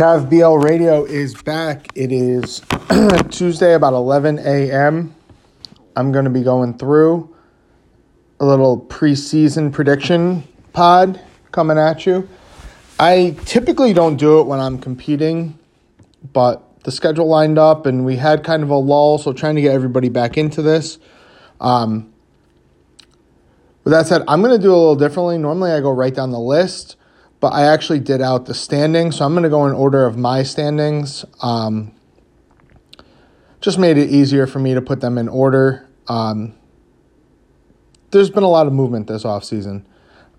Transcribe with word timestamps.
Cav 0.00 0.30
BL 0.30 0.66
Radio 0.66 1.04
is 1.04 1.34
back. 1.42 1.88
It 1.94 2.10
is 2.10 2.62
Tuesday 3.30 3.74
about 3.74 3.92
11 3.92 4.38
a.m. 4.38 5.14
I'm 5.94 6.10
going 6.10 6.24
to 6.24 6.30
be 6.30 6.42
going 6.42 6.78
through 6.78 7.36
a 8.40 8.46
little 8.46 8.80
preseason 8.80 9.70
prediction 9.70 10.42
pod 10.72 11.20
coming 11.52 11.76
at 11.76 12.06
you. 12.06 12.26
I 12.98 13.36
typically 13.44 13.92
don't 13.92 14.16
do 14.16 14.40
it 14.40 14.46
when 14.46 14.58
I'm 14.58 14.78
competing, 14.78 15.58
but 16.32 16.82
the 16.84 16.92
schedule 16.92 17.26
lined 17.26 17.58
up 17.58 17.84
and 17.84 18.02
we 18.06 18.16
had 18.16 18.42
kind 18.42 18.62
of 18.62 18.70
a 18.70 18.76
lull, 18.76 19.18
so 19.18 19.34
trying 19.34 19.56
to 19.56 19.60
get 19.60 19.74
everybody 19.74 20.08
back 20.08 20.38
into 20.38 20.62
this. 20.62 20.98
Um, 21.60 22.10
with 23.84 23.92
that 23.92 24.06
said, 24.06 24.22
I'm 24.26 24.40
going 24.40 24.56
to 24.56 24.62
do 24.62 24.70
it 24.70 24.74
a 24.74 24.78
little 24.78 24.96
differently. 24.96 25.36
Normally, 25.36 25.72
I 25.72 25.80
go 25.80 25.90
right 25.90 26.14
down 26.14 26.30
the 26.30 26.40
list, 26.40 26.96
but 27.40 27.54
I 27.54 27.64
actually 27.64 28.00
did 28.00 28.20
out 28.20 28.46
the 28.46 28.54
standings, 28.54 29.16
so 29.16 29.24
I'm 29.24 29.32
going 29.32 29.44
to 29.44 29.48
go 29.48 29.66
in 29.66 29.72
order 29.72 30.06
of 30.06 30.16
my 30.16 30.42
standings. 30.42 31.24
Um, 31.40 31.92
just 33.60 33.78
made 33.78 33.98
it 33.98 34.10
easier 34.10 34.46
for 34.46 34.58
me 34.58 34.74
to 34.74 34.82
put 34.82 35.00
them 35.00 35.18
in 35.18 35.28
order. 35.28 35.88
Um, 36.06 36.54
there's 38.10 38.30
been 38.30 38.42
a 38.42 38.48
lot 38.48 38.66
of 38.66 38.72
movement 38.72 39.06
this 39.06 39.24
offseason 39.24 39.84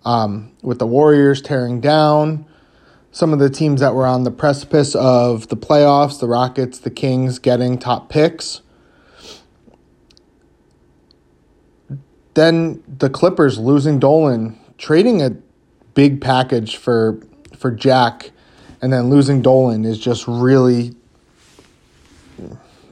um, 0.05 0.52
with 0.62 0.80
the 0.80 0.88
Warriors 0.88 1.41
tearing 1.41 1.82
down 1.82 2.46
some 3.12 3.34
of 3.34 3.40
the 3.40 3.49
teams 3.49 3.82
that 3.82 3.94
were 3.94 4.05
on 4.05 4.24
the 4.24 4.32
precipice 4.32 4.96
of 4.96 5.49
the 5.49 5.58
playoffs, 5.58 6.20
the 6.20 6.27
Rockets, 6.27 6.80
the 6.80 6.90
Kings 6.90 7.40
getting 7.40 7.77
top 7.77 8.10
picks. 8.10 8.62
Then 12.34 12.82
the 12.88 13.10
Clippers 13.10 13.60
losing 13.60 13.99
Dolan, 13.99 14.58
trading 14.77 15.22
a 15.22 15.36
big 15.94 16.22
package 16.22 16.77
for 16.77 17.20
for 17.58 17.72
Jack, 17.72 18.32
and 18.82 18.91
then 18.91 19.09
losing 19.09 19.41
Dolan 19.41 19.86
is 19.86 19.99
just 19.99 20.27
really 20.27 20.95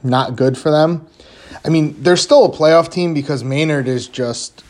not 0.02 0.36
good 0.36 0.56
for 0.56 0.70
them. 0.70 1.06
I 1.64 1.68
mean, 1.68 2.00
they're 2.02 2.16
still 2.16 2.44
a 2.44 2.50
playoff 2.50 2.90
team 2.90 3.12
because 3.12 3.42
Maynard 3.42 3.88
is 3.88 4.08
just 4.08 4.64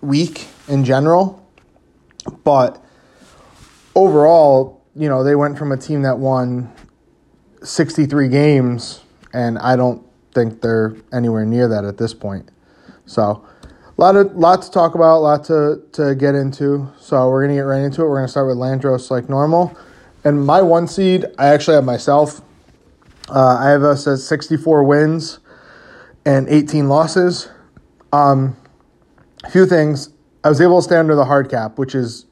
weak 0.00 0.48
in 0.66 0.84
general, 0.84 1.46
but 2.44 2.82
overall, 3.94 4.82
you 4.96 5.08
know, 5.08 5.22
they 5.22 5.34
went 5.34 5.58
from 5.58 5.72
a 5.72 5.76
team 5.76 6.02
that 6.02 6.18
won 6.18 6.72
63 7.62 8.28
games, 8.28 9.02
and 9.32 9.58
I 9.58 9.76
don't 9.76 10.04
think 10.32 10.60
they're 10.60 10.96
anywhere 11.12 11.44
near 11.44 11.68
that 11.68 11.84
at 11.84 11.98
this 11.98 12.14
point. 12.14 12.48
So, 13.06 13.44
lot 13.98 14.16
of 14.16 14.34
lot 14.36 14.62
to 14.62 14.70
talk 14.70 14.94
about, 14.94 15.18
a 15.18 15.20
lot 15.20 15.44
to 15.44 15.82
to 15.92 16.14
get 16.14 16.34
into. 16.34 16.90
So 16.98 17.28
we're 17.28 17.42
gonna 17.42 17.56
get 17.56 17.62
right 17.62 17.82
into 17.82 18.02
it. 18.02 18.08
We're 18.08 18.16
gonna 18.16 18.28
start 18.28 18.46
with 18.46 18.56
Landros 18.56 19.10
like 19.10 19.28
normal, 19.28 19.76
and 20.24 20.44
my 20.44 20.62
one 20.62 20.88
seed, 20.88 21.26
I 21.38 21.48
actually 21.48 21.74
have 21.74 21.84
myself. 21.84 22.40
Uh, 23.28 23.58
I 23.60 23.68
have 23.68 23.82
us 23.82 24.06
at 24.06 24.20
64 24.20 24.84
wins 24.84 25.38
and 26.24 26.48
18 26.48 26.88
losses. 26.88 27.50
Um, 28.10 28.56
a 29.44 29.50
few 29.50 29.66
things. 29.66 30.10
I 30.42 30.48
was 30.48 30.62
able 30.62 30.78
to 30.78 30.82
stay 30.82 30.96
under 30.96 31.14
the 31.14 31.26
hard 31.26 31.50
cap, 31.50 31.78
which 31.78 31.94
is 31.94 32.24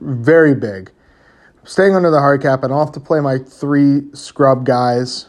very 0.00 0.54
big. 0.54 0.90
Staying 1.64 1.94
under 1.94 2.10
the 2.10 2.20
hard 2.20 2.40
cap, 2.40 2.62
and 2.62 2.72
I 2.72 2.76
don't 2.76 2.86
have 2.86 2.94
to 2.94 3.00
play 3.00 3.20
my 3.20 3.38
three 3.38 4.02
scrub 4.14 4.64
guys. 4.64 5.26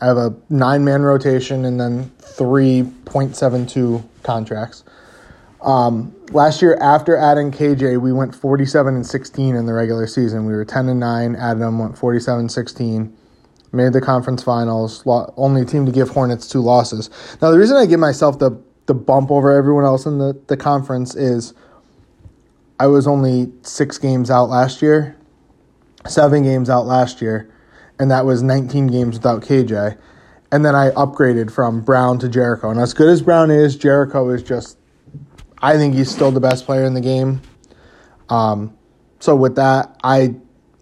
I 0.00 0.06
have 0.06 0.16
a 0.16 0.36
nine 0.48 0.84
man 0.84 1.02
rotation 1.02 1.64
and 1.64 1.80
then 1.80 2.10
three 2.18 2.82
0.72 2.82 4.04
contracts. 4.22 4.84
Um, 5.62 6.14
last 6.30 6.62
year, 6.62 6.76
after 6.80 7.16
adding 7.16 7.50
KJ, 7.50 8.00
we 8.00 8.12
went 8.12 8.34
47 8.34 8.94
and 8.94 9.06
16 9.06 9.54
in 9.54 9.66
the 9.66 9.72
regular 9.72 10.06
season. 10.06 10.46
We 10.46 10.54
were 10.54 10.64
10 10.64 10.88
and 10.88 11.00
9. 11.00 11.36
Added 11.36 11.60
Adam 11.60 11.78
went 11.78 11.98
47 11.98 12.48
16. 12.48 13.16
Made 13.72 13.92
the 13.92 14.00
conference 14.00 14.42
finals. 14.42 15.02
Only 15.06 15.64
team 15.64 15.86
to 15.86 15.92
give 15.92 16.08
Hornets 16.08 16.48
two 16.48 16.60
losses. 16.60 17.10
Now, 17.40 17.50
the 17.50 17.58
reason 17.58 17.76
I 17.76 17.86
give 17.86 18.00
myself 18.00 18.38
the, 18.38 18.60
the 18.86 18.94
bump 18.94 19.30
over 19.30 19.52
everyone 19.52 19.84
else 19.84 20.06
in 20.06 20.18
the, 20.18 20.40
the 20.48 20.56
conference 20.56 21.14
is 21.14 21.54
I 22.80 22.86
was 22.86 23.06
only 23.06 23.52
six 23.62 23.98
games 23.98 24.30
out 24.30 24.48
last 24.48 24.82
year, 24.82 25.16
seven 26.06 26.42
games 26.42 26.70
out 26.70 26.86
last 26.86 27.20
year, 27.20 27.52
and 27.98 28.10
that 28.10 28.24
was 28.24 28.42
19 28.42 28.86
games 28.88 29.16
without 29.16 29.42
KJ. 29.42 29.98
And 30.52 30.64
then 30.64 30.74
I 30.74 30.90
upgraded 30.90 31.50
from 31.52 31.80
Brown 31.80 32.18
to 32.20 32.28
Jericho. 32.28 32.70
And 32.70 32.80
as 32.80 32.92
good 32.92 33.08
as 33.08 33.22
Brown 33.22 33.50
is, 33.50 33.76
Jericho 33.76 34.30
is 34.30 34.42
just, 34.42 34.78
I 35.58 35.76
think 35.76 35.94
he's 35.94 36.10
still 36.10 36.32
the 36.32 36.40
best 36.40 36.66
player 36.66 36.84
in 36.84 36.94
the 36.94 37.00
game. 37.00 37.40
Um, 38.28 38.76
so 39.20 39.36
with 39.36 39.56
that, 39.56 39.98
I 40.02 40.34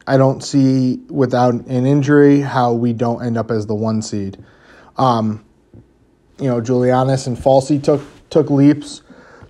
I 0.07 0.17
don't 0.17 0.43
see 0.43 1.01
without 1.09 1.53
an 1.53 1.87
injury 1.87 2.41
how 2.41 2.73
we 2.73 2.95
don't 2.95 3.23
end 3.23 3.37
up 3.37 3.51
as 3.51 3.67
the 3.67 3.75
one 3.75 4.01
seed. 4.01 4.43
Um, 4.97 5.45
you 6.39 6.49
know, 6.49 6.63
Juliannis 6.63 7.27
and 7.27 7.37
Falsey 7.37 7.83
took 7.83 8.03
took 8.31 8.49
leaps. 8.49 9.03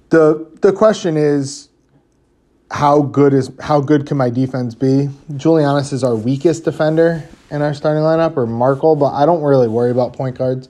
The 0.08 0.48
the 0.62 0.72
question 0.72 1.16
is 1.16 1.68
how 2.70 3.02
good 3.02 3.34
is 3.34 3.52
how 3.60 3.80
good 3.80 4.06
can 4.06 4.16
my 4.16 4.30
defense 4.30 4.74
be? 4.74 5.10
Juliannis 5.32 5.92
is 5.92 6.02
our 6.02 6.16
weakest 6.16 6.64
defender 6.64 7.28
in 7.50 7.62
our 7.62 7.74
starting 7.74 8.02
lineup, 8.02 8.36
or 8.36 8.46
Markle, 8.46 8.96
but 8.96 9.12
I 9.12 9.26
don't 9.26 9.42
really 9.42 9.68
worry 9.68 9.90
about 9.90 10.12
point 10.12 10.36
guards. 10.36 10.68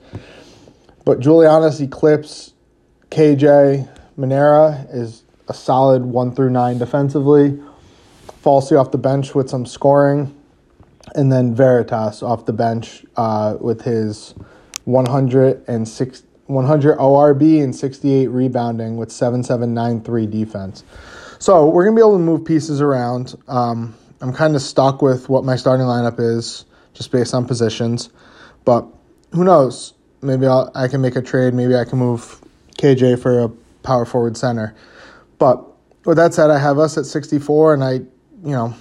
But 1.05 1.21
Juliannis, 1.21 1.81
Eclipse, 1.81 2.53
KJ, 3.11 3.89
Manera 4.17 4.87
is 4.91 5.23
a 5.49 5.55
solid 5.55 6.05
one 6.05 6.35
through 6.35 6.51
nine 6.51 6.79
defensively. 6.79 7.59
Falsey 8.43 8.79
off 8.79 8.91
the 8.91 8.99
bench 8.99 9.35
with 9.35 9.49
some 9.49 9.67
scoring, 9.67 10.35
and 11.15 11.33
then 11.33 11.55
Veritas 11.55 12.23
off 12.23 12.47
the 12.47 12.53
bench 12.53 13.05
uh, 13.17 13.57
with 13.61 13.83
his 13.83 14.35
106, 14.85 16.23
100 16.47 16.99
ORB 16.99 17.43
and 17.43 17.75
68 17.75 18.27
rebounding 18.29 18.97
with 18.97 19.13
7793 19.13 20.27
defense. 20.27 20.85
So 21.39 21.69
we're 21.69 21.85
gonna 21.85 21.97
be 21.97 22.03
able 22.03 22.15
to 22.15 22.19
move 22.19 22.45
pieces 22.45 22.81
around. 22.81 23.35
Um, 23.47 23.95
I'm 24.21 24.33
kind 24.33 24.57
of 24.57 24.63
stuck 24.63 25.01
with 25.01 25.29
what 25.29 25.45
my 25.45 25.57
starting 25.57 25.87
lineup 25.87 26.19
is, 26.19 26.65
just 26.95 27.13
based 27.13 27.35
on 27.35 27.47
positions. 27.47 28.11
But 28.65 28.87
who 29.33 29.45
knows? 29.45 29.95
Maybe 30.23 30.47
I'll, 30.47 30.71
I 30.75 30.89
can 30.89 31.01
make 31.01 31.17
a 31.17 31.23
trade. 31.23 31.55
Maybe 31.55 31.77
I 31.77 31.85
can 31.85 31.99
move 31.99 32.41
KJ 32.79 33.21
for 33.23 33.45
a 33.45 33.49
power 33.83 34.05
forward 34.05 34.37
center. 34.37 34.75
But 35.39 35.65
with 36.05 36.17
that 36.17 36.35
said, 36.35 36.51
I 36.51 36.59
have 36.59 36.79
us 36.79 36.99
at 36.99 37.07
64, 37.07 37.75
and 37.75 37.85
I, 37.85 37.93
you 37.93 38.09
know, 38.43 38.75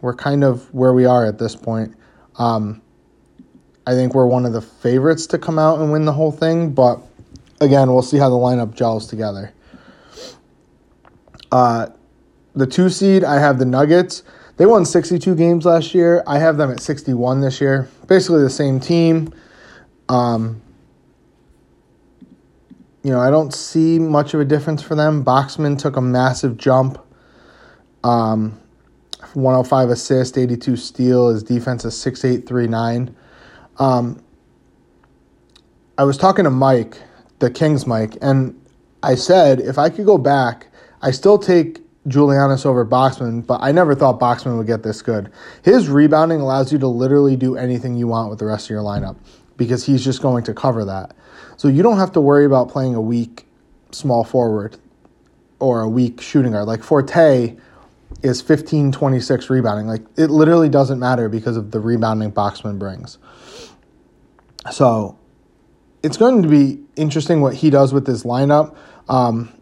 we're 0.00 0.14
kind 0.14 0.44
of 0.44 0.72
where 0.74 0.92
we 0.92 1.06
are 1.06 1.26
at 1.26 1.38
this 1.38 1.56
point. 1.56 1.94
Um, 2.36 2.82
I 3.86 3.92
think 3.92 4.14
we're 4.14 4.26
one 4.26 4.44
of 4.44 4.52
the 4.52 4.60
favorites 4.60 5.26
to 5.28 5.38
come 5.38 5.58
out 5.58 5.80
and 5.80 5.90
win 5.90 6.04
the 6.04 6.12
whole 6.12 6.30
thing, 6.30 6.72
but 6.72 7.00
again, 7.60 7.90
we'll 7.90 8.02
see 8.02 8.18
how 8.18 8.28
the 8.28 8.36
lineup 8.36 8.74
gels 8.74 9.06
together. 9.06 9.52
Uh, 11.50 11.86
the 12.54 12.66
two 12.66 12.90
seed, 12.90 13.24
I 13.24 13.38
have 13.38 13.58
the 13.58 13.64
Nuggets. 13.64 14.22
They 14.58 14.66
won 14.66 14.84
62 14.84 15.34
games 15.36 15.64
last 15.64 15.94
year. 15.94 16.22
I 16.26 16.38
have 16.38 16.56
them 16.56 16.70
at 16.70 16.80
61 16.80 17.40
this 17.40 17.60
year. 17.60 17.88
Basically 18.06 18.42
the 18.42 18.50
same 18.50 18.80
team. 18.80 19.32
Um, 20.08 20.60
you 23.02 23.10
know, 23.10 23.20
I 23.20 23.30
don't 23.30 23.54
see 23.54 23.98
much 23.98 24.34
of 24.34 24.40
a 24.40 24.44
difference 24.44 24.82
for 24.82 24.94
them. 24.94 25.24
Boxman 25.24 25.78
took 25.78 25.96
a 25.96 26.00
massive 26.00 26.56
jump. 26.56 26.98
Um, 28.04 28.60
105 29.34 29.90
assist, 29.90 30.36
82 30.36 30.76
steal. 30.76 31.30
His 31.30 31.42
defense 31.42 31.84
is 31.84 31.98
6839. 31.98 33.14
Um, 33.78 34.22
I 35.96 36.04
was 36.04 36.16
talking 36.16 36.44
to 36.44 36.50
Mike, 36.50 37.00
the 37.38 37.50
Kings 37.50 37.86
Mike, 37.86 38.16
and 38.20 38.60
I 39.02 39.14
said 39.14 39.60
if 39.60 39.78
I 39.78 39.88
could 39.88 40.04
go 40.04 40.18
back 40.18 40.68
I 41.00 41.10
still 41.10 41.38
take 41.38 41.80
Juliannis 42.08 42.66
over 42.66 42.84
Boxman, 42.84 43.46
but 43.46 43.60
I 43.62 43.72
never 43.72 43.94
thought 43.94 44.18
Boxman 44.20 44.56
would 44.56 44.66
get 44.66 44.82
this 44.82 45.02
good. 45.02 45.30
His 45.62 45.88
rebounding 45.88 46.40
allows 46.40 46.72
you 46.72 46.78
to 46.78 46.88
literally 46.88 47.36
do 47.36 47.56
anything 47.56 47.96
you 47.96 48.06
want 48.06 48.30
with 48.30 48.38
the 48.38 48.46
rest 48.46 48.66
of 48.66 48.70
your 48.70 48.82
lineup 48.82 49.16
because 49.56 49.84
he's 49.84 50.04
just 50.04 50.22
going 50.22 50.44
to 50.44 50.54
cover 50.54 50.84
that. 50.84 51.14
So 51.56 51.68
you 51.68 51.82
don't 51.82 51.98
have 51.98 52.12
to 52.12 52.20
worry 52.20 52.44
about 52.44 52.68
playing 52.68 52.94
a 52.94 53.00
weak 53.00 53.46
small 53.90 54.24
forward 54.24 54.78
or 55.58 55.80
a 55.80 55.88
weak 55.88 56.20
shooting 56.20 56.52
guard. 56.52 56.66
Like 56.66 56.82
Forte 56.82 57.56
is 58.22 58.40
15 58.40 58.92
26 58.92 59.50
rebounding. 59.50 59.86
Like 59.86 60.02
it 60.16 60.30
literally 60.30 60.68
doesn't 60.68 60.98
matter 60.98 61.28
because 61.28 61.56
of 61.56 61.70
the 61.70 61.80
rebounding 61.80 62.32
Boxman 62.32 62.78
brings. 62.78 63.18
So 64.70 65.18
it's 66.02 66.16
going 66.16 66.42
to 66.42 66.48
be 66.48 66.80
interesting 66.96 67.40
what 67.40 67.54
he 67.54 67.70
does 67.70 67.92
with 67.92 68.06
this 68.06 68.22
lineup. 68.22 68.76
Um, 69.08 69.52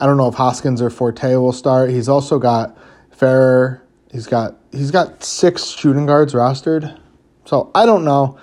I 0.00 0.06
don't 0.06 0.16
know 0.16 0.28
if 0.28 0.34
Hoskins 0.34 0.80
or 0.80 0.90
Forte 0.90 1.34
will 1.36 1.52
start. 1.52 1.90
He's 1.90 2.08
also 2.08 2.38
got 2.38 2.76
Ferrer. 3.10 3.82
He's 4.12 4.26
got 4.26 4.56
he's 4.72 4.90
got 4.90 5.24
six 5.24 5.66
shooting 5.66 6.06
guards 6.06 6.34
rostered. 6.34 6.98
So 7.44 7.70
I 7.74 7.84
don't 7.86 8.04
know 8.04 8.38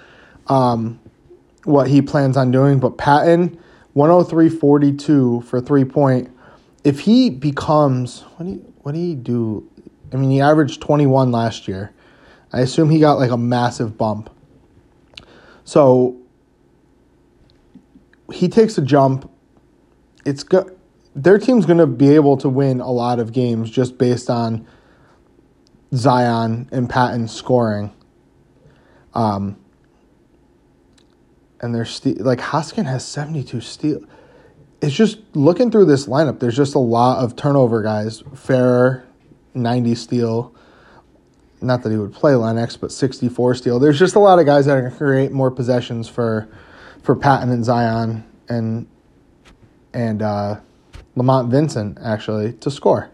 um, 0.47 0.99
what 1.63 1.87
he 1.87 2.01
plans 2.01 2.37
on 2.37 2.51
doing, 2.51 2.79
but 2.79 2.97
Patton 2.97 3.59
103.42 3.95 5.43
for 5.45 5.61
three 5.61 5.85
point. 5.85 6.29
If 6.83 7.01
he 7.01 7.29
becomes 7.29 8.21
what 8.35 8.45
do 8.45 8.51
you, 8.53 8.73
what 8.81 8.93
do 8.93 8.99
he 8.99 9.15
do? 9.15 9.69
I 10.13 10.17
mean, 10.17 10.29
he 10.29 10.41
averaged 10.41 10.81
21 10.81 11.31
last 11.31 11.67
year. 11.67 11.91
I 12.53 12.61
assume 12.61 12.89
he 12.89 12.99
got 12.99 13.17
like 13.17 13.31
a 13.31 13.37
massive 13.37 13.97
bump. 13.97 14.29
So 15.63 16.17
he 18.31 18.47
takes 18.47 18.77
a 18.77 18.81
jump. 18.81 19.29
It's 20.25 20.43
go- 20.43 20.74
their 21.15 21.37
team's 21.37 21.65
going 21.65 21.79
to 21.79 21.87
be 21.87 22.13
able 22.13 22.35
to 22.37 22.49
win 22.49 22.81
a 22.81 22.91
lot 22.91 23.19
of 23.19 23.31
games 23.31 23.71
just 23.71 23.97
based 23.97 24.29
on 24.29 24.67
Zion 25.93 26.67
and 26.71 26.89
Patton 26.89 27.29
scoring. 27.29 27.93
Um, 29.13 29.57
and 31.61 31.73
they're 31.73 31.87
like 32.17 32.39
Hoskin 32.39 32.85
has 32.85 33.07
72 33.07 33.61
steal. 33.61 34.01
It's 34.81 34.93
just 34.93 35.19
looking 35.33 35.71
through 35.71 35.85
this 35.85 36.05
lineup, 36.05 36.39
there's 36.39 36.57
just 36.57 36.75
a 36.75 36.79
lot 36.79 37.23
of 37.23 37.37
turnover 37.37 37.81
guys. 37.81 38.21
Ferrer, 38.35 39.05
90 39.53 39.95
steal. 39.95 40.53
Not 41.61 41.81
that 41.83 41.91
he 41.91 41.97
would 41.97 42.13
play 42.13 42.35
Lennox, 42.35 42.75
but 42.75 42.91
64 42.91 43.55
steal. 43.55 43.79
There's 43.79 43.97
just 43.97 44.15
a 44.15 44.19
lot 44.19 44.37
of 44.37 44.45
guys 44.45 44.65
that 44.65 44.75
are 44.75 44.81
going 44.81 44.91
to 44.91 44.97
create 44.97 45.31
more 45.31 45.49
possessions 45.49 46.09
for 46.09 46.49
for 47.01 47.15
Patton 47.15 47.49
and 47.51 47.63
Zion 47.63 48.25
and 48.49 48.87
and 49.93 50.21
uh, 50.21 50.59
Lamont 51.15 51.49
Vincent 51.49 51.97
actually 52.01 52.53
to 52.53 52.69
score. 52.69 53.09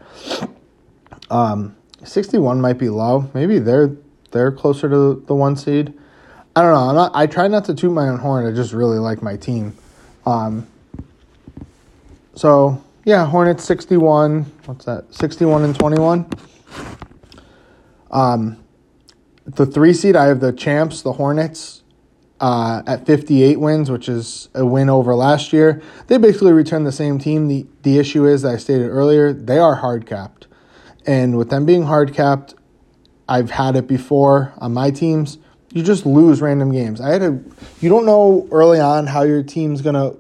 Um, 1.30 1.76
61 2.04 2.60
might 2.60 2.78
be 2.78 2.90
low. 2.90 3.30
Maybe 3.34 3.60
they're 3.60 3.96
they're 4.32 4.52
closer 4.52 4.90
to 4.90 5.24
the 5.28 5.36
one 5.36 5.56
seed. 5.56 5.94
I 6.56 6.62
don't 6.62 6.74
know. 6.74 6.92
Not, 6.94 7.12
I 7.14 7.28
try 7.28 7.48
not 7.48 7.66
to 7.66 7.76
toot 7.76 7.92
my 7.92 8.10
own 8.10 8.20
horn. 8.20 8.46
I 8.46 8.52
just 8.52 8.74
really 8.74 8.98
like 8.98 9.22
my 9.22 9.38
team. 9.38 9.76
Um, 10.26 10.68
so 12.36 12.84
yeah, 13.06 13.26
Hornets 13.26 13.64
61. 13.64 14.44
What's 14.66 14.86
that? 14.86 15.14
61 15.14 15.64
and 15.64 15.78
21. 15.78 16.30
Um, 18.12 18.64
the 19.46 19.66
three 19.66 19.94
seed, 19.94 20.16
I 20.16 20.26
have 20.26 20.40
the 20.40 20.52
champs, 20.52 21.02
the 21.02 21.14
Hornets, 21.14 21.81
uh, 22.42 22.82
at 22.88 23.06
58 23.06 23.60
wins, 23.60 23.92
which 23.92 24.10
is 24.10 24.50
a 24.56 24.66
win 24.66 24.90
over 24.90 25.14
last 25.16 25.54
year. 25.54 25.82
They 26.08 26.18
basically 26.18 26.52
returned 26.52 26.88
the 26.88 26.92
same 26.92 27.20
team. 27.20 27.48
The, 27.48 27.68
the 27.84 28.00
issue 28.00 28.26
is, 28.26 28.42
that 28.42 28.56
I 28.56 28.58
stated 28.58 28.90
earlier, 28.90 29.32
they 29.32 29.60
are 29.60 29.76
hard 29.76 30.08
capped. 30.08 30.48
And 31.06 31.38
with 31.38 31.52
them 31.52 31.66
being 31.66 31.84
hard 31.84 32.14
capped, 32.14 32.56
I've 33.30 33.52
had 33.52 33.76
it 33.76 33.88
before 33.88 34.54
on 34.58 34.74
my 34.74 34.90
teams. 34.90 35.38
You 35.72 35.84
just 35.84 36.06
lose 36.06 36.42
random 36.42 36.72
games. 36.72 37.00
I 37.00 37.10
had 37.10 37.22
a, 37.22 37.40
you 37.80 37.90
don't 37.90 38.06
know 38.06 38.48
early 38.52 38.80
on 38.80 39.08
how 39.08 39.22
your 39.22 39.44
team's 39.44 39.82
going 39.82 39.96
to, 39.96 40.18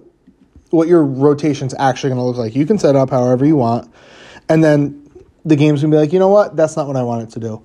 what 0.69 0.87
your 0.87 1.03
rotation's 1.03 1.73
actually 1.77 2.11
going 2.11 2.19
to 2.19 2.23
look 2.23 2.37
like. 2.37 2.55
You 2.55 2.67
can 2.67 2.77
set 2.77 2.95
up 2.95 3.09
however 3.09 3.45
you 3.45 3.55
want. 3.55 3.91
And 4.47 4.63
then 4.63 5.09
the 5.43 5.55
game's 5.55 5.81
going 5.81 5.91
to 5.91 5.95
be 5.95 5.99
like, 5.99 6.13
you 6.13 6.19
know 6.19 6.29
what? 6.29 6.55
That's 6.55 6.77
not 6.77 6.85
what 6.85 6.95
I 6.95 7.03
want 7.03 7.23
it 7.23 7.31
to 7.31 7.39
do. 7.39 7.63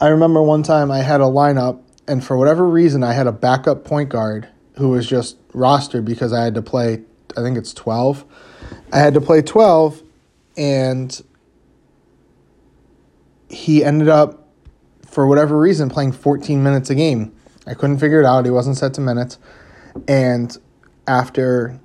I 0.00 0.08
remember 0.08 0.42
one 0.42 0.62
time 0.62 0.90
I 0.90 0.98
had 0.98 1.22
a 1.22 1.24
lineup, 1.24 1.80
and 2.06 2.24
for 2.24 2.36
whatever 2.36 2.68
reason, 2.68 3.02
I 3.02 3.12
had 3.12 3.26
a 3.26 3.32
backup 3.32 3.84
point 3.84 4.08
guard 4.08 4.48
who 4.76 4.90
was 4.90 5.06
just 5.06 5.46
rostered 5.48 6.04
because 6.04 6.32
I 6.32 6.44
had 6.44 6.54
to 6.54 6.62
play, 6.62 7.02
I 7.36 7.42
think 7.42 7.56
it's 7.56 7.72
12. 7.72 8.24
I 8.92 8.98
had 8.98 9.14
to 9.14 9.20
play 9.20 9.42
12, 9.42 10.02
and 10.56 11.22
he 13.48 13.84
ended 13.84 14.08
up, 14.08 14.48
for 15.06 15.26
whatever 15.26 15.58
reason, 15.58 15.88
playing 15.88 16.12
14 16.12 16.62
minutes 16.62 16.90
a 16.90 16.94
game. 16.94 17.34
I 17.66 17.74
couldn't 17.74 17.98
figure 17.98 18.20
it 18.20 18.26
out. 18.26 18.44
He 18.44 18.50
wasn't 18.50 18.76
set 18.76 18.94
to 18.94 19.00
minutes. 19.00 19.38
And 20.08 20.56
after 21.06 21.78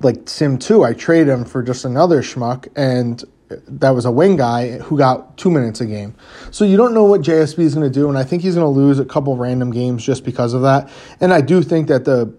like 0.00 0.28
Sim 0.28 0.58
2, 0.58 0.84
I 0.84 0.92
traded 0.92 1.28
him 1.28 1.44
for 1.44 1.62
just 1.62 1.84
another 1.84 2.22
schmuck, 2.22 2.68
and 2.76 3.22
that 3.50 3.90
was 3.90 4.04
a 4.04 4.10
wing 4.10 4.36
guy 4.36 4.78
who 4.78 4.98
got 4.98 5.36
two 5.38 5.50
minutes 5.50 5.80
a 5.80 5.86
game. 5.86 6.14
So 6.50 6.64
you 6.64 6.76
don't 6.76 6.92
know 6.92 7.04
what 7.04 7.22
JSB 7.22 7.60
is 7.60 7.74
going 7.74 7.90
to 7.90 7.92
do, 7.92 8.08
and 8.08 8.18
I 8.18 8.24
think 8.24 8.42
he's 8.42 8.54
going 8.54 8.64
to 8.64 8.80
lose 8.80 8.98
a 8.98 9.04
couple 9.04 9.36
random 9.36 9.70
games 9.70 10.04
just 10.04 10.24
because 10.24 10.52
of 10.52 10.62
that. 10.62 10.90
And 11.20 11.32
I 11.32 11.40
do 11.40 11.62
think 11.62 11.88
that 11.88 12.04
the 12.04 12.34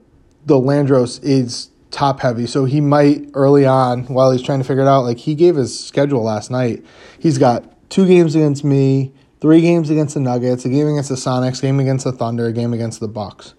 the 0.46 0.56
Landros 0.56 1.22
is 1.24 1.70
top 1.92 2.20
heavy, 2.20 2.46
so 2.46 2.66
he 2.66 2.80
might 2.80 3.30
early 3.34 3.66
on 3.66 4.04
while 4.06 4.32
he's 4.32 4.42
trying 4.42 4.60
to 4.60 4.66
figure 4.66 4.84
it 4.84 4.88
out. 4.88 5.02
Like 5.02 5.18
he 5.18 5.36
gave 5.36 5.56
his 5.56 5.78
schedule 5.78 6.24
last 6.24 6.52
night. 6.52 6.86
He's 7.18 7.38
got 7.38 7.90
two 7.90 8.08
games 8.08 8.36
against 8.36 8.64
me, 8.64 9.12
three 9.42 9.62
games 9.62 9.90
against 9.90 10.14
the 10.14 10.20
Nuggets, 10.20 10.66
a 10.66 10.70
game 10.70 10.88
against 10.88 11.10
the 11.10 11.16
Sonics, 11.16 11.60
a 11.60 11.64
game 11.64 11.80
against 11.80 12.06
the 12.06 12.12
Thunder, 12.12 12.48
a 12.48 12.54
game 12.54 12.74
against 12.74 13.00
the 13.00 13.08
Bucks. 13.08 13.56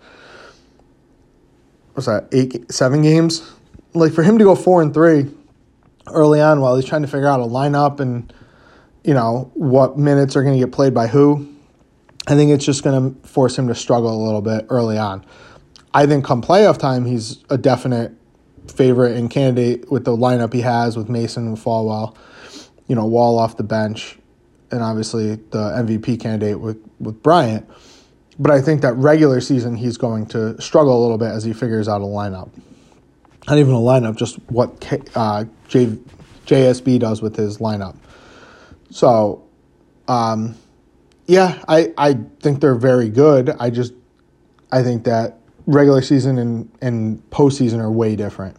What's 1.94 2.06
that? 2.06 2.28
Eight, 2.32 2.70
seven 2.72 3.02
games. 3.02 3.50
Like 3.92 4.12
for 4.12 4.22
him 4.22 4.38
to 4.38 4.44
go 4.44 4.54
four 4.54 4.82
and 4.82 4.94
three 4.94 5.26
early 6.08 6.40
on 6.40 6.60
while 6.60 6.76
he's 6.76 6.84
trying 6.84 7.02
to 7.02 7.08
figure 7.08 7.28
out 7.28 7.40
a 7.40 7.44
lineup 7.44 8.00
and 8.00 8.32
you 9.04 9.14
know 9.14 9.50
what 9.54 9.98
minutes 9.98 10.36
are 10.36 10.42
going 10.42 10.58
to 10.58 10.64
get 10.64 10.72
played 10.72 10.94
by 10.94 11.06
who. 11.06 11.48
I 12.26 12.34
think 12.34 12.50
it's 12.50 12.64
just 12.64 12.84
going 12.84 13.14
to 13.14 13.28
force 13.28 13.58
him 13.58 13.68
to 13.68 13.74
struggle 13.74 14.14
a 14.14 14.22
little 14.24 14.42
bit 14.42 14.66
early 14.68 14.98
on. 14.98 15.24
I 15.92 16.06
think 16.06 16.24
come 16.24 16.42
playoff 16.42 16.78
time, 16.78 17.04
he's 17.04 17.42
a 17.48 17.58
definite 17.58 18.12
favorite 18.68 19.16
and 19.16 19.30
candidate 19.30 19.90
with 19.90 20.04
the 20.04 20.16
lineup 20.16 20.52
he 20.52 20.60
has 20.60 20.96
with 20.96 21.08
Mason 21.08 21.48
and 21.48 21.56
Falwell. 21.56 22.16
You 22.86 22.94
know, 22.94 23.06
Wall 23.06 23.38
off 23.38 23.56
the 23.56 23.62
bench, 23.62 24.18
and 24.70 24.82
obviously 24.82 25.36
the 25.36 25.72
MVP 25.82 26.20
candidate 26.20 26.60
with 26.60 26.78
with 26.98 27.22
Bryant. 27.22 27.68
But 28.38 28.52
I 28.52 28.60
think 28.60 28.82
that 28.82 28.94
regular 28.94 29.40
season 29.40 29.76
he's 29.76 29.96
going 29.96 30.26
to 30.26 30.60
struggle 30.60 30.98
a 30.98 31.02
little 31.02 31.18
bit 31.18 31.28
as 31.28 31.44
he 31.44 31.52
figures 31.52 31.88
out 31.88 32.00
a 32.00 32.04
lineup. 32.04 32.50
Not 33.48 33.58
even 33.58 33.72
a 33.72 33.78
lineup, 33.78 34.16
just 34.16 34.36
what 34.50 34.86
uh, 35.14 35.44
J, 35.68 35.98
JSB 36.46 36.98
does 36.98 37.22
with 37.22 37.36
his 37.36 37.58
lineup. 37.58 37.96
So, 38.90 39.44
um, 40.08 40.56
yeah, 41.26 41.62
I, 41.68 41.92
I 41.96 42.18
think 42.40 42.60
they're 42.60 42.74
very 42.74 43.08
good. 43.08 43.50
I 43.50 43.70
just 43.70 43.94
I 44.72 44.82
think 44.82 45.04
that 45.04 45.38
regular 45.66 46.02
season 46.02 46.38
and, 46.38 46.70
and 46.80 47.30
postseason 47.30 47.78
are 47.78 47.90
way 47.90 48.16
different. 48.16 48.56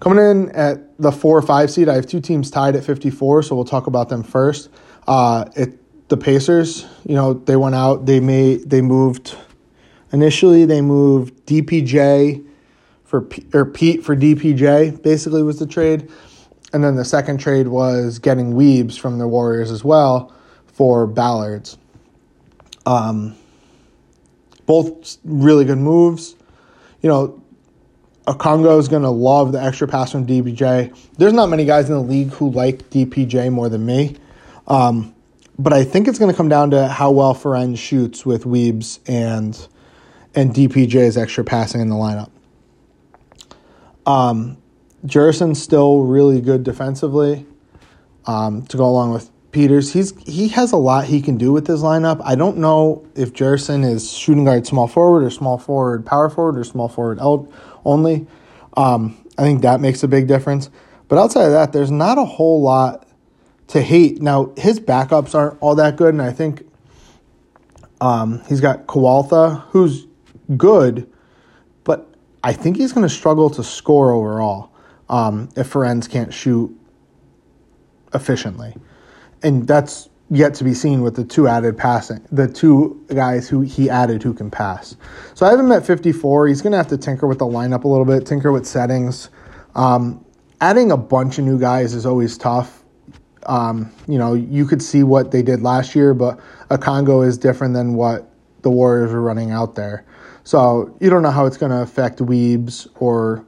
Coming 0.00 0.24
in 0.24 0.50
at 0.50 0.98
the 0.98 1.12
four 1.12 1.38
or 1.38 1.42
five 1.42 1.70
seed, 1.70 1.88
I 1.88 1.94
have 1.94 2.06
two 2.06 2.20
teams 2.20 2.50
tied 2.50 2.76
at 2.76 2.84
54, 2.84 3.42
so 3.42 3.54
we'll 3.54 3.64
talk 3.64 3.86
about 3.86 4.08
them 4.08 4.22
first. 4.22 4.68
Uh, 5.06 5.46
it 5.56 5.78
the 6.08 6.16
Pacers, 6.16 6.86
you 7.06 7.14
know, 7.14 7.32
they 7.32 7.56
went 7.56 7.74
out. 7.74 8.04
They 8.06 8.20
made 8.20 8.68
they 8.68 8.82
moved 8.82 9.36
initially. 10.12 10.64
They 10.66 10.80
moved 10.80 11.46
DPJ 11.46 12.44
for 13.14 13.20
P, 13.20 13.46
or 13.54 13.64
Pete 13.64 14.02
for 14.02 14.16
DPJ. 14.16 15.00
Basically, 15.00 15.40
was 15.44 15.60
the 15.60 15.68
trade, 15.68 16.10
and 16.72 16.82
then 16.82 16.96
the 16.96 17.04
second 17.04 17.38
trade 17.38 17.68
was 17.68 18.18
getting 18.18 18.54
Weebs 18.54 18.98
from 18.98 19.18
the 19.18 19.28
Warriors 19.28 19.70
as 19.70 19.84
well 19.84 20.34
for 20.66 21.06
Ballards. 21.06 21.78
Um, 22.86 23.36
both 24.66 25.18
really 25.22 25.64
good 25.64 25.78
moves. 25.78 26.34
You 27.02 27.08
know, 27.08 27.42
Okongwu 28.26 28.80
is 28.80 28.88
going 28.88 29.02
to 29.02 29.10
love 29.10 29.52
the 29.52 29.62
extra 29.62 29.86
pass 29.86 30.10
from 30.10 30.26
DPJ. 30.26 30.96
There's 31.16 31.32
not 31.32 31.48
many 31.48 31.64
guys 31.64 31.88
in 31.88 31.94
the 31.94 32.02
league 32.02 32.30
who 32.30 32.50
like 32.50 32.90
DPJ 32.90 33.52
more 33.52 33.68
than 33.68 33.86
me. 33.86 34.16
Um, 34.66 35.14
but 35.56 35.72
I 35.72 35.84
think 35.84 36.08
it's 36.08 36.18
going 36.18 36.32
to 36.32 36.36
come 36.36 36.48
down 36.48 36.72
to 36.72 36.88
how 36.88 37.12
well 37.12 37.32
Ferenz 37.32 37.78
shoots 37.78 38.26
with 38.26 38.42
Weebs 38.42 38.98
and 39.06 39.68
and 40.34 40.52
DPJ's 40.52 41.16
extra 41.16 41.44
passing 41.44 41.80
in 41.80 41.88
the 41.88 41.94
lineup. 41.94 42.30
Um, 44.06 44.58
still 45.54 46.00
really 46.02 46.40
good 46.40 46.62
defensively. 46.62 47.46
Um, 48.26 48.64
to 48.66 48.76
go 48.76 48.84
along 48.86 49.12
with 49.12 49.30
Peters, 49.52 49.92
he's 49.92 50.18
he 50.24 50.48
has 50.48 50.72
a 50.72 50.76
lot 50.76 51.04
he 51.04 51.20
can 51.20 51.36
do 51.36 51.52
with 51.52 51.66
his 51.66 51.82
lineup. 51.82 52.20
I 52.24 52.34
don't 52.34 52.58
know 52.58 53.06
if 53.14 53.32
Jerson 53.32 53.84
is 53.84 54.12
shooting 54.12 54.44
guard 54.44 54.66
small 54.66 54.88
forward 54.88 55.22
or 55.22 55.30
small 55.30 55.58
forward 55.58 56.06
power 56.06 56.30
forward 56.30 56.58
or 56.58 56.64
small 56.64 56.88
forward 56.88 57.18
only. 57.84 58.26
Um, 58.76 59.16
I 59.38 59.42
think 59.42 59.62
that 59.62 59.80
makes 59.80 60.02
a 60.02 60.08
big 60.08 60.26
difference. 60.26 60.70
But 61.06 61.18
outside 61.18 61.44
of 61.44 61.52
that, 61.52 61.72
there's 61.72 61.90
not 61.90 62.18
a 62.18 62.24
whole 62.24 62.62
lot 62.62 63.06
to 63.68 63.82
hate. 63.82 64.20
Now 64.20 64.52
his 64.56 64.80
backups 64.80 65.34
aren't 65.34 65.58
all 65.60 65.74
that 65.76 65.96
good, 65.96 66.14
and 66.14 66.22
I 66.22 66.32
think 66.32 66.66
um, 68.00 68.42
he's 68.48 68.60
got 68.60 68.86
Kowaltha, 68.86 69.62
who's 69.68 70.06
good, 70.56 71.10
I 72.44 72.52
think 72.52 72.76
he's 72.76 72.92
going 72.92 73.08
to 73.08 73.12
struggle 73.12 73.48
to 73.48 73.64
score 73.64 74.12
overall 74.12 74.70
um, 75.08 75.48
if 75.56 75.72
Ferenz 75.72 76.08
can't 76.08 76.32
shoot 76.32 76.78
efficiently, 78.12 78.76
and 79.42 79.66
that's 79.66 80.10
yet 80.28 80.52
to 80.54 80.64
be 80.64 80.74
seen 80.74 81.00
with 81.00 81.16
the 81.16 81.24
two 81.24 81.48
added 81.48 81.78
passing, 81.78 82.20
the 82.30 82.46
two 82.46 83.02
guys 83.08 83.48
who 83.48 83.62
he 83.62 83.88
added 83.88 84.22
who 84.22 84.34
can 84.34 84.50
pass. 84.50 84.94
So 85.32 85.46
I 85.46 85.50
have 85.50 85.58
him 85.58 85.72
at 85.72 85.86
54. 85.86 86.48
He's 86.48 86.60
going 86.60 86.72
to 86.72 86.76
have 86.76 86.88
to 86.88 86.98
tinker 86.98 87.26
with 87.26 87.38
the 87.38 87.46
lineup 87.46 87.84
a 87.84 87.88
little 87.88 88.04
bit, 88.04 88.26
tinker 88.26 88.52
with 88.52 88.66
settings. 88.66 89.30
Um, 89.74 90.22
adding 90.60 90.92
a 90.92 90.98
bunch 90.98 91.38
of 91.38 91.46
new 91.46 91.58
guys 91.58 91.94
is 91.94 92.04
always 92.04 92.36
tough. 92.36 92.84
Um, 93.46 93.90
you 94.06 94.18
know, 94.18 94.34
you 94.34 94.66
could 94.66 94.82
see 94.82 95.02
what 95.02 95.30
they 95.30 95.42
did 95.42 95.62
last 95.62 95.94
year, 95.94 96.12
but 96.12 96.40
a 96.68 96.76
Congo 96.76 97.22
is 97.22 97.38
different 97.38 97.72
than 97.72 97.94
what 97.94 98.30
the 98.64 98.70
Warriors 98.70 99.12
were 99.12 99.20
running 99.20 99.52
out 99.52 99.76
there. 99.76 100.04
So 100.42 100.94
you 101.00 101.08
don't 101.08 101.22
know 101.22 101.30
how 101.30 101.46
it's 101.46 101.56
going 101.56 101.70
to 101.70 101.80
affect 101.80 102.18
Weebs 102.18 102.88
or 102.96 103.46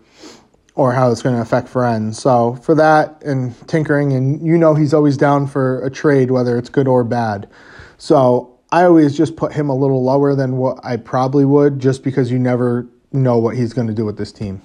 or 0.77 0.93
how 0.93 1.11
it's 1.11 1.23
going 1.23 1.35
to 1.35 1.41
affect 1.41 1.69
Ferenz. 1.69 2.17
So 2.17 2.57
for 2.57 2.75
that 2.75 3.23
and 3.25 3.55
tinkering, 3.67 4.13
and 4.13 4.47
you 4.47 4.59
know 4.59 4.75
he's 4.75 4.93
always 4.93 5.17
down 5.17 5.47
for 5.47 5.85
a 5.85 5.91
trade, 5.91 6.31
whether 6.31 6.59
it's 6.59 6.69
good 6.69 6.87
or 6.87 7.03
bad. 7.03 7.49
So 7.97 8.59
I 8.71 8.85
always 8.85 9.17
just 9.17 9.37
put 9.37 9.55
him 9.55 9.71
a 9.71 9.75
little 9.75 10.05
lower 10.05 10.35
than 10.35 10.59
what 10.59 10.79
I 10.85 10.99
probably 10.99 11.47
would, 11.47 11.79
just 11.79 12.05
because 12.05 12.31
you 12.31 12.39
never 12.39 12.87
know 13.11 13.39
what 13.39 13.57
he's 13.57 13.73
going 13.73 13.87
to 13.87 13.95
do 13.95 14.05
with 14.05 14.19
this 14.19 14.33
team. 14.33 14.61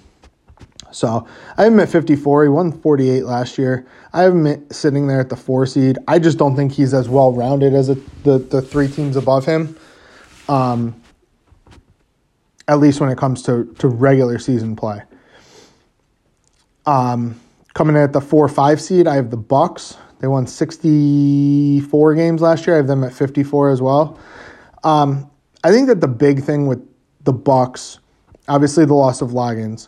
So 0.91 1.25
I 1.57 1.63
have 1.63 1.73
him 1.73 1.79
at 1.79 1.89
54. 1.89 2.43
He 2.43 2.49
won 2.49 2.73
48 2.73 3.23
last 3.23 3.57
year. 3.57 3.87
I 4.11 4.23
have 4.23 4.33
him 4.33 4.69
sitting 4.69 5.07
there 5.07 5.21
at 5.21 5.29
the 5.29 5.37
four 5.37 5.65
seed. 5.65 5.97
I 6.07 6.19
just 6.19 6.37
don't 6.37 6.57
think 6.57 6.73
he's 6.73 6.93
as 6.93 7.07
well 7.07 7.31
rounded 7.31 7.73
as 7.73 7.89
a, 7.89 7.95
the 8.23 8.37
the 8.37 8.61
three 8.61 8.89
teams 8.89 9.15
above 9.15 9.45
him. 9.45 9.77
Um, 10.49 11.01
at 12.67 12.79
least 12.79 12.99
when 12.99 13.09
it 13.09 13.17
comes 13.17 13.43
to 13.43 13.65
to 13.79 13.87
regular 13.87 14.39
season 14.39 14.75
play. 14.75 15.01
Um, 16.85 17.39
coming 17.73 17.95
in 17.95 18.01
at 18.01 18.13
the 18.13 18.21
four 18.21 18.47
five 18.47 18.81
seed, 18.81 19.07
I 19.07 19.15
have 19.15 19.29
the 19.29 19.37
Bucks. 19.37 19.97
They 20.19 20.27
won 20.27 20.45
64 20.45 22.15
games 22.15 22.41
last 22.41 22.67
year. 22.67 22.75
I 22.75 22.77
have 22.77 22.87
them 22.87 23.03
at 23.03 23.11
54 23.11 23.71
as 23.71 23.81
well. 23.81 24.19
Um, 24.83 25.29
I 25.63 25.71
think 25.71 25.87
that 25.87 25.99
the 25.99 26.07
big 26.07 26.43
thing 26.43 26.67
with 26.67 26.79
the 27.23 27.33
Bucks, 27.33 27.99
obviously 28.47 28.85
the 28.85 28.93
loss 28.93 29.21
of 29.21 29.29
Loggins, 29.31 29.87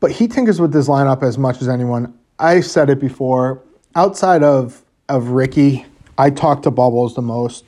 but 0.00 0.10
he 0.10 0.28
tinkers 0.28 0.60
with 0.60 0.72
this 0.72 0.88
lineup 0.88 1.22
as 1.22 1.36
much 1.36 1.60
as 1.60 1.68
anyone. 1.68 2.18
I 2.38 2.60
said 2.60 2.88
it 2.90 2.98
before. 2.98 3.62
Outside 3.94 4.42
of 4.42 4.82
of 5.08 5.28
Ricky, 5.28 5.84
I 6.16 6.30
talk 6.30 6.62
to 6.62 6.70
Bubbles 6.70 7.14
the 7.14 7.22
most, 7.22 7.64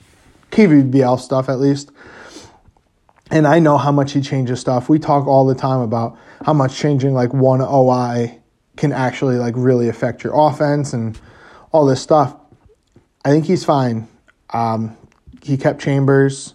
KVBL 0.56 1.20
stuff 1.20 1.50
at 1.50 1.60
least, 1.60 1.92
and 3.30 3.46
I 3.46 3.58
know 3.58 3.76
how 3.76 3.92
much 3.92 4.12
he 4.12 4.22
changes 4.22 4.58
stuff. 4.58 4.88
We 4.88 4.98
talk 4.98 5.26
all 5.26 5.44
the 5.44 5.54
time 5.54 5.80
about 5.80 6.18
how 6.46 6.54
much 6.54 6.78
changing 6.78 7.12
like 7.12 7.34
one 7.34 7.60
OI 7.60 8.40
can 8.76 8.92
actually 8.92 9.36
like 9.36 9.52
really 9.56 9.88
affect 9.88 10.24
your 10.24 10.32
offense 10.34 10.94
and 10.94 11.18
all 11.72 11.84
this 11.84 12.00
stuff. 12.00 12.36
I 13.22 13.30
think 13.30 13.44
he's 13.44 13.66
fine. 13.66 14.08
Um, 14.50 14.96
he 15.42 15.58
kept 15.58 15.80
Chambers. 15.80 16.54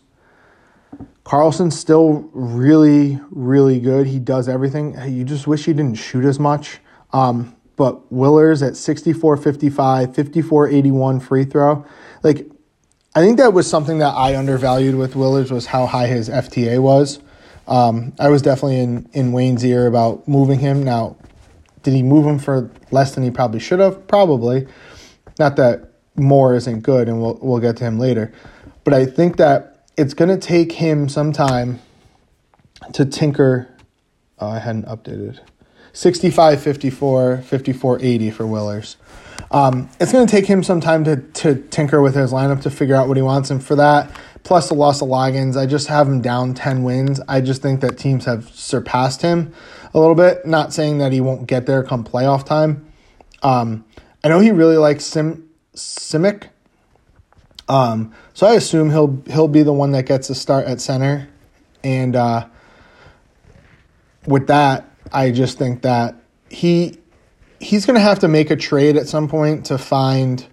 Carlson's 1.24 1.78
still 1.78 2.30
really, 2.34 3.20
really 3.30 3.80
good. 3.80 4.08
He 4.08 4.18
does 4.18 4.50
everything. 4.50 4.98
You 5.08 5.24
just 5.24 5.46
wish 5.46 5.66
he 5.66 5.74
didn't 5.74 6.00
shoot 6.00 6.26
as 6.26 6.40
much. 6.40 6.80
Um, 7.14 7.56
but 7.76 8.12
Willers 8.12 8.64
at 8.64 8.76
64 8.76 9.38
55, 9.38 10.16
54 10.16 10.68
81 10.70 11.20
free 11.20 11.46
throw. 11.46 11.86
Like, 12.24 12.50
I 13.14 13.22
think 13.22 13.38
that 13.38 13.52
was 13.52 13.70
something 13.70 13.98
that 13.98 14.14
I 14.14 14.38
undervalued 14.38 14.96
with 14.96 15.18
Willers 15.18 15.52
was 15.52 15.66
how 15.66 15.86
high 15.86 16.08
his 16.08 16.30
FTA 16.30 16.82
was. 16.82 17.20
Um, 17.68 18.14
I 18.18 18.30
was 18.30 18.42
definitely 18.42 18.80
in, 18.80 19.10
in 19.12 19.34
Wayne's 19.34 19.66
ear 19.66 19.86
about 19.86 20.28
moving 20.30 20.60
him. 20.60 20.82
Now, 20.84 21.18
did 21.84 21.94
he 21.94 22.04
move 22.04 22.26
him 22.26 22.40
for 22.40 22.72
less 22.90 23.14
than 23.14 23.24
he 23.24 23.32
probably 23.32 23.60
should 23.60 23.80
have? 23.80 24.08
Probably. 24.08 24.66
Not 25.40 25.58
that 25.58 25.92
more 26.16 26.56
isn't 26.56 26.82
good, 26.82 27.10
and 27.10 27.22
we'll 27.22 27.38
we'll 27.42 27.60
get 27.60 27.78
to 27.78 27.84
him 27.84 28.00
later. 28.00 28.32
But 28.84 28.94
I 28.94 29.06
think 29.06 29.38
that 29.38 29.86
it's 29.98 30.14
going 30.14 30.30
to 30.30 30.38
take 30.38 30.74
him 30.74 31.10
some 31.10 31.34
time 31.34 31.82
to 32.94 33.06
tinker. 33.06 33.68
Oh, 34.40 34.48
I 34.48 34.60
hadn't 34.60 34.86
updated. 34.86 35.40
65 35.94 36.62
54, 36.62 37.38
54 37.38 38.00
80 38.02 38.32
for 38.32 38.48
Willers. 38.48 38.98
Um, 39.52 39.90
it's 40.00 40.14
going 40.14 40.26
to 40.26 40.32
take 40.32 40.46
him 40.46 40.64
some 40.64 40.80
time 40.80 41.04
to, 41.04 41.18
to 41.18 41.56
tinker 41.56 42.02
with 42.02 42.16
his 42.16 42.32
lineup 42.32 42.62
to 42.62 42.70
figure 42.70 42.96
out 42.96 43.10
what 43.10 43.18
he 43.18 43.24
wants. 43.24 43.50
And 43.50 43.62
for 43.62 43.76
that, 43.76 44.10
plus 44.44 44.70
the 44.70 44.76
loss 44.76 45.02
of 45.02 45.10
Loggins, 45.10 45.58
I 45.58 45.66
just 45.66 45.88
have 45.88 46.08
him 46.08 46.22
down 46.22 46.54
10 46.54 46.84
wins. 46.84 47.20
I 47.28 47.42
just 47.42 47.62
think 47.62 47.82
that 47.82 47.98
teams 47.98 48.26
have 48.26 48.50
surpassed 48.50 49.22
him 49.22 49.54
a 49.94 50.00
little 50.00 50.16
bit. 50.16 50.46
Not 50.46 50.74
saying 50.74 51.00
that 51.00 51.12
he 51.12 51.20
won't 51.20 51.48
get 51.48 51.66
there 51.66 51.84
come 51.84 52.06
playoff 52.06 52.46
time. 52.46 52.92
Um, 53.44 53.84
I 54.24 54.30
know 54.30 54.40
he 54.40 54.52
really 54.52 54.78
likes 54.78 55.04
Sim 55.04 55.50
Simic. 55.76 56.48
Um, 57.68 58.14
so 58.34 58.48
I 58.48 58.54
assume 58.54 58.90
he'll 58.90 59.22
he'll 59.28 59.48
be 59.48 59.64
the 59.64 59.74
one 59.74 59.92
that 59.94 60.06
gets 60.06 60.30
a 60.30 60.36
start 60.36 60.68
at 60.68 60.82
center, 60.82 61.30
and 61.84 62.16
uh, 62.16 62.48
with 64.28 64.48
that, 64.48 64.91
I 65.12 65.32
just 65.32 65.58
think 65.58 65.82
that 65.82 66.16
he 66.50 66.98
he's 67.60 67.86
going 67.86 67.96
to 67.96 68.02
have 68.02 68.20
to 68.20 68.28
make 68.28 68.50
a 68.50 68.56
trade 68.56 68.98
at 68.98 69.08
some 69.08 69.28
point 69.28 69.66
to 69.68 69.78
find 69.78 70.46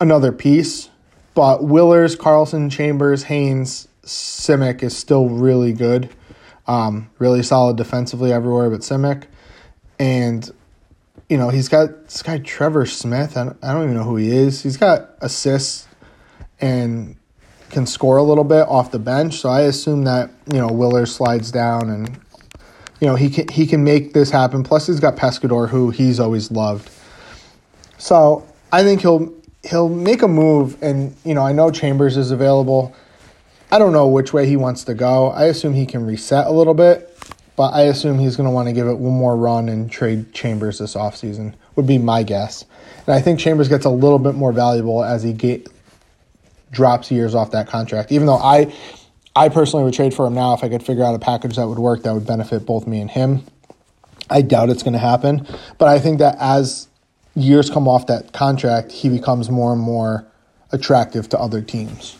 another 0.00 0.32
piece. 0.32 0.88
But 1.34 1.64
Willers, 1.64 2.14
Carlson, 2.14 2.70
Chambers, 2.70 3.24
Haynes, 3.24 3.88
Simic 4.04 4.82
is 4.82 4.96
still 4.96 5.28
really 5.28 5.72
good, 5.72 6.10
um, 6.66 7.10
really 7.18 7.42
solid 7.42 7.76
defensively 7.76 8.32
everywhere 8.32 8.68
but 8.68 8.80
Simic, 8.80 9.24
and 9.98 10.50
you 11.28 11.38
know, 11.38 11.48
he's 11.48 11.68
got 11.68 12.04
this 12.04 12.22
guy 12.22 12.38
Trevor 12.38 12.84
Smith. 12.84 13.36
I 13.36 13.44
don't, 13.44 13.58
I 13.64 13.72
don't 13.72 13.84
even 13.84 13.96
know 13.96 14.04
who 14.04 14.16
he 14.16 14.36
is. 14.36 14.62
He's 14.62 14.76
got 14.76 15.10
assists 15.20 15.88
and 16.60 17.16
can 17.70 17.86
score 17.86 18.18
a 18.18 18.22
little 18.22 18.44
bit 18.44 18.68
off 18.68 18.90
the 18.90 18.98
bench. 18.98 19.40
So 19.40 19.48
I 19.48 19.62
assume 19.62 20.04
that 20.04 20.30
you 20.52 20.58
know 20.58 20.68
Willer 20.68 21.06
slides 21.06 21.50
down 21.50 21.88
and 21.88 22.20
you 23.02 23.06
know 23.06 23.16
he 23.16 23.28
can 23.28 23.48
he 23.48 23.66
can 23.66 23.84
make 23.84 24.14
this 24.14 24.30
happen. 24.30 24.62
Plus 24.62 24.86
he's 24.86 25.00
got 25.00 25.16
Pescador, 25.16 25.68
who 25.68 25.90
he's 25.90 26.18
always 26.18 26.50
loved. 26.50 26.90
So 27.98 28.46
I 28.72 28.82
think 28.82 29.02
he'll 29.02 29.30
he'll 29.62 29.90
make 29.90 30.22
a 30.22 30.28
move, 30.28 30.82
and 30.82 31.14
you 31.24 31.34
know 31.34 31.44
I 31.44 31.52
know 31.52 31.70
Chambers 31.70 32.16
is 32.16 32.30
available. 32.30 32.94
I 33.70 33.78
don't 33.78 33.92
know 33.92 34.06
which 34.06 34.32
way 34.32 34.46
he 34.46 34.56
wants 34.56 34.84
to 34.84 34.94
go. 34.94 35.30
I 35.30 35.44
assume 35.44 35.74
he 35.74 35.84
can 35.84 36.06
reset 36.06 36.46
a 36.46 36.50
little 36.50 36.74
bit 36.74 37.12
but 37.56 37.74
I 37.74 37.82
assume 37.82 38.18
he's 38.18 38.36
going 38.36 38.46
to 38.48 38.50
want 38.50 38.68
to 38.68 38.72
give 38.72 38.86
it 38.86 38.94
one 38.94 39.12
more 39.12 39.36
run 39.36 39.68
and 39.68 39.90
trade 39.90 40.32
Chambers 40.32 40.78
this 40.78 40.94
offseason, 40.94 41.54
would 41.76 41.86
be 41.86 41.98
my 41.98 42.22
guess. 42.22 42.64
And 43.06 43.14
I 43.14 43.20
think 43.20 43.38
Chambers 43.38 43.68
gets 43.68 43.84
a 43.84 43.90
little 43.90 44.18
bit 44.18 44.34
more 44.34 44.52
valuable 44.52 45.04
as 45.04 45.22
he 45.22 45.32
get, 45.32 45.68
drops 46.70 47.10
years 47.10 47.34
off 47.34 47.50
that 47.50 47.68
contract. 47.68 48.10
Even 48.10 48.26
though 48.26 48.38
I, 48.38 48.72
I 49.34 49.48
personally 49.48 49.84
would 49.84 49.94
trade 49.94 50.14
for 50.14 50.26
him 50.26 50.34
now 50.34 50.54
if 50.54 50.62
I 50.62 50.68
could 50.68 50.82
figure 50.82 51.04
out 51.04 51.14
a 51.14 51.18
package 51.18 51.56
that 51.56 51.66
would 51.66 51.78
work 51.78 52.02
that 52.02 52.12
would 52.12 52.26
benefit 52.26 52.66
both 52.66 52.86
me 52.86 53.00
and 53.00 53.10
him. 53.10 53.44
I 54.28 54.42
doubt 54.42 54.70
it's 54.70 54.82
going 54.82 54.92
to 54.92 54.98
happen, 54.98 55.46
but 55.78 55.88
I 55.88 55.98
think 55.98 56.18
that 56.18 56.36
as 56.38 56.88
years 57.34 57.70
come 57.70 57.88
off 57.88 58.06
that 58.06 58.32
contract, 58.32 58.92
he 58.92 59.08
becomes 59.08 59.50
more 59.50 59.72
and 59.72 59.80
more 59.80 60.26
attractive 60.70 61.28
to 61.30 61.38
other 61.38 61.60
teams 61.60 62.16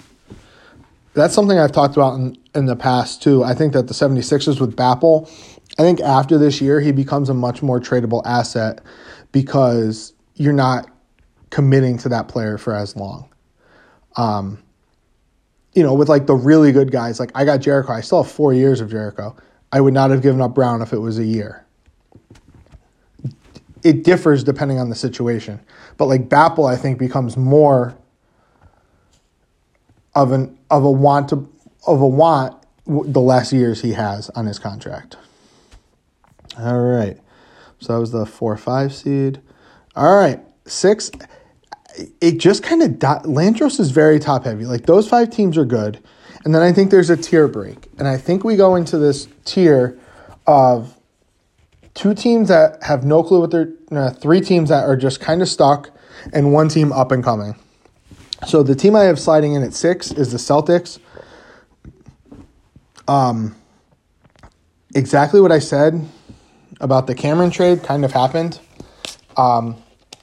that's 1.15 1.35
something 1.35 1.59
I've 1.59 1.73
talked 1.73 1.97
about 1.97 2.15
in, 2.15 2.37
in 2.55 2.67
the 2.67 2.77
past 2.77 3.23
too. 3.23 3.45
I 3.45 3.55
think 3.55 3.73
that 3.75 3.87
the 3.89 3.95
76ers 3.95 4.61
with 4.61 4.77
BAPL, 4.77 5.29
I 5.79 5.83
think 5.83 6.01
after 6.01 6.39
this 6.39 6.61
year, 6.61 6.81
he 6.81 6.93
becomes 6.93 7.29
a 7.29 7.35
much 7.35 7.63
more 7.63 7.81
tradable 7.81 8.23
asset 8.25 8.81
because 9.31 10.13
you're 10.35 10.53
not 10.53 10.89
committing 11.51 11.99
to 11.99 12.09
that 12.11 12.29
player 12.29 12.57
for 12.59 12.75
as 12.75 12.97
long. 12.97 13.29
Um, 14.17 14.59
you 15.73 15.83
know, 15.83 15.95
with 15.95 16.09
like 16.09 16.27
the 16.27 16.35
really 16.35 16.73
good 16.73 16.91
guys, 16.91 17.19
like 17.19 17.33
I 17.35 17.45
got 17.45 17.59
Jericho, 17.59 17.93
I 17.93 18.01
still 18.01 18.23
have 18.23 18.33
four 18.33 18.53
years 18.53 18.81
of 18.81 18.91
Jericho. 18.91 19.35
I 19.71 19.81
would 19.81 19.95
not 19.95 20.11
have 20.11 20.23
given 20.23 20.41
up 20.41 20.55
Brown 20.55 20.83
if 20.83 20.93
it 20.93 20.99
was 20.99 21.19
a 21.19 21.25
year. 21.25 21.65
It 23.83 24.05
differs 24.05 24.45
depending 24.45 24.79
on 24.79 24.91
the 24.91 24.95
situation. 24.95 25.61
But 25.97 26.07
like 26.07 26.29
BAPL, 26.29 26.71
I 26.71 26.77
think 26.77 26.99
becomes 26.99 27.37
more 27.37 27.97
of 30.15 30.31
an 30.33 30.59
of 30.71 30.85
a 30.85 30.91
want 30.91 31.31
to, 31.31 31.51
of 31.87 32.01
a 32.01 32.07
want 32.07 32.63
the 32.87 33.21
less 33.21 33.53
years 33.53 33.81
he 33.81 33.93
has 33.93 34.29
on 34.31 34.47
his 34.47 34.59
contract. 34.59 35.17
All 36.59 36.81
right. 36.81 37.19
So 37.81 37.95
that 37.95 38.01
was 38.01 38.13
the 38.13 38.27
4 38.27 38.57
5 38.57 38.95
seed. 38.95 39.41
All 39.97 40.15
right. 40.17 40.41
6 40.67 41.11
it 42.21 42.39
just 42.39 42.63
kind 42.63 42.83
of 42.83 42.91
Landros 43.25 43.79
is 43.81 43.91
very 43.91 44.19
top 44.19 44.45
heavy. 44.45 44.65
Like 44.65 44.87
those 44.87 45.09
five 45.09 45.31
teams 45.31 45.59
are 45.59 45.65
good. 45.65 46.03
And 46.45 46.55
then 46.55 46.63
I 46.63 46.73
think 46.73 46.91
there's 46.91 47.11
a 47.11 47.17
tier 47.17 47.47
break. 47.47 47.89
And 47.99 48.09
I 48.09 48.17
think 48.17 48.45
we 48.45 48.57
go 48.57 48.75
into 48.75 48.99
this 48.99 49.29
tier 49.45 49.99
of 50.47 50.97
two 51.95 52.15
teams 52.15 52.49
that 52.49 52.83
have 52.83 53.05
no 53.05 53.23
clue 53.23 53.41
what 53.41 53.51
they're 53.51 54.11
three 54.11 54.41
teams 54.41 54.71
that 54.71 54.85
are 54.85 54.97
just 54.97 55.21
kind 55.21 55.43
of 55.43 55.49
stuck 55.49 55.91
and 56.33 56.53
one 56.53 56.69
team 56.69 56.93
up 56.93 57.13
and 57.13 57.23
coming. 57.23 57.55
So 58.47 58.63
the 58.63 58.75
team 58.75 58.97
I 58.97 59.05
have 59.05 59.21
sliding 59.21 59.55
in 59.55 59.63
at 59.63 59.75
six 59.75 60.11
is 60.11 60.33
the 60.33 60.39
Celtics. 60.39 60.99
Um, 63.07 63.55
exactly 64.95 65.41
what 65.41 65.53
I 65.53 65.59
said 65.59 66.09
about 66.81 67.07
the 67.07 67.15
Cameron 67.15 67.51
trade 67.51 67.83
kind 67.83 68.05
of 68.05 68.13
happened. 68.13 68.59
Um, 69.37 69.77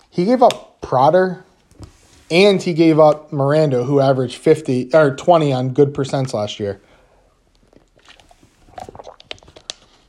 he 0.09 0.25
gave 0.25 0.43
up 0.43 0.81
Prater 0.81 1.45
and 2.31 2.61
he 2.61 2.73
gave 2.73 2.99
up 2.99 3.31
Miranda, 3.31 3.83
who 3.83 3.99
averaged 3.99 4.37
50 4.37 4.91
or 4.93 5.15
20 5.15 5.53
on 5.53 5.69
good 5.69 5.93
percents 5.93 6.33
last 6.33 6.59
year. 6.59 6.81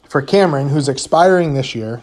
For 0.09 0.21
Cameron, 0.21 0.69
who's 0.69 0.89
expiring 0.89 1.55
this 1.55 1.75
year, 1.75 2.03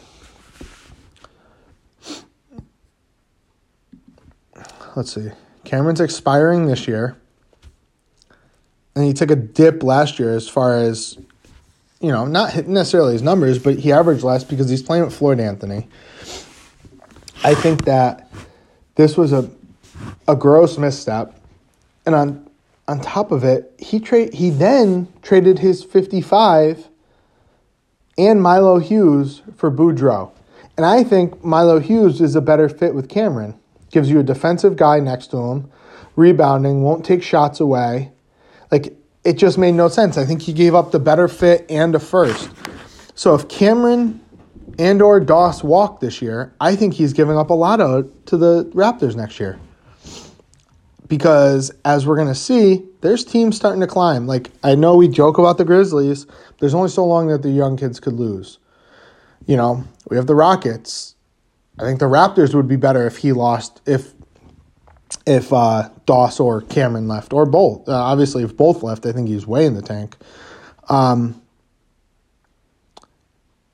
let's 4.96 5.14
see. 5.14 5.30
Cameron's 5.64 6.00
expiring 6.00 6.68
this 6.68 6.88
year. 6.88 7.18
And 8.96 9.06
he 9.06 9.14
took 9.14 9.30
a 9.30 9.36
dip 9.36 9.84
last 9.84 10.18
year 10.18 10.36
as 10.36 10.50
far 10.50 10.78
as, 10.78 11.18
you 12.00 12.12
know, 12.12 12.26
not 12.26 12.66
necessarily 12.66 13.14
his 13.14 13.22
numbers, 13.22 13.60
but 13.60 13.78
he 13.78 13.92
averaged 13.92 14.24
less 14.24 14.44
because 14.44 14.70
he's 14.70 14.82
playing 14.82 15.04
with 15.04 15.14
Floyd 15.16 15.40
Anthony. 15.40 15.88
I 17.44 17.54
think 17.54 17.86
that 17.86 18.32
this 18.96 19.16
was 19.16 19.34
a, 19.34 19.52
a 20.28 20.36
gross 20.36 20.78
misstep. 20.78 21.40
And 22.06 22.16
on 22.16 22.48
on 22.88 23.02
top 23.02 23.32
of 23.32 23.44
it, 23.44 23.74
he 23.78 24.00
trade 24.00 24.34
he 24.34 24.50
then 24.50 25.08
traded 25.22 25.60
his 25.60 25.84
55 25.84 26.88
and 28.18 28.42
Milo 28.42 28.80
Hughes 28.80 29.42
for 29.56 29.70
Boudreau. 29.70 30.32
And 30.78 30.86
I 30.86 31.04
think 31.04 31.44
Milo 31.44 31.80
Hughes 31.80 32.22
is 32.22 32.36
a 32.36 32.42
better 32.42 32.70
fit 32.70 32.96
with 32.96 33.10
Cameron. 33.10 33.60
Gives 33.92 34.10
you 34.10 34.20
a 34.20 34.24
defensive 34.24 34.76
guy 34.76 35.00
next 35.00 35.28
to 35.32 35.38
him, 35.38 35.72
rebounding, 36.16 36.84
won't 36.84 37.06
take 37.06 37.24
shots 37.24 37.60
away. 37.60 38.12
Like 38.72 38.96
it 39.24 39.34
just 39.34 39.58
made 39.58 39.74
no 39.74 39.90
sense. 39.90 40.18
I 40.18 40.26
think 40.26 40.42
he 40.42 40.54
gave 40.54 40.74
up 40.74 40.92
the 40.92 41.00
better 41.00 41.28
fit 41.28 41.66
and 41.70 41.94
a 41.96 42.00
first. 42.00 42.50
So 43.16 43.36
if 43.36 43.50
Cameron 43.50 44.22
and 44.80 45.02
or 45.02 45.20
Doss 45.20 45.64
walk 45.64 46.00
this 46.00 46.22
year, 46.22 46.54
I 46.62 46.76
think 46.76 46.94
he's 46.94 47.12
giving 47.12 47.38
up 47.38 47.50
a 47.50 47.54
lot 47.54 47.82
of 47.82 48.10
to 48.26 48.38
the 48.38 48.66
Raptors 48.74 49.16
next 49.16 49.40
year. 49.40 49.60
Because 51.08 51.72
as 51.86 52.06
we're 52.06 52.18
gonna 52.18 52.36
see, 52.36 52.86
there's 53.02 53.24
teams 53.24 53.56
starting 53.56 53.82
to 53.82 53.88
climb. 53.88 54.28
Like 54.28 54.52
I 54.64 54.76
know 54.76 54.96
we 54.96 55.08
joke 55.08 55.38
about 55.38 55.58
the 55.58 55.66
Grizzlies. 55.66 56.28
There's 56.60 56.74
only 56.74 56.90
so 56.90 57.06
long 57.06 57.28
that 57.28 57.44
the 57.44 57.50
young 57.50 57.78
kids 57.78 58.00
could 58.00 58.14
lose. 58.14 58.60
You 59.46 59.56
know, 59.56 59.84
we 60.10 60.18
have 60.18 60.28
the 60.28 60.36
Rockets. 60.36 61.16
I 61.80 61.84
think 61.84 62.00
the 62.00 62.08
Raptors 62.08 62.54
would 62.54 62.68
be 62.68 62.76
better 62.76 63.06
if 63.08 63.18
he 63.18 63.32
lost 63.32 63.82
if 63.86 64.14
if 65.26 65.54
uh, 65.54 65.90
Doss 66.06 66.40
or 66.40 66.62
Cameron 66.62 67.08
left 67.08 67.34
or 67.34 67.46
both. 67.46 67.88
Uh, 67.88 67.94
obviously, 67.94 68.44
if 68.44 68.58
both 68.58 68.84
left, 68.84 69.06
I 69.06 69.12
think 69.12 69.28
he's 69.28 69.48
way 69.48 69.66
in 69.66 69.76
the 69.76 69.82
tank. 69.82 70.18
Um, 70.90 71.42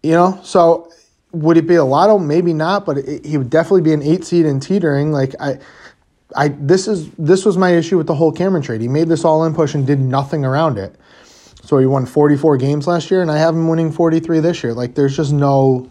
you 0.02 0.12
know, 0.12 0.40
so 0.44 0.92
would 1.32 1.58
it 1.58 1.68
be 1.68 1.75
a 1.75 1.84
lotto? 1.84 2.20
Maybe 2.20 2.54
not, 2.54 2.86
but 2.86 2.98
it, 2.98 3.25
he 3.25 3.38
would 3.38 3.50
definitely 3.50 3.82
be 3.82 3.94
an 3.94 4.04
eight 4.04 4.24
seed 4.25 4.46
and 4.46 4.62
teetering. 4.62 5.12
Like 5.12 5.34
I, 5.40 5.60
I 6.36 6.50
this 6.50 6.88
is 6.88 7.10
this 7.12 7.46
was 7.46 7.58
my 7.58 7.72
issue 7.72 7.98
with 7.98 8.08
the 8.08 8.16
whole 8.16 8.32
Cameron 8.32 8.63
trade. 8.63 8.82
He 8.82 8.88
made 8.88 9.08
this 9.08 9.24
all 9.24 9.46
in 9.46 9.54
push 9.54 9.74
and 9.74 9.86
did 9.86 10.00
nothing 10.00 10.46
around 10.46 10.78
it. 10.78 10.96
So 11.63 11.78
he 11.78 11.86
won 11.86 12.06
44 12.06 12.58
games 12.58 12.88
last 12.88 13.10
year, 13.10 13.22
and 13.22 13.32
I 13.32 13.38
have 13.38 13.56
him 13.56 13.68
winning 13.70 13.92
43 13.92 14.40
this 14.42 14.63
year. 14.63 14.74
Like 14.74 14.96
there's 14.96 15.16
just 15.16 15.32
no. 15.32 15.90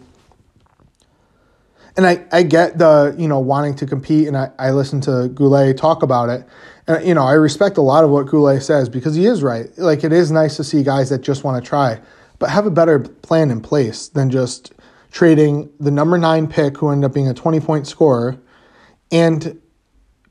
And 1.95 2.07
I, 2.07 2.25
I 2.31 2.43
get 2.43 2.77
the 2.77 3.15
you 3.17 3.27
know 3.27 3.39
wanting 3.39 3.75
to 3.75 3.85
compete, 3.85 4.27
and 4.27 4.37
I, 4.37 4.51
I 4.57 4.71
listen 4.71 5.01
to 5.01 5.29
Goulet 5.29 5.77
talk 5.77 6.03
about 6.03 6.29
it. 6.29 6.45
And, 6.87 7.05
you 7.07 7.13
know, 7.13 7.23
I 7.23 7.33
respect 7.33 7.77
a 7.77 7.81
lot 7.81 8.03
of 8.03 8.09
what 8.09 8.27
Goulet 8.27 8.61
says 8.61 8.89
because 8.89 9.15
he 9.15 9.25
is 9.25 9.41
right. 9.41 9.67
Like, 9.77 10.03
it 10.03 10.11
is 10.11 10.31
nice 10.31 10.57
to 10.57 10.63
see 10.63 10.83
guys 10.83 11.09
that 11.09 11.21
just 11.21 11.43
want 11.43 11.63
to 11.63 11.67
try, 11.67 12.01
but 12.39 12.49
have 12.49 12.65
a 12.65 12.71
better 12.71 12.99
plan 12.99 13.51
in 13.51 13.61
place 13.61 14.09
than 14.09 14.29
just 14.29 14.73
trading 15.11 15.71
the 15.79 15.91
number 15.91 16.17
nine 16.17 16.47
pick, 16.47 16.77
who 16.77 16.89
ended 16.89 17.09
up 17.09 17.13
being 17.13 17.27
a 17.27 17.33
20 17.33 17.59
point 17.59 17.87
scorer, 17.87 18.37
and 19.11 19.61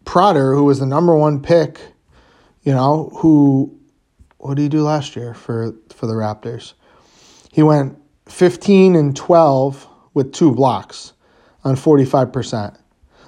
Prater, 0.05 0.55
who 0.55 0.65
was 0.65 0.79
the 0.79 0.87
number 0.87 1.17
one 1.17 1.41
pick, 1.41 1.81
you 2.63 2.73
know, 2.73 3.11
who, 3.17 3.79
what 4.39 4.57
did 4.57 4.63
he 4.63 4.69
do 4.69 4.83
last 4.83 5.17
year 5.17 5.35
for, 5.35 5.75
for 5.91 6.07
the 6.07 6.15
Raptors? 6.15 6.75
He 7.53 7.63
went 7.63 7.99
15 8.27 8.97
and 8.97 9.17
12 9.17 9.87
with 10.15 10.33
two 10.33 10.53
blocks 10.53 11.13
on 11.65 11.77
45%. 11.77 12.77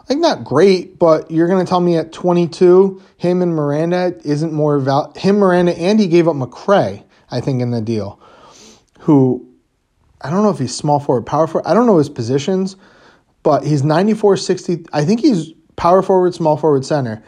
Like, 0.08 0.18
not 0.18 0.44
great, 0.44 0.98
but 0.98 1.30
you're 1.30 1.48
going 1.48 1.64
to 1.64 1.68
tell 1.68 1.80
me 1.80 1.96
at 1.96 2.12
22, 2.12 3.02
him 3.16 3.42
and 3.42 3.54
Miranda 3.54 4.14
isn't 4.24 4.52
more 4.52 4.78
val. 4.78 5.12
Him, 5.16 5.38
Miranda, 5.38 5.76
and 5.78 5.98
he 5.98 6.08
gave 6.08 6.28
up 6.28 6.36
McRae, 6.36 7.04
I 7.30 7.40
think, 7.40 7.62
in 7.62 7.70
the 7.70 7.80
deal, 7.80 8.20
who 9.00 9.48
I 10.20 10.30
don't 10.30 10.42
know 10.42 10.50
if 10.50 10.58
he's 10.58 10.74
small 10.74 11.00
forward, 11.00 11.26
power 11.26 11.46
forward. 11.46 11.68
I 11.68 11.74
don't 11.74 11.86
know 11.86 11.98
his 11.98 12.08
positions, 12.08 12.76
but 13.42 13.64
he's 13.64 13.82
94 13.82 14.38
60. 14.38 14.86
I 14.92 15.04
think 15.04 15.20
he's 15.20 15.52
power 15.76 16.02
forward, 16.02 16.34
small 16.34 16.56
forward, 16.56 16.84
center. 16.84 17.22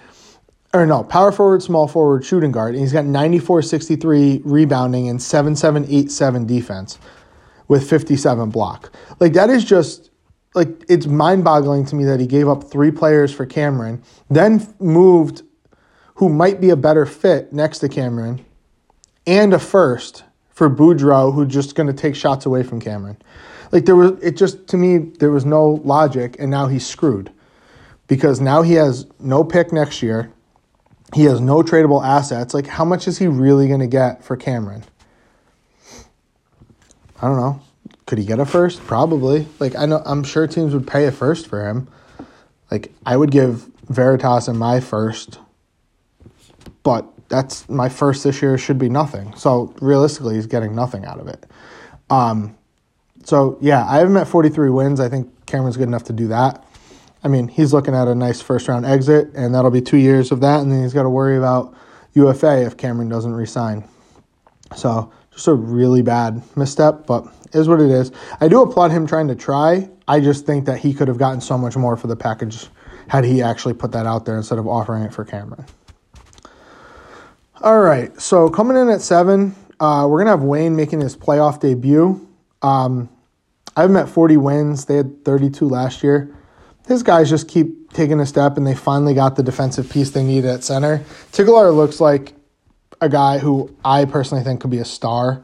Or 0.75 0.85
no, 0.85 1.05
power 1.05 1.33
forward, 1.33 1.63
small 1.63 1.89
forward, 1.89 2.25
shooting 2.25 2.53
guard. 2.53 2.75
And 2.75 2.83
he's 2.83 2.93
got 2.93 3.05
94 3.05 3.63
63 3.63 4.43
rebounding 4.45 5.09
and 5.09 5.23
7 5.23 5.57
7 5.57 5.87
8 5.89 6.11
7 6.11 6.47
defense 6.47 6.99
with 7.69 7.89
57 7.89 8.51
block. 8.51 8.93
Like, 9.19 9.33
that 9.33 9.51
is 9.51 9.65
just 9.65 10.11
like 10.55 10.69
it's 10.89 11.07
mind-boggling 11.07 11.85
to 11.87 11.95
me 11.95 12.05
that 12.05 12.19
he 12.19 12.27
gave 12.27 12.49
up 12.49 12.65
three 12.65 12.91
players 12.91 13.33
for 13.33 13.45
Cameron, 13.47 14.03
then 14.31 14.67
moved 14.81 15.43
who 16.15 16.31
might 16.31 16.63
be 16.63 16.71
a 16.71 16.77
better 16.77 17.05
fit 17.05 17.53
next 17.53 17.81
to 17.81 17.89
Cameron, 17.91 18.43
and 19.27 19.53
a 19.53 19.59
first 19.59 20.25
for 20.49 20.71
Boudreau, 20.71 21.33
who's 21.35 21.53
just 21.53 21.75
going 21.75 21.87
to 21.87 21.93
take 21.93 22.17
shots 22.17 22.47
away 22.47 22.63
from 22.63 22.81
Cameron. 22.81 23.19
Like 23.71 23.85
there 23.85 23.97
was, 23.97 24.13
it 24.23 24.37
just 24.39 24.67
to 24.69 24.79
me 24.79 24.97
there 24.97 25.31
was 25.31 25.45
no 25.45 25.83
logic, 25.85 26.37
and 26.39 26.51
now 26.51 26.67
he's 26.67 26.87
screwed 26.87 27.31
because 28.07 28.41
now 28.41 28.63
he 28.63 28.75
has 28.75 29.07
no 29.19 29.45
pick 29.45 29.73
next 29.73 30.03
year. 30.03 30.33
He 31.15 31.25
has 31.25 31.41
no 31.41 31.63
tradable 31.63 32.05
assets. 32.05 32.55
Like 32.55 32.67
how 32.67 32.85
much 32.85 33.09
is 33.09 33.19
he 33.19 33.27
really 33.27 33.69
going 33.69 33.81
to 33.81 33.87
get 33.87 34.25
for 34.25 34.37
Cameron? 34.37 34.85
I 37.21 37.29
don't 37.29 37.37
know. 37.37 37.61
Could 38.07 38.19
he 38.19 38.25
get 38.25 38.39
a 38.39 38.47
first? 38.47 38.81
Probably. 38.81 39.47
Like 39.59 39.77
I 39.77 39.87
know 39.87 40.03
I'm 40.05 40.23
sure 40.23 40.47
teams 40.47 40.75
would 40.75 40.87
pay 40.87 41.07
a 41.07 41.13
first 41.13 41.47
for 41.47 41.67
him. 41.67 41.89
Like 42.71 42.93
I 43.05 43.17
would 43.17 43.31
give 43.31 43.71
Veritas 43.89 44.49
and 44.49 44.59
my 44.59 44.81
first, 44.81 45.39
but 46.83 47.07
that's 47.29 47.69
my 47.69 47.89
first 47.89 48.25
this 48.25 48.43
year 48.43 48.59
should 48.59 48.79
be 48.79 48.89
nothing. 48.89 49.35
So 49.37 49.75
realistically, 49.81 50.37
he's 50.37 50.47
getting 50.47 50.75
nothing 50.75 51.05
out 51.05 51.19
of 51.19 51.29
it. 51.29 51.47
Um, 52.11 52.57
so 53.25 53.59
yeah, 53.61 53.85
I 53.87 53.99
have 53.99 54.09
him 54.09 54.17
at 54.17 54.29
43 54.29 54.71
wins. 54.71 55.01
I 55.01 55.09
think 55.09 55.47
Cameron's 55.47 55.77
good 55.77 55.89
enough 55.89 56.05
to 56.05 56.13
do 56.13 56.29
that. 56.29 56.66
I 57.27 57.29
mean, 57.29 57.49
he's 57.49 57.73
looking 57.73 57.93
at 57.93 58.07
a 58.07 58.15
nice 58.15 58.41
first 58.41 58.69
round 58.69 58.87
exit, 58.87 59.33
and 59.35 59.53
that'll 59.53 59.73
be 59.73 59.81
two 59.81 59.97
years 59.97 60.31
of 60.31 60.39
that, 60.43 60.61
and 60.61 60.71
then 60.71 60.85
he's 60.85 60.95
got 60.95 61.03
to 61.03 61.11
worry 61.11 61.37
about 61.37 61.75
UFA 62.15 62.65
if 62.65 62.77
Cameron 62.77 63.09
doesn't 63.09 63.35
resign. 63.35 63.83
So 64.77 65.13
just 65.33 65.49
a 65.49 65.55
really 65.55 66.03
bad 66.03 66.41
misstep, 66.57 67.05
but 67.05 67.27
is 67.53 67.69
what 67.69 67.81
it 67.81 67.91
is. 67.91 68.13
I 68.41 68.47
do 68.47 68.63
applaud 68.63 68.93
him 68.93 69.09
trying 69.09 69.27
to 69.27 69.35
try. 69.35 69.91
I 70.07 70.21
just 70.21 70.47
think 70.47 70.67
that 70.67 70.79
he 70.79 70.95
could 70.95 71.09
have 71.09 71.19
gotten 71.19 71.41
so 71.41 71.59
much 71.59 71.77
more 71.77 71.97
for 71.97 72.07
the 72.07 72.15
package 72.15 72.69
had 73.09 73.25
he 73.25 73.43
actually 73.43 73.75
put 73.75 73.91
that 73.91 74.07
out 74.07 74.25
there 74.25 74.37
instead 74.37 74.61
of 74.61 74.69
offering 74.69 75.03
it 75.03 75.13
for 75.13 75.25
Cameron. 75.25 75.67
All 77.61 77.81
right, 77.81 78.21
so 78.21 78.49
coming 78.49 78.77
in 78.77 78.89
at 78.89 79.01
seven, 79.01 79.57
uh, 79.81 80.07
we're 80.09 80.19
gonna 80.21 80.31
have 80.31 80.45
Wayne 80.45 80.77
making 80.77 81.01
his 81.01 81.17
playoff 81.17 81.59
debut. 81.59 82.25
Um, 82.63 83.09
I 83.77 83.83
have 83.83 83.91
met 83.91 84.09
40 84.09 84.37
wins. 84.37 84.85
They 84.85 84.95
had 84.95 85.25
32 85.25 85.69
last 85.69 86.05
year. 86.05 86.33
His 86.87 87.03
guys 87.03 87.29
just 87.29 87.49
keep 87.49 87.93
taking 87.93 88.21
a 88.21 88.27
step, 88.27 88.57
and 88.57 88.67
they 88.67 88.75
finally 88.75 89.15
got 89.15 89.37
the 89.37 89.43
defensive 89.43 89.91
piece 89.91 90.11
they 90.11 90.23
needed 90.23 90.49
at 90.49 90.65
center. 90.65 90.99
Tigelaar 91.33 91.75
looks 91.75 92.01
like 92.01 92.33
a 93.01 93.09
guy 93.09 93.39
who 93.39 93.75
I 93.85 94.05
personally 94.05 94.45
think 94.45 94.61
could 94.61 94.71
be 94.71 94.79
a 94.79 94.85
star 94.85 95.43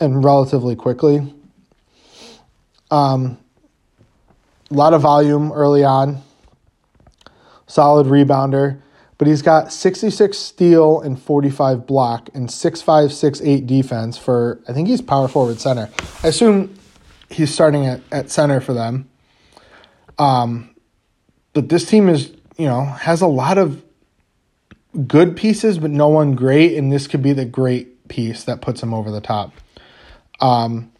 and 0.00 0.24
relatively 0.24 0.74
quickly. 0.74 1.32
Um, 2.90 3.38
a 4.70 4.74
lot 4.74 4.94
of 4.94 5.02
volume 5.02 5.52
early 5.52 5.84
on, 5.84 6.22
solid 7.66 8.06
rebounder, 8.06 8.80
but 9.18 9.28
he's 9.28 9.42
got 9.42 9.72
66 9.72 10.36
steal 10.36 11.00
and 11.00 11.20
45 11.20 11.86
block 11.86 12.30
and 12.34 12.48
6'5, 12.48 12.84
6'8 12.84 13.66
defense 13.66 14.16
for, 14.16 14.60
I 14.66 14.72
think 14.72 14.88
he's 14.88 15.02
power 15.02 15.28
forward 15.28 15.60
center. 15.60 15.88
I 16.22 16.28
assume 16.28 16.74
he's 17.28 17.52
starting 17.52 17.86
at, 17.86 18.00
at 18.10 18.30
center 18.30 18.60
for 18.60 18.72
them. 18.72 19.08
Um, 20.18 20.69
but 21.52 21.68
this 21.68 21.84
team 21.84 22.08
is, 22.08 22.32
you 22.56 22.66
know, 22.66 22.84
has 22.84 23.20
a 23.20 23.26
lot 23.26 23.58
of 23.58 23.82
good 25.06 25.36
pieces, 25.36 25.78
but 25.78 25.90
no 25.90 26.08
one 26.08 26.34
great, 26.34 26.76
and 26.76 26.92
this 26.92 27.06
could 27.06 27.22
be 27.22 27.32
the 27.32 27.44
great 27.44 28.08
piece 28.08 28.44
that 28.44 28.60
puts 28.60 28.82
him 28.82 28.92
over 28.92 29.10
the 29.10 29.20
top. 29.20 29.52
Um, 30.40 30.90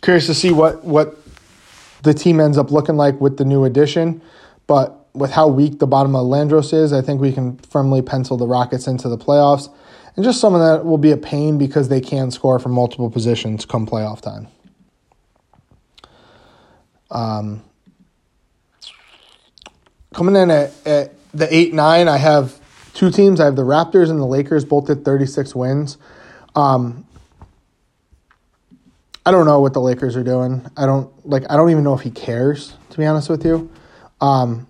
curious 0.00 0.26
to 0.26 0.34
see 0.34 0.52
what 0.52 0.84
what 0.84 1.16
the 2.02 2.14
team 2.14 2.40
ends 2.40 2.56
up 2.56 2.70
looking 2.70 2.96
like 2.96 3.20
with 3.20 3.36
the 3.36 3.44
new 3.44 3.64
addition, 3.64 4.22
but 4.66 5.00
with 5.12 5.32
how 5.32 5.48
weak 5.48 5.78
the 5.78 5.86
bottom 5.86 6.14
of 6.14 6.26
Landros 6.26 6.72
is, 6.72 6.92
I 6.92 7.02
think 7.02 7.20
we 7.20 7.32
can 7.32 7.58
firmly 7.58 8.00
pencil 8.00 8.36
the 8.36 8.46
Rockets 8.46 8.86
into 8.86 9.08
the 9.08 9.18
playoffs. 9.18 9.68
And 10.16 10.24
just 10.24 10.40
some 10.40 10.54
of 10.54 10.60
that 10.60 10.84
will 10.84 10.98
be 10.98 11.10
a 11.10 11.16
pain 11.16 11.58
because 11.58 11.88
they 11.88 12.00
can 12.00 12.30
score 12.30 12.58
from 12.58 12.72
multiple 12.72 13.10
positions 13.10 13.64
come 13.64 13.86
playoff 13.86 14.20
time. 14.20 14.48
Um, 17.10 17.62
coming 20.14 20.36
in 20.36 20.50
at, 20.50 20.72
at 20.86 21.12
the 21.32 21.52
8 21.54 21.74
9, 21.74 22.08
I 22.08 22.16
have 22.16 22.60
two 22.94 23.10
teams. 23.10 23.40
I 23.40 23.44
have 23.44 23.56
the 23.56 23.62
Raptors 23.62 24.10
and 24.10 24.20
the 24.20 24.26
Lakers 24.26 24.64
both 24.64 24.90
at 24.90 25.04
36 25.04 25.54
wins. 25.54 25.98
Um, 26.54 27.06
I 29.24 29.30
don't 29.30 29.46
know 29.46 29.60
what 29.60 29.74
the 29.74 29.80
Lakers 29.80 30.16
are 30.16 30.24
doing. 30.24 30.66
I 30.76 30.86
don't 30.86 31.26
like. 31.28 31.44
I 31.50 31.56
don't 31.56 31.70
even 31.70 31.84
know 31.84 31.94
if 31.94 32.00
he 32.00 32.10
cares. 32.10 32.76
To 32.90 32.98
be 32.98 33.06
honest 33.06 33.28
with 33.28 33.44
you, 33.44 33.70
um, 34.20 34.66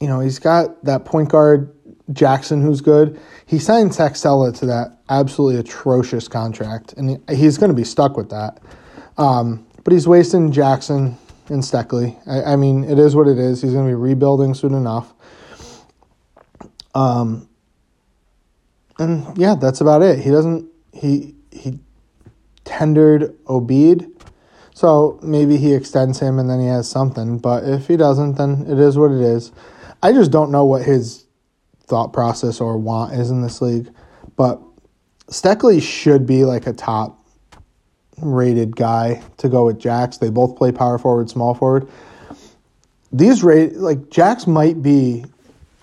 you 0.00 0.08
know 0.08 0.20
he's 0.20 0.38
got 0.38 0.84
that 0.84 1.04
point 1.04 1.30
guard 1.30 1.72
Jackson 2.12 2.60
who's 2.60 2.80
good. 2.80 3.20
He 3.46 3.58
signed 3.58 3.92
Saxella 3.92 4.56
to 4.58 4.66
that 4.66 4.98
absolutely 5.08 5.60
atrocious 5.60 6.26
contract, 6.26 6.94
and 6.94 7.22
he's 7.30 7.58
going 7.58 7.70
to 7.70 7.76
be 7.76 7.84
stuck 7.84 8.16
with 8.16 8.30
that. 8.30 8.58
Um, 9.16 9.64
but 9.84 9.92
he's 9.92 10.08
wasting 10.08 10.50
Jackson 10.50 11.16
and 11.50 11.62
Steckley. 11.62 12.16
I, 12.26 12.52
I 12.52 12.56
mean, 12.56 12.84
it 12.84 12.98
is 12.98 13.14
what 13.14 13.28
it 13.28 13.38
is. 13.38 13.62
He's 13.62 13.72
going 13.72 13.86
to 13.86 13.90
be 13.90 13.94
rebuilding 13.94 14.54
soon 14.54 14.74
enough. 14.74 15.12
Um, 16.94 17.48
and 18.98 19.36
yeah, 19.36 19.54
that's 19.54 19.80
about 19.80 20.02
it. 20.02 20.18
He 20.18 20.30
doesn't 20.30 20.70
he 20.92 21.34
he 21.50 21.78
tendered 22.64 23.36
Obed, 23.46 24.06
so 24.74 25.18
maybe 25.22 25.58
he 25.58 25.74
extends 25.74 26.20
him 26.20 26.38
and 26.38 26.48
then 26.48 26.60
he 26.60 26.66
has 26.66 26.88
something. 26.88 27.38
But 27.38 27.64
if 27.64 27.86
he 27.86 27.96
doesn't, 27.96 28.36
then 28.36 28.64
it 28.66 28.78
is 28.78 28.96
what 28.96 29.12
it 29.12 29.20
is. 29.20 29.52
I 30.02 30.12
just 30.12 30.30
don't 30.30 30.50
know 30.50 30.64
what 30.64 30.82
his 30.82 31.26
thought 31.80 32.12
process 32.12 32.60
or 32.60 32.78
want 32.78 33.12
is 33.12 33.30
in 33.30 33.42
this 33.42 33.60
league, 33.60 33.88
but 34.36 34.60
Steckley 35.28 35.82
should 35.82 36.26
be 36.26 36.44
like 36.44 36.66
a 36.66 36.72
top 36.72 37.15
rated 38.22 38.76
guy 38.76 39.22
to 39.38 39.48
go 39.48 39.66
with 39.66 39.78
Jax. 39.78 40.18
They 40.18 40.30
both 40.30 40.56
play 40.56 40.72
power 40.72 40.98
forward, 40.98 41.28
small 41.30 41.54
forward. 41.54 41.88
These 43.12 43.42
rate 43.42 43.76
like 43.76 44.10
Jax 44.10 44.46
might 44.46 44.82
be 44.82 45.24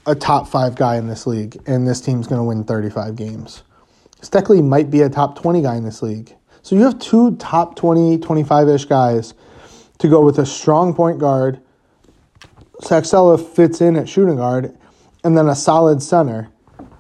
a 0.05 0.15
top 0.15 0.47
five 0.47 0.75
guy 0.75 0.97
in 0.97 1.07
this 1.07 1.25
league, 1.25 1.61
and 1.65 1.87
this 1.87 2.01
team's 2.01 2.27
going 2.27 2.39
to 2.39 2.43
win 2.43 2.63
35 2.63 3.15
games. 3.15 3.63
Steckley 4.21 4.63
might 4.63 4.89
be 4.89 5.01
a 5.01 5.09
top 5.09 5.39
20 5.39 5.61
guy 5.61 5.75
in 5.75 5.83
this 5.83 6.01
league. 6.01 6.33
So 6.61 6.75
you 6.75 6.83
have 6.83 6.99
two 6.99 7.35
top 7.37 7.75
20, 7.75 8.19
25 8.19 8.69
ish 8.69 8.85
guys 8.85 9.33
to 9.99 10.07
go 10.07 10.23
with 10.23 10.39
a 10.39 10.45
strong 10.45 10.93
point 10.93 11.19
guard. 11.19 11.59
Saxella 12.81 13.39
fits 13.39 13.81
in 13.81 13.95
at 13.95 14.09
shooting 14.09 14.37
guard, 14.37 14.77
and 15.23 15.37
then 15.37 15.47
a 15.47 15.55
solid 15.55 16.01
center, 16.01 16.49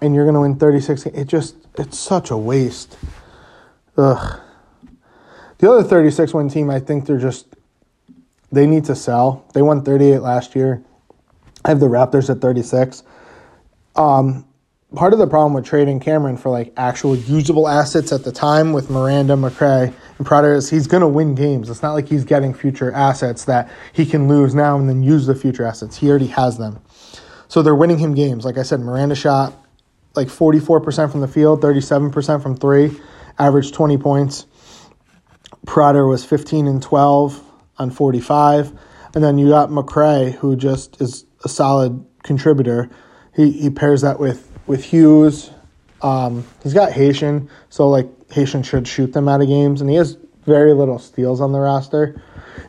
and 0.01 0.15
you're 0.15 0.25
going 0.25 0.35
to 0.35 0.41
win 0.41 0.55
36. 0.55 1.05
It 1.07 1.25
just, 1.25 1.55
it's 1.77 1.97
such 1.97 2.31
a 2.31 2.37
waste. 2.37 2.97
Ugh. 3.97 4.39
The 5.59 5.71
other 5.71 5.83
36 5.83 6.33
win 6.33 6.49
team, 6.49 6.69
I 6.69 6.79
think 6.79 7.05
they're 7.05 7.19
just, 7.19 7.47
they 8.51 8.67
need 8.67 8.85
to 8.85 8.95
sell. 8.95 9.45
They 9.53 9.61
won 9.61 9.83
38 9.83 10.19
last 10.19 10.55
year. 10.55 10.83
I 11.63 11.69
have 11.69 11.79
the 11.79 11.87
Raptors 11.87 12.29
at 12.29 12.41
36. 12.41 13.03
Um, 13.95 14.45
part 14.95 15.13
of 15.13 15.19
the 15.19 15.27
problem 15.27 15.53
with 15.53 15.65
trading 15.65 15.99
Cameron 15.99 16.37
for 16.37 16.49
like 16.49 16.73
actual 16.77 17.15
usable 17.15 17.67
assets 17.67 18.11
at 18.11 18.23
the 18.23 18.31
time 18.31 18.73
with 18.73 18.89
Miranda, 18.89 19.35
McRae, 19.35 19.93
and 20.17 20.27
Prater 20.27 20.53
is 20.53 20.69
he's 20.69 20.87
going 20.87 21.01
to 21.01 21.07
win 21.07 21.35
games. 21.35 21.69
It's 21.69 21.81
not 21.81 21.93
like 21.93 22.07
he's 22.07 22.25
getting 22.25 22.53
future 22.53 22.91
assets 22.91 23.45
that 23.45 23.71
he 23.93 24.05
can 24.05 24.27
lose 24.27 24.53
now 24.53 24.77
and 24.77 24.87
then 24.87 25.01
use 25.03 25.25
the 25.25 25.35
future 25.35 25.65
assets. 25.65 25.97
He 25.97 26.09
already 26.09 26.27
has 26.27 26.57
them. 26.57 26.81
So 27.47 27.61
they're 27.61 27.75
winning 27.75 27.99
him 27.99 28.13
games. 28.13 28.45
Like 28.45 28.57
I 28.57 28.63
said, 28.63 28.79
Miranda 28.79 29.15
shot 29.15 29.53
like 30.15 30.27
44% 30.27 31.11
from 31.11 31.21
the 31.21 31.27
field, 31.27 31.61
37% 31.61 32.41
from 32.41 32.55
three, 32.55 32.91
averaged 33.39 33.73
20 33.73 33.97
points. 33.97 34.45
Prater 35.65 36.05
was 36.07 36.25
15 36.25 36.67
and 36.67 36.81
12 36.81 37.41
on 37.77 37.89
45. 37.91 38.71
And 39.15 39.23
then 39.23 39.37
you 39.37 39.49
got 39.49 39.69
McRae, 39.69 40.33
who 40.33 40.55
just 40.55 40.99
is 41.01 41.25
a 41.43 41.49
solid 41.49 42.05
contributor. 42.23 42.89
He, 43.35 43.51
he 43.51 43.69
pairs 43.69 44.01
that 44.01 44.19
with, 44.19 44.51
with 44.67 44.83
Hughes. 44.83 45.51
Um, 46.01 46.45
he's 46.61 46.73
got 46.73 46.91
Haitian, 46.91 47.49
so 47.69 47.89
like 47.89 48.07
Haitian 48.31 48.63
should 48.63 48.87
shoot 48.87 49.13
them 49.13 49.29
out 49.29 49.41
of 49.41 49.47
games. 49.47 49.81
And 49.81 49.89
he 49.89 49.95
has 49.95 50.17
very 50.45 50.73
little 50.73 50.99
steals 50.99 51.39
on 51.39 51.51
the 51.51 51.59
roster 51.59 52.21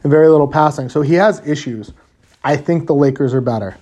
and 0.03 0.11
very 0.11 0.29
little 0.29 0.49
passing. 0.49 0.89
So 0.89 1.03
he 1.03 1.15
has 1.15 1.47
issues. 1.47 1.93
I 2.45 2.57
think 2.57 2.87
the 2.87 2.95
Lakers 2.95 3.35
are 3.35 3.41
better. 3.41 3.77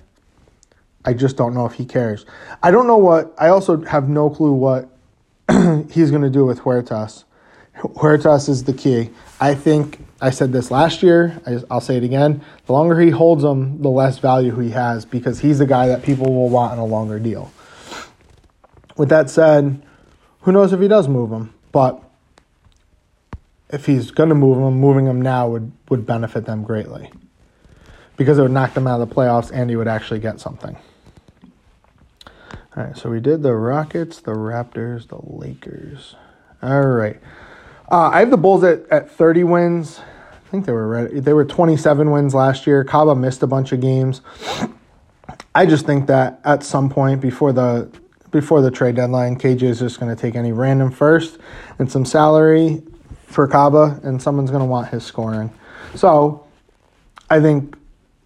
I 1.05 1.13
just 1.13 1.35
don't 1.35 1.53
know 1.53 1.65
if 1.65 1.73
he 1.73 1.85
cares. 1.85 2.25
I 2.61 2.71
don't 2.71 2.87
know 2.87 2.97
what, 2.97 3.33
I 3.37 3.49
also 3.49 3.83
have 3.83 4.07
no 4.07 4.29
clue 4.29 4.53
what 4.53 4.89
he's 5.91 6.09
going 6.09 6.21
to 6.21 6.29
do 6.29 6.45
with 6.45 6.61
Huertas. 6.61 7.25
Huertas 7.75 8.49
is 8.49 8.63
the 8.63 8.73
key. 8.73 9.09
I 9.39 9.55
think 9.55 9.99
I 10.21 10.29
said 10.29 10.53
this 10.53 10.71
last 10.71 11.03
year. 11.03 11.41
I, 11.45 11.61
will 11.69 11.81
say 11.81 11.97
it 11.97 12.03
again. 12.03 12.41
The 12.65 12.73
longer 12.73 12.99
he 12.99 13.09
holds 13.09 13.43
him, 13.43 13.81
the 13.81 13.89
less 13.89 14.19
value 14.19 14.57
he 14.59 14.69
has 14.71 15.05
because 15.05 15.39
he's 15.39 15.59
the 15.59 15.65
guy 15.65 15.87
that 15.87 16.03
people 16.03 16.33
will 16.33 16.49
want 16.49 16.73
in 16.73 16.79
a 16.79 16.85
longer 16.85 17.19
deal. 17.19 17.51
With 18.95 19.09
that 19.09 19.29
said, 19.29 19.81
who 20.41 20.51
knows 20.51 20.71
if 20.71 20.79
he 20.79 20.87
does 20.87 21.07
move 21.07 21.31
him? 21.31 21.53
But 21.71 22.01
if 23.69 23.85
he's 23.85 24.11
going 24.11 24.29
to 24.29 24.35
move 24.35 24.57
him, 24.57 24.79
moving 24.79 25.07
him 25.07 25.21
now 25.21 25.49
would, 25.49 25.71
would 25.89 26.05
benefit 26.05 26.45
them 26.45 26.63
greatly 26.63 27.11
because 28.17 28.37
it 28.37 28.43
would 28.43 28.51
knock 28.51 28.75
them 28.75 28.87
out 28.87 29.01
of 29.01 29.09
the 29.09 29.15
playoffs 29.15 29.51
and 29.51 29.69
he 29.69 29.75
would 29.75 29.87
actually 29.87 30.19
get 30.19 30.39
something. 30.39 30.77
All 32.75 32.83
right, 32.83 32.97
so 32.97 33.09
we 33.09 33.19
did 33.19 33.43
the 33.43 33.53
Rockets, 33.53 34.19
the 34.19 34.31
Raptors, 34.31 35.07
the 35.07 35.19
Lakers. 35.21 36.15
All 36.61 36.81
right. 36.81 37.19
Uh, 37.91 38.09
I 38.13 38.19
have 38.19 38.31
the 38.31 38.37
Bulls 38.37 38.63
at, 38.63 38.87
at 38.89 39.11
30 39.11 39.43
wins 39.43 40.01
I 40.53 40.55
think 40.55 40.67
they 40.67 40.71
were 40.71 40.87
ready. 40.87 41.19
They 41.19 41.33
were 41.33 41.45
27 41.45 42.11
wins 42.11 42.35
last 42.35 42.67
year. 42.67 42.83
Kaba 42.83 43.15
missed 43.15 43.41
a 43.41 43.47
bunch 43.47 43.71
of 43.71 43.81
games. 43.81 44.21
I 45.55 45.65
just 45.65 45.85
think 45.85 46.05
that 46.07 46.41
at 46.43 46.63
some 46.63 46.91
point 46.91 47.21
before 47.21 47.51
the 47.51 47.89
before 48.29 48.61
the 48.61 48.69
trade 48.69 48.95
deadline, 48.95 49.37
KJ 49.37 49.63
is 49.63 49.79
just 49.79 49.99
going 49.99 50.15
to 50.15 50.19
take 50.19 50.35
any 50.35 50.51
random 50.51 50.91
first 50.91 51.39
and 51.79 51.91
some 51.91 52.05
salary 52.05 52.83
for 53.25 53.47
Kaba, 53.47 53.99
and 54.03 54.21
someone's 54.21 54.51
going 54.51 54.61
to 54.61 54.67
want 54.67 54.89
his 54.89 55.03
scoring. 55.03 55.51
So 55.95 56.45
I 57.29 57.39
think, 57.39 57.75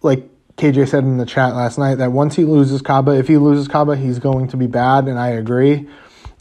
like 0.02 0.28
KJ 0.56 0.88
said 0.88 1.04
in 1.04 1.16
the 1.16 1.26
chat 1.26 1.54
last 1.54 1.78
night, 1.78 1.96
that 1.96 2.12
once 2.12 2.36
he 2.36 2.44
loses 2.44 2.82
Kaba, 2.82 3.12
if 3.12 3.28
he 3.28 3.38
loses 3.38 3.68
Kaba, 3.68 3.96
he's 3.96 4.18
going 4.18 4.48
to 4.48 4.56
be 4.56 4.66
bad, 4.66 5.08
and 5.08 5.18
I 5.18 5.28
agree. 5.28 5.88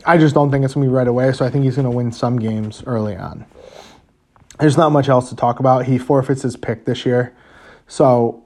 I 0.07 0.17
just 0.17 0.33
don't 0.33 0.49
think 0.49 0.65
it's 0.65 0.73
going 0.73 0.85
to 0.85 0.89
be 0.89 0.95
right 0.95 1.07
away, 1.07 1.31
so 1.33 1.45
I 1.45 1.49
think 1.49 1.65
he's 1.65 1.75
going 1.75 1.89
to 1.89 1.95
win 1.95 2.11
some 2.11 2.39
games 2.39 2.81
early 2.85 3.15
on 3.15 3.45
there's 4.59 4.77
not 4.77 4.91
much 4.91 5.09
else 5.09 5.29
to 5.29 5.35
talk 5.35 5.59
about. 5.59 5.85
He 5.85 5.97
forfeits 5.97 6.41
his 6.41 6.55
pick 6.55 6.85
this 6.85 7.05
year. 7.05 7.35
So, 7.87 8.43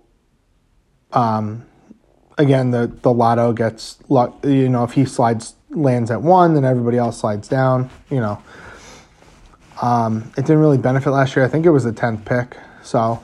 um, 1.14 1.66
again, 2.38 2.72
the, 2.72 2.88
the 3.02 3.14
lotto 3.14 3.54
gets, 3.54 3.98
you 4.10 4.70
know, 4.70 4.84
if 4.84 4.94
he 4.94 5.06
slides, 5.06 5.56
lands 5.70 6.12
at 6.12 6.22
one, 6.22 6.54
then 6.54 6.66
everybody 6.66 6.98
else 6.98 7.20
slides 7.20 7.48
down, 7.48 7.90
you 8.10 8.20
know. 8.20 8.42
Um, 9.82 10.32
it 10.38 10.42
didn't 10.42 10.60
really 10.60 10.78
benefit 10.78 11.10
last 11.10 11.36
year. 11.36 11.44
I 11.44 11.48
think 11.48 11.66
it 11.66 11.72
was 11.72 11.86
the 11.86 11.92
10th 11.92 12.26
pick. 12.26 12.58
So, 12.84 13.24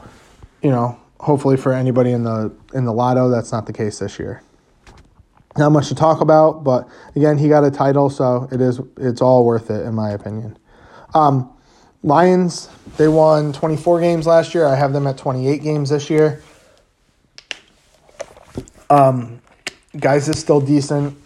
you 0.63 0.71
know, 0.71 0.99
hopefully 1.19 1.57
for 1.57 1.73
anybody 1.73 2.11
in 2.11 2.23
the 2.23 2.51
in 2.73 2.85
the 2.85 2.93
lotto, 2.93 3.29
that's 3.29 3.51
not 3.51 3.67
the 3.67 3.73
case 3.73 3.99
this 3.99 4.17
year. 4.17 4.41
Not 5.57 5.71
much 5.71 5.87
to 5.87 5.95
talk 5.95 6.21
about, 6.21 6.63
but 6.63 6.87
again, 7.15 7.37
he 7.37 7.49
got 7.49 7.63
a 7.63 7.71
title, 7.71 8.09
so 8.09 8.47
it 8.51 8.61
is 8.61 8.79
it's 8.97 9.21
all 9.21 9.43
worth 9.43 9.71
it 9.71 9.85
in 9.85 9.95
my 9.95 10.11
opinion. 10.11 10.57
Um, 11.13 11.51
Lions, 12.03 12.69
they 12.97 13.07
won 13.07 13.53
24 13.53 13.99
games 14.01 14.27
last 14.27 14.53
year. 14.53 14.65
I 14.65 14.75
have 14.75 14.93
them 14.93 15.07
at 15.07 15.17
28 15.17 15.63
games 15.63 15.89
this 15.89 16.09
year. 16.09 16.41
Um, 18.89 19.41
guys 19.99 20.29
is 20.29 20.39
still 20.39 20.61
decent. 20.61 21.17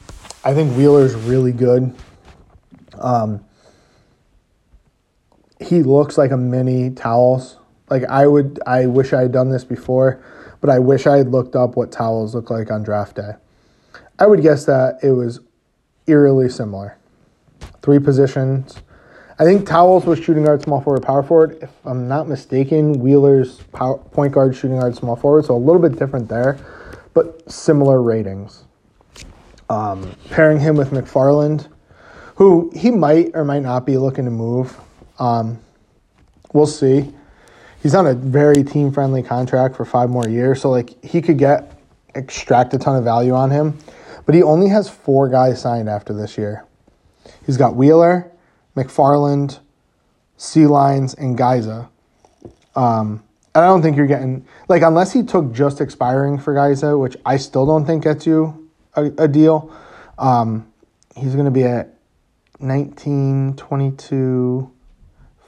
I 0.44 0.54
think 0.54 0.76
Wheeler's 0.76 1.14
really 1.14 1.52
good. 1.52 1.94
Um, 2.98 3.44
he 5.60 5.84
looks 5.84 6.18
like 6.18 6.32
a 6.32 6.38
mini 6.38 6.90
towels. 6.90 7.58
Like 7.90 8.06
I 8.06 8.26
would, 8.26 8.60
I 8.66 8.88
wish 8.88 9.14
I 9.14 9.24
had 9.24 9.32
done 9.32 9.50
this 9.50 9.64
before, 9.64 10.24
but 10.62 10.70
I 10.70 10.80
wish 10.80 11.06
I 11.06 11.18
had 11.18 11.28
looked 11.30 11.56
up 11.56 11.76
what 11.76 11.92
towels 11.92 12.34
look 12.34 12.50
like 12.50 12.72
on 12.72 12.82
draft 12.82 13.18
day. 13.18 13.34
I 14.20 14.28
would 14.28 14.42
guess 14.42 14.66
that 14.66 15.00
it 15.04 15.12
was 15.12 15.40
eerily 16.08 16.50
similar. 16.50 16.98
Three 17.82 18.00
positions 18.00 18.82
I 19.42 19.44
think 19.44 19.66
Towels 19.66 20.06
was 20.06 20.20
shooting 20.20 20.44
guard, 20.44 20.62
small 20.62 20.82
forward, 20.82 21.02
power 21.02 21.24
forward. 21.24 21.58
If 21.64 21.72
I'm 21.84 22.08
not 22.08 22.28
mistaken, 22.28 23.00
Wheeler's 23.00 23.58
power, 23.74 23.98
point 23.98 24.36
guard, 24.36 24.56
shooting 24.56 24.80
guard, 24.80 24.96
small 24.96 25.16
forward. 25.16 25.46
So 25.46 25.56
a 25.56 25.58
little 25.58 25.82
bit 25.82 25.98
different 25.98 26.30
there, 26.30 26.60
but 27.16 27.52
similar 27.52 28.04
ratings. 28.04 28.66
Um, 29.68 30.16
pairing 30.30 30.60
him 30.60 30.76
with 30.76 30.92
McFarland, 30.92 31.70
who 32.36 32.72
he 32.76 32.92
might 32.92 33.32
or 33.34 33.44
might 33.44 33.64
not 33.64 33.84
be 33.84 33.98
looking 33.98 34.26
to 34.26 34.32
move. 34.32 34.80
Um, 35.18 35.60
we'll 36.54 36.68
see. 36.68 37.12
He's 37.82 37.96
on 37.96 38.06
a 38.06 38.14
very 38.14 38.64
team 38.64 38.92
friendly 38.92 39.24
contract 39.24 39.76
for 39.76 39.86
five 39.86 40.12
more 40.12 40.30
years, 40.30 40.62
so 40.62 40.70
like 40.70 41.04
he 41.04 41.20
could 41.20 41.40
get 41.40 41.80
extract 42.14 42.76
a 42.76 42.78
ton 42.78 42.96
of 42.96 43.04
value 43.04 43.34
on 43.34 43.50
him. 43.50 43.80
But 44.26 44.36
he 44.36 44.44
only 44.44 44.70
has 44.70 44.90
four 44.90 45.30
guys 45.30 45.62
signed 45.62 45.90
after 45.90 46.14
this 46.14 46.38
year. 46.38 46.66
He's 47.46 47.58
got 47.58 47.76
Wheeler, 47.76 48.32
McFarland, 48.76 49.60
Sea 50.38 50.68
Lines, 50.68 51.14
and 51.14 51.38
Geyser. 51.38 51.90
Um, 52.76 53.24
and 53.54 53.66
I 53.66 53.68
don't 53.68 53.82
think 53.82 53.98
you're 53.98 54.08
getting 54.08 54.46
like 54.70 54.82
unless 54.82 55.12
he 55.12 55.24
took 55.24 55.52
just 55.52 55.82
expiring 55.82 56.40
for 56.40 56.54
Geyser, 56.54 56.98
which 56.98 57.18
I 57.26 57.38
still 57.38 57.66
don't 57.66 57.86
think 57.86 58.04
gets 58.04 58.26
you 58.26 58.70
a, 58.96 59.06
a 59.18 59.28
deal. 59.28 59.76
Um, 60.18 60.72
he's 61.16 61.34
going 61.34 61.46
to 61.46 61.52
be 61.52 61.64
at 61.64 61.94
19, 62.60 63.56
22, 63.56 64.72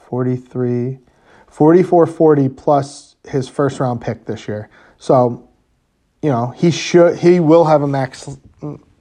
43, 0.09 0.99
44, 1.47 2.07
40 2.07 2.49
plus 2.49 3.15
his 3.27 3.47
first 3.47 3.79
round 3.79 4.01
pick 4.01 4.25
this 4.25 4.47
year. 4.47 4.69
So, 4.97 5.47
you 6.21 6.29
know, 6.29 6.47
he 6.47 6.71
should 6.71 7.17
he 7.17 7.39
will 7.39 7.65
have 7.65 7.81
a 7.81 7.87
max 7.87 8.37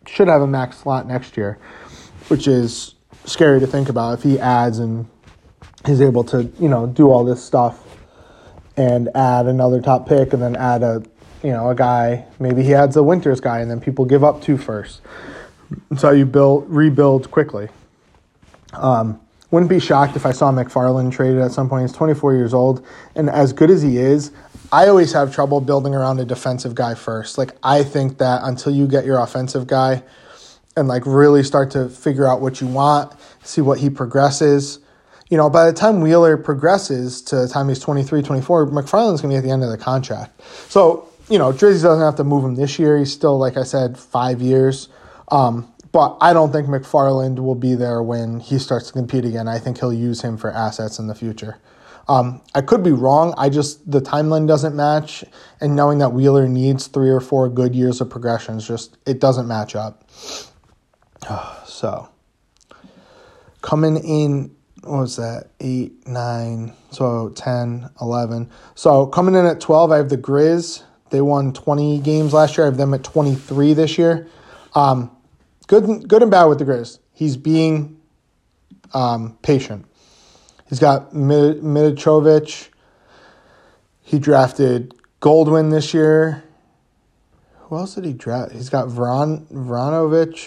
should 0.07 0.29
have 0.29 0.43
a 0.43 0.47
max 0.47 0.79
slot 0.79 1.07
next 1.07 1.37
year, 1.37 1.59
which 2.29 2.47
is 2.47 2.95
scary 3.25 3.61
to 3.61 3.67
think 3.67 3.89
about 3.89 4.19
if 4.19 4.23
he 4.23 4.39
adds 4.39 4.79
and 4.79 5.09
he's 5.87 6.01
able 6.01 6.25
to, 6.25 6.45
you 6.59 6.69
know, 6.69 6.87
do 6.87 7.11
all 7.11 7.25
this 7.25 7.43
stuff 7.43 7.99
and 8.77 9.09
add 9.15 9.47
another 9.47 9.81
top 9.81 10.09
pick 10.09 10.33
and 10.33 10.43
then 10.43 10.57
add 10.57 10.83
a, 10.83 11.03
you 11.43 11.51
know, 11.51 11.71
a 11.71 11.75
guy. 11.75 12.25
Maybe 12.39 12.63
he 12.63 12.75
adds 12.75 12.97
a 12.97 13.03
Winters 13.03 13.41
guy 13.41 13.61
and 13.61 13.71
then 13.71 13.81
people 13.81 14.05
give 14.05 14.25
up 14.25 14.43
two 14.43 14.57
first. 14.57 15.01
So 15.97 16.11
you 16.11 16.27
build 16.27 16.69
rebuild 16.69 17.31
quickly. 17.31 17.69
Um, 18.73 19.21
wouldn't 19.51 19.69
be 19.69 19.81
shocked 19.81 20.17
if 20.17 20.25
I 20.25 20.33
saw 20.33 20.51
McFarland 20.51 21.13
traded 21.13 21.39
at 21.41 21.53
some 21.53 21.69
point. 21.69 21.83
He's 21.83 21.97
24 21.97 22.35
years 22.35 22.55
old, 22.55 22.85
and 23.15 23.29
as 23.29 23.53
good 23.53 23.71
as 23.71 23.83
he 23.83 23.99
is, 23.99 24.33
I 24.73 24.89
always 24.89 25.13
have 25.13 25.35
trouble 25.35 25.61
building 25.61 25.95
around 25.95 26.19
a 26.19 26.25
defensive 26.25 26.75
guy 26.75 26.95
first. 26.95 27.37
Like 27.37 27.53
I 27.63 27.85
think 27.85 28.17
that 28.19 28.41
until 28.43 28.73
you 28.73 28.87
get 28.87 29.05
your 29.05 29.21
offensive 29.21 29.67
guy 29.67 30.03
and 30.75 30.89
like 30.89 31.05
really 31.05 31.43
start 31.43 31.71
to 31.73 31.91
figure 31.91 32.27
out 32.27 32.41
what 32.41 32.63
you 32.63 32.67
want, 32.67 33.13
see 33.45 33.61
what 33.61 33.81
he 33.81 33.91
progresses. 33.91 34.79
You 35.29 35.37
know, 35.37 35.51
by 35.51 35.67
the 35.67 35.75
time 35.75 36.01
Wheeler 36.01 36.39
progresses 36.39 37.21
to 37.23 37.37
the 37.37 37.49
time 37.49 37.69
he's 37.69 37.81
23, 37.81 38.23
24, 38.23 38.69
McFarland's 38.69 39.21
going 39.21 39.35
to 39.35 39.35
be 39.35 39.37
at 39.37 39.45
the 39.45 39.51
end 39.51 39.63
of 39.63 39.71
the 39.71 39.79
contract. 39.79 40.41
So, 40.71 41.07
you 41.29 41.39
know, 41.39 41.53
Drizzy 41.53 41.83
doesn't 41.83 42.01
have 42.01 42.17
to 42.17 42.25
move 42.25 42.43
him 42.43 42.55
this 42.55 42.79
year. 42.79 42.99
He's 42.99 43.13
still, 43.13 43.39
like 43.39 43.59
I 43.59 43.65
said, 43.65 43.99
five 43.99 44.41
years. 44.41 44.89
Um, 45.29 45.71
but 45.93 46.17
I 46.23 46.33
don't 46.33 46.51
think 46.51 46.67
McFarland 46.67 47.39
will 47.39 47.55
be 47.55 47.75
there 47.75 48.03
when 48.03 48.41
he 48.41 48.59
starts 48.59 48.87
to 48.87 48.93
compete 48.95 49.27
again. 49.27 49.49
I 49.49 49.59
think 49.59 49.79
he'll 49.79 49.93
use 49.93 50.23
him 50.23 50.39
for 50.39 50.51
assets 50.51 50.99
in 50.99 51.07
the 51.07 51.15
future. 51.15 51.59
Um, 52.09 52.43
I 52.55 52.61
could 52.61 52.83
be 52.83 52.93
wrong. 52.93 53.35
I 53.39 53.49
just 53.49 53.91
the 53.91 54.01
timeline 54.01 54.47
doesn't 54.47 54.75
match, 54.75 55.25
and 55.61 55.77
knowing 55.77 55.99
that 55.99 56.11
Wheeler 56.11 56.49
needs 56.49 56.87
three 56.89 57.11
or 57.11 57.21
four 57.21 57.49
good 57.49 57.75
years 57.75 58.01
of 58.01 58.11
progressions, 58.11 58.67
just 58.67 58.99
it 59.07 59.21
doesn't 59.21 59.47
match 59.47 59.75
up. 59.75 60.09
So 61.65 62.13
coming 63.63 63.97
in, 63.97 64.55
what 64.83 65.01
was 65.01 65.17
that? 65.17 65.51
Eight, 65.61 66.07
nine, 66.07 66.75
so 66.91 67.31
10, 67.31 67.89
11. 68.01 68.51
So 68.75 69.07
coming 69.07 69.35
in 69.35 69.47
at 69.47 69.61
12, 69.61 69.91
I 69.91 69.97
have 69.97 70.09
the 70.11 70.19
Grizz. 70.19 70.83
They 71.11 71.21
won 71.21 71.53
20 71.53 72.01
games 72.01 72.35
last 72.35 72.57
year. 72.57 72.67
I 72.67 72.71
have 72.71 72.77
them 72.77 72.93
at 72.93 73.05
23 73.05 73.75
this 73.75 73.97
year. 73.97 74.29
Um, 74.75 75.11
good, 75.67 76.09
good 76.09 76.23
and 76.23 76.31
bad 76.31 76.45
with 76.47 76.59
the 76.59 76.65
Grizz. 76.65 76.99
He's 77.13 77.37
being 77.37 78.01
um, 78.93 79.39
patient. 79.43 79.87
He's 80.73 80.79
got 80.79 81.13
Mitrovic. 81.13 82.71
He 84.01 84.19
drafted 84.19 84.95
Goldwyn 85.21 85.71
this 85.71 85.93
year. 85.93 86.45
Who 87.59 87.77
else 87.77 87.95
did 87.95 88.07
he 88.07 88.15
draft? 88.15 88.53
He's 88.53 88.71
got 88.71 88.89
Vron 88.89 89.47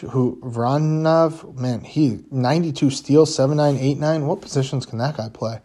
who 0.10 0.42
Vronov. 0.42 1.56
Man, 1.56 1.82
he 1.82 2.22
ninety 2.32 2.72
two 2.72 2.90
steals, 2.90 3.36
seven 3.36 3.58
nine 3.58 3.78
eight 3.78 4.00
nine. 4.00 4.26
What 4.26 4.42
positions 4.42 4.88
can 4.88 4.98
that 4.98 5.16
guy 5.16 5.30
play? 5.30 5.60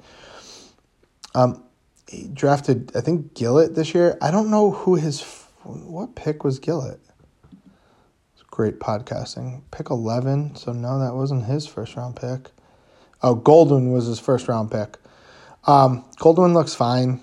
Um, 1.35 1.65
he 2.07 2.29
drafted 2.29 2.95
I 2.95 3.01
think 3.01 3.33
Gillett 3.33 3.75
this 3.75 3.95
year. 3.95 4.19
I 4.21 4.31
don't 4.31 4.51
know 4.51 4.73
who 4.73 4.97
his 4.97 5.23
what 5.63 6.15
pick 6.15 6.45
was 6.45 6.61
Gillett. 6.61 6.99
It's 8.35 8.43
great 8.51 8.79
podcasting. 8.79 9.63
Pick 9.71 9.89
eleven. 9.89 10.55
So 10.55 10.75
no, 10.75 10.99
that 10.99 11.15
wasn't 11.15 11.47
his 11.47 11.67
first 11.67 11.97
round 11.97 12.17
pick. 12.17 12.51
Oh, 13.23 13.37
Goldwyn 13.37 13.93
was 13.93 14.07
his 14.07 14.19
first 14.19 14.49
round 14.49 14.71
pick. 14.71 14.97
Um, 15.67 16.05
Goldwyn 16.19 16.55
looks 16.55 16.75
fine. 16.75 17.21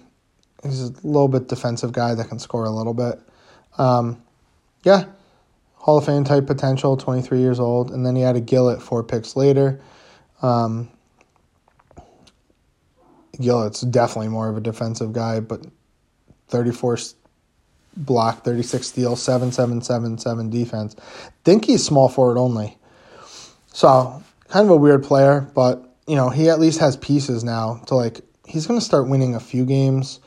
He's 0.63 0.81
a 0.81 0.93
little 1.03 1.27
bit 1.27 1.47
defensive 1.47 1.91
guy 1.91 2.15
that 2.15 2.29
can 2.29 2.39
score 2.39 2.65
a 2.65 2.69
little 2.69 2.93
bit. 2.93 3.19
Um, 3.77 4.21
yeah, 4.83 5.05
Hall 5.75 5.97
of 5.97 6.05
Fame 6.05 6.23
type 6.23 6.45
potential, 6.45 6.97
23 6.97 7.39
years 7.39 7.59
old. 7.59 7.91
And 7.91 8.05
then 8.05 8.15
he 8.15 8.21
had 8.21 8.35
a 8.35 8.41
Gillett 8.41 8.81
four 8.81 9.03
picks 9.03 9.35
later. 9.35 9.79
Um, 10.41 10.89
Gillett's 13.37 13.81
definitely 13.81 14.29
more 14.29 14.49
of 14.49 14.57
a 14.57 14.61
defensive 14.61 15.13
guy, 15.13 15.39
but 15.39 15.65
34 16.49 16.97
block, 17.95 18.43
36 18.43 18.87
steal, 18.87 19.15
7 19.15 19.51
7 19.51 19.81
7 19.81 20.17
7 20.17 20.49
defense. 20.49 20.95
Think 21.43 21.65
he's 21.65 21.85
small 21.85 22.09
forward 22.09 22.37
only. 22.37 22.77
So, 23.73 24.23
kind 24.49 24.65
of 24.65 24.71
a 24.71 24.77
weird 24.77 25.03
player, 25.03 25.41
but, 25.53 25.86
you 26.07 26.15
know, 26.15 26.29
he 26.29 26.49
at 26.49 26.59
least 26.59 26.79
has 26.79 26.97
pieces 26.97 27.43
now 27.43 27.81
to 27.87 27.95
like, 27.95 28.21
he's 28.45 28.65
going 28.67 28.79
to 28.79 28.85
start 28.85 29.07
winning 29.07 29.35
a 29.35 29.39
few 29.39 29.65
games. 29.65 30.19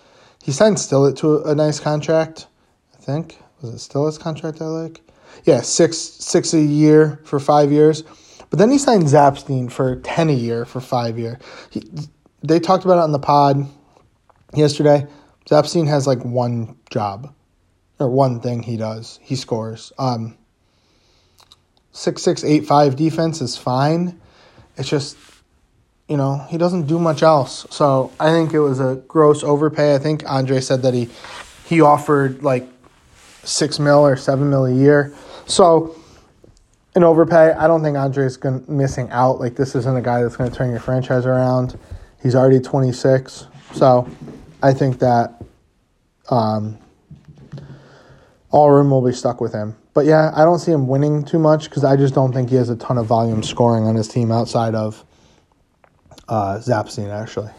He 0.42 0.52
signed 0.52 0.76
Stillett 0.76 1.16
to 1.18 1.36
a, 1.36 1.52
a 1.52 1.54
nice 1.54 1.80
contract, 1.80 2.46
I 2.94 2.98
think 2.98 3.38
was 3.62 3.74
it 3.74 3.78
still 3.78 4.06
his 4.06 4.18
contract 4.18 4.60
I 4.60 4.66
like? 4.66 5.00
Yeah, 5.44 5.60
six 5.60 5.96
six 5.96 6.54
a 6.54 6.60
year 6.60 7.20
for 7.24 7.38
five 7.38 7.70
years. 7.70 8.02
But 8.50 8.58
then 8.58 8.70
he 8.70 8.78
signed 8.78 9.04
Zapstein 9.04 9.70
for 9.70 9.96
ten 9.96 10.28
a 10.28 10.34
year 10.34 10.64
for 10.64 10.80
five 10.80 11.18
year. 11.18 11.38
He, 11.70 11.82
they 12.42 12.58
talked 12.58 12.84
about 12.84 12.98
it 12.98 13.02
on 13.02 13.12
the 13.12 13.18
pod 13.18 13.66
yesterday. 14.54 15.06
Zapstein 15.48 15.86
has 15.86 16.06
like 16.06 16.24
one 16.24 16.76
job 16.90 17.32
or 17.98 18.08
one 18.08 18.40
thing 18.40 18.62
he 18.62 18.76
does. 18.76 19.20
He 19.22 19.36
scores. 19.36 19.92
Um, 19.98 20.36
six 21.92 22.22
six 22.22 22.42
eight 22.44 22.66
five 22.66 22.96
defense 22.96 23.40
is 23.40 23.56
fine. 23.56 24.20
It's 24.76 24.88
just 24.88 25.16
you 26.10 26.16
know 26.16 26.44
he 26.50 26.58
doesn't 26.58 26.88
do 26.88 26.98
much 26.98 27.22
else. 27.22 27.66
So 27.70 28.12
I 28.18 28.30
think 28.30 28.52
it 28.52 28.58
was 28.60 28.80
a 28.80 28.96
gross 29.06 29.44
overpay. 29.44 29.94
I 29.94 29.98
think 29.98 30.28
Andre 30.28 30.60
said 30.60 30.82
that 30.82 30.92
he 30.92 31.08
he 31.64 31.80
offered 31.80 32.42
like 32.42 32.68
six 33.44 33.78
mil 33.78 34.00
or 34.00 34.16
seven 34.16 34.50
mil 34.50 34.66
a 34.66 34.74
year. 34.74 35.14
So 35.46 35.96
an 36.96 37.04
overpay. 37.04 37.52
I 37.52 37.68
don't 37.68 37.82
think 37.82 37.96
Andre's 37.96 38.36
going 38.36 38.64
missing 38.66 39.08
out. 39.10 39.38
Like 39.38 39.54
this 39.54 39.76
isn't 39.76 39.96
a 39.96 40.02
guy 40.02 40.22
that's 40.22 40.36
going 40.36 40.50
to 40.50 40.56
turn 40.56 40.70
your 40.70 40.80
franchise 40.80 41.24
around. 41.24 41.78
He's 42.20 42.34
already 42.34 42.60
26, 42.60 43.46
so 43.72 44.06
I 44.62 44.74
think 44.74 44.98
that 44.98 45.42
um, 46.28 46.76
Allroom 48.52 48.90
will 48.90 49.00
be 49.00 49.12
stuck 49.12 49.40
with 49.40 49.54
him. 49.54 49.74
But 49.94 50.04
yeah, 50.04 50.30
I 50.34 50.44
don't 50.44 50.58
see 50.58 50.70
him 50.70 50.86
winning 50.86 51.24
too 51.24 51.38
much 51.38 51.70
because 51.70 51.82
I 51.82 51.96
just 51.96 52.14
don't 52.14 52.32
think 52.32 52.50
he 52.50 52.56
has 52.56 52.68
a 52.68 52.76
ton 52.76 52.98
of 52.98 53.06
volume 53.06 53.42
scoring 53.42 53.84
on 53.84 53.94
his 53.94 54.06
team 54.06 54.30
outside 54.30 54.74
of 54.74 55.02
uh, 56.30 56.58
Zapstein, 56.58 57.10
actually. 57.10 57.50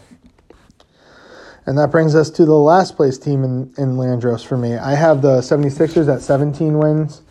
And 1.64 1.78
that 1.78 1.92
brings 1.92 2.16
us 2.16 2.28
to 2.30 2.44
the 2.44 2.56
last 2.56 2.96
place 2.96 3.18
team 3.18 3.44
in, 3.44 3.72
in 3.78 3.96
Landros 3.96 4.44
for 4.44 4.56
me. 4.56 4.74
I 4.74 4.96
have 4.96 5.22
the 5.22 5.38
76ers 5.38 6.12
at 6.12 6.20
17 6.20 6.76
wins, 6.78 7.22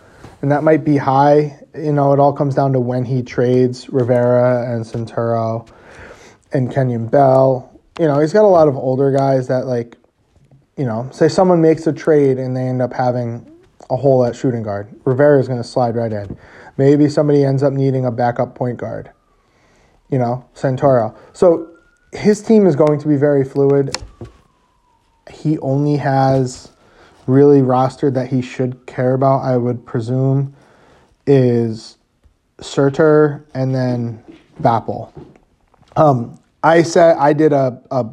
and 0.41 0.49
that 0.51 0.63
might 0.63 0.85
be 0.85 0.95
high. 0.95 1.59
You 1.75 1.91
know, 1.91 2.13
it 2.13 2.19
all 2.19 2.31
comes 2.31 2.55
down 2.55 2.71
to 2.73 2.79
when 2.79 3.03
he 3.03 3.23
trades 3.23 3.89
Rivera 3.89 4.73
and 4.73 4.85
Santoro 4.85 5.67
and 6.53 6.71
Kenyon 6.71 7.07
Bell. 7.07 7.67
You 7.99 8.07
know, 8.07 8.21
he's 8.21 8.31
got 8.31 8.45
a 8.45 8.47
lot 8.47 8.69
of 8.69 8.77
older 8.77 9.11
guys 9.11 9.49
that, 9.49 9.65
like, 9.65 9.97
you 10.77 10.85
know, 10.85 11.09
say 11.11 11.27
someone 11.27 11.61
makes 11.61 11.85
a 11.87 11.91
trade 11.91 12.37
and 12.37 12.55
they 12.55 12.63
end 12.63 12.81
up 12.81 12.93
having 12.93 13.45
a 13.89 13.97
hole 13.97 14.23
at 14.23 14.33
shooting 14.33 14.63
guard. 14.63 14.87
Rivera 15.03 15.41
is 15.41 15.49
going 15.49 15.61
to 15.61 15.67
slide 15.67 15.95
right 15.97 16.13
in. 16.13 16.37
Maybe 16.77 17.09
somebody 17.09 17.43
ends 17.43 17.63
up 17.63 17.73
needing 17.73 18.05
a 18.05 18.11
backup 18.11 18.55
point 18.55 18.77
guard. 18.77 19.11
You 20.11 20.19
know, 20.19 20.45
Santoro. 20.53 21.15
So 21.33 21.69
his 22.11 22.41
team 22.41 22.67
is 22.67 22.75
going 22.75 22.99
to 22.99 23.07
be 23.07 23.15
very 23.15 23.43
fluid. 23.43 23.97
He 25.31 25.57
only 25.59 25.97
has 25.97 26.71
really 27.27 27.61
rostered 27.61 28.13
that 28.15 28.27
he 28.27 28.41
should 28.41 28.85
care 28.85 29.13
about, 29.13 29.39
I 29.39 29.57
would 29.57 29.85
presume, 29.85 30.53
is 31.25 31.97
Surter 32.59 33.45
and 33.53 33.73
then 33.73 34.23
Bappel. 34.61 35.11
Um, 35.95 36.39
I 36.63 36.83
said 36.83 37.17
I 37.17 37.33
did 37.33 37.53
a, 37.53 37.81
a 37.89 38.05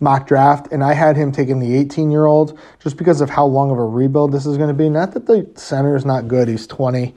mock 0.00 0.26
draft 0.26 0.68
and 0.70 0.84
I 0.84 0.92
had 0.92 1.16
him 1.16 1.32
taking 1.32 1.58
the 1.58 1.74
18 1.76 2.10
year 2.10 2.26
old 2.26 2.58
just 2.80 2.96
because 2.96 3.20
of 3.20 3.30
how 3.30 3.46
long 3.46 3.70
of 3.70 3.78
a 3.78 3.84
rebuild 3.84 4.32
this 4.32 4.46
is 4.46 4.56
going 4.56 4.68
to 4.68 4.74
be. 4.74 4.88
Not 4.88 5.12
that 5.12 5.26
the 5.26 5.50
center 5.56 5.96
is 5.96 6.04
not 6.04 6.28
good, 6.28 6.48
he's 6.48 6.66
20. 6.66 7.14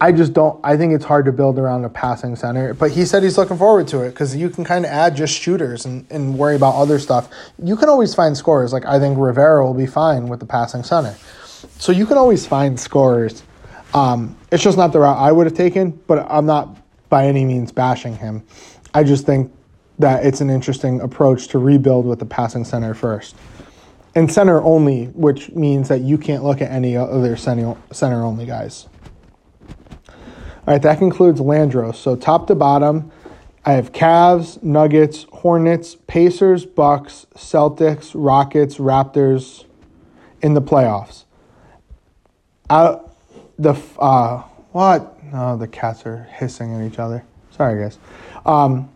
I 0.00 0.10
just 0.10 0.32
don't. 0.32 0.58
I 0.64 0.76
think 0.76 0.92
it's 0.92 1.04
hard 1.04 1.24
to 1.26 1.32
build 1.32 1.58
around 1.58 1.84
a 1.84 1.88
passing 1.88 2.34
center. 2.36 2.74
But 2.74 2.90
he 2.90 3.04
said 3.04 3.22
he's 3.22 3.38
looking 3.38 3.56
forward 3.56 3.86
to 3.88 4.02
it 4.02 4.10
because 4.10 4.34
you 4.34 4.50
can 4.50 4.64
kind 4.64 4.84
of 4.84 4.90
add 4.90 5.16
just 5.16 5.40
shooters 5.40 5.84
and, 5.84 6.06
and 6.10 6.36
worry 6.36 6.56
about 6.56 6.74
other 6.74 6.98
stuff. 6.98 7.28
You 7.62 7.76
can 7.76 7.88
always 7.88 8.14
find 8.14 8.36
scorers. 8.36 8.72
Like 8.72 8.84
I 8.84 8.98
think 8.98 9.18
Rivera 9.18 9.64
will 9.64 9.74
be 9.74 9.86
fine 9.86 10.28
with 10.28 10.40
the 10.40 10.46
passing 10.46 10.82
center. 10.82 11.16
So 11.78 11.92
you 11.92 12.06
can 12.06 12.16
always 12.16 12.46
find 12.46 12.78
scorers. 12.78 13.42
Um, 13.94 14.36
it's 14.50 14.62
just 14.62 14.76
not 14.76 14.92
the 14.92 14.98
route 15.00 15.16
I 15.16 15.30
would 15.30 15.46
have 15.46 15.56
taken, 15.56 15.90
but 16.08 16.26
I'm 16.28 16.46
not 16.46 16.76
by 17.08 17.26
any 17.26 17.44
means 17.44 17.70
bashing 17.70 18.16
him. 18.16 18.44
I 18.92 19.04
just 19.04 19.24
think 19.24 19.52
that 20.00 20.26
it's 20.26 20.40
an 20.40 20.50
interesting 20.50 21.00
approach 21.00 21.48
to 21.48 21.58
rebuild 21.58 22.04
with 22.04 22.18
the 22.18 22.26
passing 22.26 22.64
center 22.64 22.94
first. 22.94 23.36
And 24.16 24.30
center 24.30 24.60
only, 24.62 25.06
which 25.06 25.50
means 25.52 25.88
that 25.88 26.00
you 26.00 26.18
can't 26.18 26.42
look 26.42 26.60
at 26.60 26.70
any 26.70 26.96
other 26.96 27.36
center 27.36 27.76
only 28.24 28.46
guys. 28.46 28.88
All 30.66 30.72
right, 30.72 30.80
that 30.80 30.98
concludes 30.98 31.40
Landros. 31.40 31.96
So 31.96 32.16
top 32.16 32.46
to 32.46 32.54
bottom, 32.54 33.10
I 33.66 33.72
have 33.72 33.92
Cavs, 33.92 34.62
Nuggets, 34.62 35.26
Hornets, 35.30 35.96
Pacers, 36.06 36.64
Bucks, 36.64 37.26
Celtics, 37.34 38.12
Rockets, 38.14 38.76
Raptors 38.78 39.66
in 40.40 40.54
the 40.54 40.62
playoffs. 40.62 41.24
Out 42.70 43.14
the 43.58 43.74
uh, 43.98 44.38
what? 44.72 45.18
Oh, 45.34 45.58
the 45.58 45.68
cats 45.68 46.06
are 46.06 46.24
hissing 46.32 46.74
at 46.74 46.90
each 46.90 46.98
other. 46.98 47.24
Sorry, 47.50 47.82
guys. 47.82 47.98
Um, 48.46 48.88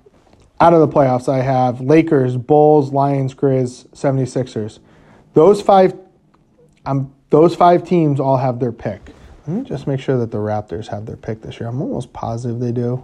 out 0.61 0.73
of 0.73 0.81
the 0.81 0.89
playoffs, 0.89 1.29
I 1.29 1.43
have 1.43 1.83
Lakers, 1.83 2.39
Bulls, 2.39 2.93
Lions, 2.93 3.35
Grizz, 3.35 3.89
76ers. 3.89 4.79
Those 5.35 5.61
five, 5.61 5.95
um, 6.87 7.15
those 7.29 7.55
five 7.55 7.85
teams 7.85 8.21
all 8.21 8.39
have 8.39 8.59
their 8.59 8.73
pick. 8.73 9.13
Let 9.49 9.57
me 9.57 9.65
just 9.65 9.87
make 9.87 9.99
sure 9.99 10.19
that 10.19 10.31
the 10.31 10.37
Raptors 10.37 10.89
have 10.89 11.07
their 11.07 11.17
pick 11.17 11.41
this 11.41 11.59
year. 11.59 11.71
I'm 11.71 11.81
almost 11.81 12.13
positive 12.13 12.61
they 12.61 12.71
do. 12.71 13.03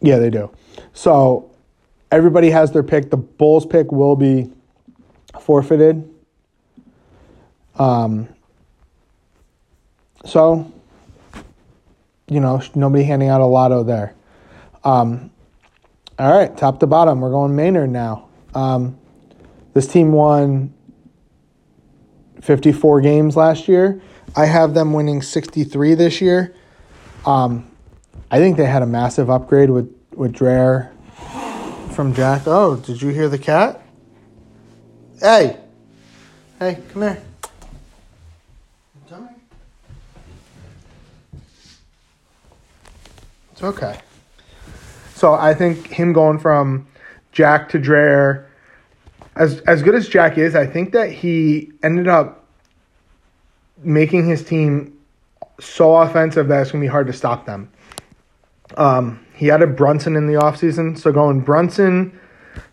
Yeah, 0.00 0.18
they 0.18 0.28
do. 0.28 0.50
So 0.92 1.52
everybody 2.10 2.50
has 2.50 2.72
their 2.72 2.82
pick. 2.82 3.10
The 3.10 3.16
Bulls 3.16 3.64
pick 3.64 3.92
will 3.92 4.16
be 4.16 4.50
forfeited. 5.40 6.12
Um, 7.76 8.28
so, 10.24 10.72
you 12.26 12.40
know, 12.40 12.60
nobody 12.74 13.04
handing 13.04 13.28
out 13.28 13.40
a 13.40 13.46
lotto 13.46 13.84
there. 13.84 14.16
Um, 14.82 15.30
all 16.18 16.36
right, 16.36 16.56
top 16.56 16.80
to 16.80 16.88
bottom, 16.88 17.20
we're 17.20 17.30
going 17.30 17.54
Maynard 17.54 17.90
now. 17.90 18.28
Um, 18.52 18.98
this 19.74 19.86
team 19.86 20.10
won 20.10 20.74
54 22.40 23.00
games 23.02 23.36
last 23.36 23.68
year. 23.68 24.02
I 24.38 24.44
have 24.44 24.74
them 24.74 24.92
winning 24.92 25.22
63 25.22 25.94
this 25.94 26.20
year. 26.20 26.54
Um, 27.24 27.70
I 28.30 28.38
think 28.38 28.58
they 28.58 28.66
had 28.66 28.82
a 28.82 28.86
massive 28.86 29.30
upgrade 29.30 29.70
with 29.70 29.92
with 30.12 30.34
Dreher 30.34 30.90
from 31.92 32.14
Jack. 32.14 32.42
Oh, 32.46 32.76
did 32.76 33.00
you 33.00 33.08
hear 33.08 33.28
the 33.28 33.38
cat? 33.38 33.82
Hey, 35.20 35.58
hey, 36.58 36.78
come 36.92 37.02
here. 37.02 37.22
Come 39.08 39.28
here. 39.28 39.36
It's 43.52 43.62
okay. 43.62 43.98
So 45.14 45.32
I 45.32 45.54
think 45.54 45.86
him 45.86 46.12
going 46.12 46.38
from 46.38 46.86
Jack 47.32 47.70
to 47.70 47.78
Dreher, 47.78 48.44
as 49.34 49.60
as 49.60 49.82
good 49.82 49.94
as 49.94 50.08
Jack 50.08 50.36
is, 50.36 50.54
I 50.54 50.66
think 50.66 50.92
that 50.92 51.10
he 51.10 51.72
ended 51.82 52.06
up 52.06 52.45
making 53.78 54.26
his 54.26 54.44
team 54.44 54.96
so 55.60 55.96
offensive 55.96 56.48
that 56.48 56.62
it's 56.62 56.72
gonna 56.72 56.82
be 56.82 56.88
hard 56.88 57.06
to 57.06 57.12
stop 57.12 57.46
them. 57.46 57.70
Um, 58.76 59.24
he 59.34 59.50
added 59.50 59.76
Brunson 59.76 60.16
in 60.16 60.26
the 60.26 60.34
offseason. 60.34 60.98
So 60.98 61.12
going 61.12 61.40
Brunson, 61.40 62.18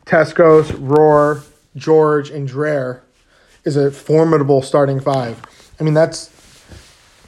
Tescos, 0.05 0.75
Roar, 0.79 1.43
George, 1.75 2.29
and 2.29 2.49
Dreher 2.49 3.01
is 3.63 3.75
a 3.75 3.91
formidable 3.91 4.61
starting 4.61 4.99
five. 4.99 5.41
I 5.79 5.83
mean, 5.83 5.93
that's 5.93 6.29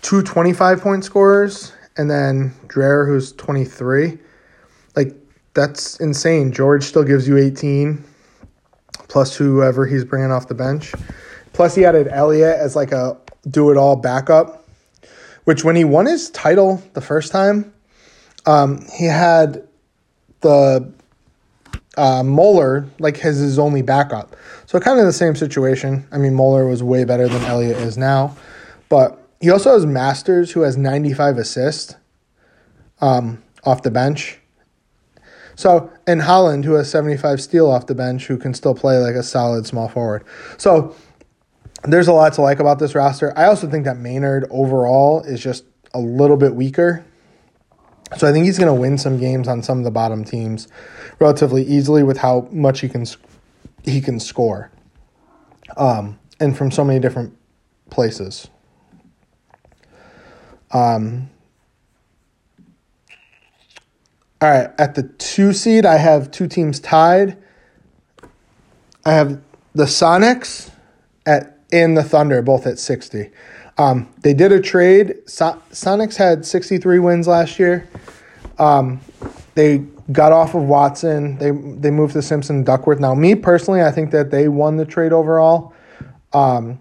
two 0.02 0.22
25 0.22 0.82
point 0.82 1.04
scorers, 1.04 1.74
and 1.98 2.10
then 2.10 2.54
Dreher, 2.68 3.08
who's 3.08 3.34
23. 3.34 4.18
Like, 4.96 5.14
that's 5.54 6.00
insane. 6.00 6.52
George 6.52 6.84
still 6.84 7.04
gives 7.04 7.28
you 7.28 7.38
18, 7.38 8.04
plus 9.08 9.36
whoever 9.36 9.86
he's 9.86 10.04
bringing 10.04 10.32
off 10.32 10.48
the 10.48 10.54
bench. 10.54 10.94
Plus, 11.54 11.76
he 11.76 11.86
added 11.86 12.10
Elliott 12.10 12.58
as 12.60 12.76
like 12.76 12.92
a 12.92 13.18
do 13.49 13.71
it 13.71 13.77
all 13.77 13.95
backup, 13.95 14.67
which 15.43 15.63
when 15.63 15.75
he 15.75 15.84
won 15.84 16.05
his 16.05 16.29
title 16.31 16.81
the 16.93 17.01
first 17.01 17.31
time, 17.31 17.73
um, 18.45 18.86
he 18.93 19.05
had 19.05 19.67
the 20.41 20.91
uh, 21.97 22.23
Moeller 22.23 22.88
like 22.99 23.23
as 23.23 23.38
his 23.38 23.58
only 23.60 23.81
backup. 23.81 24.36
So 24.65 24.79
kind 24.79 24.99
of 24.99 25.05
the 25.05 25.13
same 25.13 25.36
situation. 25.36 26.08
I 26.12 26.17
mean, 26.17 26.34
Moeller 26.34 26.67
was 26.67 26.84
way 26.84 27.03
better 27.03 27.27
than 27.27 27.43
Elliott 27.43 27.77
is 27.77 27.97
now, 27.97 28.36
but 28.89 29.21
he 29.39 29.49
also 29.49 29.73
has 29.73 29.86
Masters 29.86 30.51
who 30.51 30.62
has 30.62 30.77
95 30.77 31.38
assists 31.38 31.95
um, 33.01 33.43
off 33.63 33.84
the 33.84 33.91
bench. 33.91 34.39
So, 35.55 35.89
and 36.05 36.21
Holland 36.21 36.65
who 36.65 36.73
has 36.73 36.89
75 36.89 37.41
steal 37.41 37.69
off 37.69 37.88
the 37.88 37.95
bench 37.95 38.27
who 38.27 38.38
can 38.38 38.53
still 38.53 38.75
play 38.75 38.97
like 38.97 39.15
a 39.15 39.23
solid 39.23 39.65
small 39.65 39.88
forward. 39.88 40.23
So, 40.58 40.95
there's 41.88 42.08
a 42.08 42.13
lot 42.13 42.34
to 42.34 42.41
like 42.41 42.60
about 42.60 42.80
this 42.80 42.95
roster. 42.95 43.38
I 43.38 43.45
also 43.45 43.69
think 43.69 43.86
that 43.86 43.98
Maynard 43.98 44.48
overall 44.50 45.21
is 45.21 45.41
just 45.41 45.65
a 45.93 46.00
little 46.00 46.38
bit 46.38 46.56
weaker 46.56 47.06
so 48.17 48.28
I 48.28 48.32
think 48.32 48.45
he's 48.45 48.60
going 48.60 48.74
to 48.74 48.80
win 48.80 48.98
some 48.98 49.17
games 49.17 49.48
on 49.48 49.63
some 49.63 49.80
of 49.80 49.84
the 49.84 49.91
bottom 49.91 50.24
teams 50.24 50.67
relatively 51.19 51.63
easily 51.63 52.04
with 52.04 52.17
how 52.17 52.48
much 52.52 52.82
he 52.82 52.88
can 52.88 53.06
he 53.84 54.00
can 54.00 54.19
score, 54.19 54.71
um, 55.76 56.19
and 56.39 56.56
from 56.56 56.71
so 56.71 56.84
many 56.84 57.00
different 57.00 57.36
places. 57.89 58.48
Um, 60.71 61.30
all 64.41 64.50
right, 64.50 64.69
at 64.78 64.95
the 64.95 65.04
two 65.04 65.52
seed, 65.52 65.86
I 65.86 65.98
have 65.98 66.32
two 66.32 66.48
teams 66.48 66.80
tied. 66.80 67.38
I 69.06 69.13
have 69.13 69.41
the 69.74 69.86
Sonics 69.86 70.71
at 71.26 71.55
and 71.71 71.97
the 71.97 72.04
Thunder 72.04 72.41
both 72.41 72.65
at 72.67 72.80
sixty. 72.80 73.32
Um, 73.78 74.08
they 74.21 74.34
did 74.34 74.51
a 74.51 74.62
trade. 74.62 75.15
So- 75.25 75.62
Sonics 75.71 76.15
had 76.15 76.45
63 76.45 76.99
wins 76.99 77.28
last 77.28 77.60
year. 77.60 77.88
Um, 78.58 79.01
they 79.56 79.80
got 80.12 80.32
off 80.32 80.56
of 80.56 80.63
Watson. 80.63 81.38
They 81.38 81.51
they 81.51 81.91
moved 81.91 82.13
to 82.13 82.21
Simpson 82.21 82.63
Duckworth. 82.63 82.99
Now, 82.99 83.13
me 83.15 83.36
personally, 83.36 83.82
I 83.82 83.91
think 83.91 84.12
that 84.12 84.32
they 84.32 84.47
won 84.47 84.78
the 84.78 84.86
trade 84.86 85.12
overall. 85.12 85.73
Um, 86.32 86.80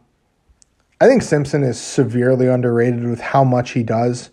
I 1.01 1.07
think 1.09 1.23
Simpson 1.23 1.63
is 1.63 1.81
severely 1.81 2.47
underrated 2.47 3.05
with 3.05 3.21
how 3.21 3.45
much 3.45 3.73
he 3.73 3.83
does. 3.83 4.31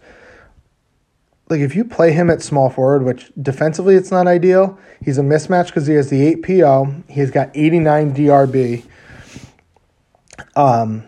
Like 1.50 1.60
if 1.60 1.76
you 1.76 1.84
play 1.84 2.14
him 2.14 2.30
at 2.30 2.42
small 2.42 2.70
forward, 2.70 3.04
which 3.04 3.32
defensively 3.42 3.96
it's 3.96 4.12
not 4.12 4.28
ideal, 4.28 4.80
he's 5.04 5.18
a 5.18 5.22
mismatch 5.22 5.68
because 5.68 5.88
he 5.88 5.96
has 5.96 6.10
the 6.10 6.22
eight 6.22 6.44
PO. 6.44 7.04
He's 7.10 7.30
got 7.32 7.50
89 7.54 8.16
DRB. 8.16 8.86
Um, 10.56 11.04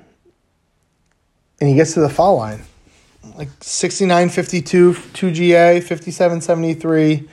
and 1.59 1.69
he 1.69 1.75
gets 1.75 1.93
to 1.93 2.01
the 2.01 2.09
foul 2.09 2.37
line. 2.37 2.61
Like 3.37 3.49
69 3.61 4.29
52, 4.29 4.95
2 5.13 5.31
GA, 5.31 5.79
57 5.79 6.41
73, 6.41 7.29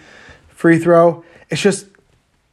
free 0.49 0.79
throw. 0.79 1.25
It's 1.51 1.61
just, 1.61 1.87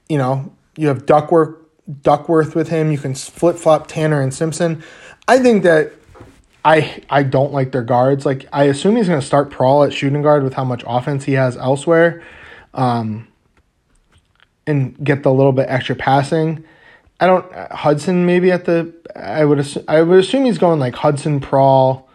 you 0.09 0.17
know, 0.17 0.51
you 0.75 0.87
have 0.87 1.05
Duckworth, 1.05 1.55
Duckworth 2.01 2.55
with 2.55 2.69
him. 2.69 2.91
You 2.91 2.97
can 2.97 3.13
flip 3.13 3.57
flop 3.57 3.87
Tanner 3.87 4.21
and 4.21 4.33
Simpson. 4.33 4.83
I 5.27 5.39
think 5.39 5.63
that 5.63 5.93
I 6.65 7.03
I 7.09 7.23
don't 7.23 7.53
like 7.53 7.71
their 7.71 7.83
guards. 7.83 8.25
Like 8.25 8.45
I 8.51 8.65
assume 8.65 8.95
he's 8.95 9.07
going 9.07 9.21
to 9.21 9.25
start 9.25 9.51
Prawl 9.51 9.83
at 9.83 9.93
shooting 9.93 10.21
guard 10.21 10.43
with 10.43 10.53
how 10.53 10.63
much 10.63 10.83
offense 10.85 11.23
he 11.23 11.33
has 11.33 11.55
elsewhere, 11.55 12.23
um, 12.73 13.27
and 14.65 15.01
get 15.03 15.23
the 15.23 15.31
little 15.31 15.53
bit 15.53 15.67
extra 15.69 15.95
passing. 15.95 16.63
I 17.19 17.27
don't 17.27 17.51
Hudson 17.71 18.25
maybe 18.25 18.51
at 18.51 18.65
the 18.65 18.93
I 19.15 19.43
would 19.45 19.59
assume, 19.59 19.83
I 19.87 20.01
would 20.01 20.19
assume 20.19 20.45
he's 20.45 20.57
going 20.57 20.79
like 20.79 20.95
Hudson 20.95 21.39
Prawl, 21.39 22.07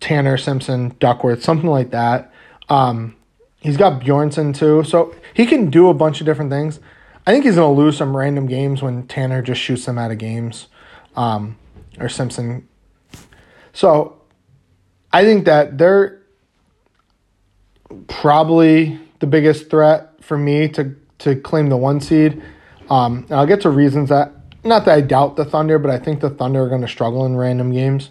Tanner 0.00 0.36
Simpson, 0.36 0.96
Duckworth, 0.98 1.42
something 1.42 1.70
like 1.70 1.90
that. 1.90 2.32
Um, 2.68 3.14
he's 3.60 3.76
got 3.76 4.02
Bjornson 4.02 4.54
too, 4.54 4.84
so 4.84 5.14
he 5.32 5.46
can 5.46 5.70
do 5.70 5.88
a 5.88 5.94
bunch 5.94 6.20
of 6.20 6.26
different 6.26 6.50
things. 6.50 6.80
I 7.26 7.32
think 7.32 7.44
he's 7.44 7.54
gonna 7.54 7.72
lose 7.72 7.96
some 7.96 8.16
random 8.16 8.46
games 8.46 8.82
when 8.82 9.06
Tanner 9.06 9.42
just 9.42 9.60
shoots 9.60 9.86
them 9.86 9.98
out 9.98 10.10
of 10.10 10.18
games, 10.18 10.66
um, 11.16 11.56
or 12.00 12.08
Simpson. 12.08 12.68
So, 13.72 14.20
I 15.12 15.24
think 15.24 15.44
that 15.44 15.78
they're 15.78 16.20
probably 18.08 18.98
the 19.20 19.26
biggest 19.26 19.70
threat 19.70 20.22
for 20.22 20.36
me 20.36 20.68
to 20.70 20.96
to 21.20 21.36
claim 21.36 21.68
the 21.68 21.76
one 21.76 22.00
seed. 22.00 22.42
Um, 22.90 23.24
and 23.28 23.32
I'll 23.32 23.46
get 23.46 23.62
to 23.62 23.70
reasons 23.70 24.08
that 24.10 24.32
not 24.64 24.86
that 24.86 24.94
I 24.96 25.00
doubt 25.02 25.36
the 25.36 25.44
Thunder, 25.44 25.78
but 25.78 25.90
I 25.90 25.98
think 25.98 26.20
the 26.20 26.30
Thunder 26.30 26.62
are 26.62 26.68
going 26.68 26.80
to 26.80 26.88
struggle 26.88 27.26
in 27.26 27.36
random 27.36 27.70
games. 27.72 28.10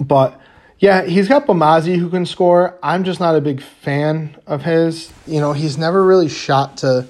But 0.00 0.40
yeah, 0.78 1.02
he's 1.02 1.28
got 1.28 1.46
Bamazi 1.46 1.96
who 1.96 2.08
can 2.08 2.26
score. 2.26 2.78
I'm 2.82 3.04
just 3.04 3.20
not 3.20 3.36
a 3.36 3.40
big 3.40 3.62
fan 3.62 4.36
of 4.46 4.62
his. 4.62 5.12
You 5.26 5.40
know, 5.40 5.52
he's 5.52 5.78
never 5.78 6.04
really 6.04 6.28
shot 6.28 6.78
to 6.78 7.06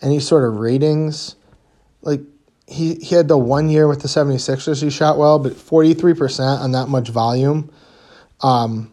any 0.00 0.20
sort 0.20 0.44
of 0.44 0.56
ratings. 0.56 1.36
Like 2.00 2.20
he 2.66 2.94
he 2.96 3.14
had 3.14 3.28
the 3.28 3.36
one 3.36 3.68
year 3.68 3.88
with 3.88 4.02
the 4.02 4.08
76ers 4.08 4.82
he 4.82 4.90
shot 4.90 5.18
well, 5.18 5.38
but 5.38 5.52
43% 5.54 6.60
on 6.60 6.72
that 6.72 6.88
much 6.88 7.08
volume. 7.08 7.70
Um 8.40 8.92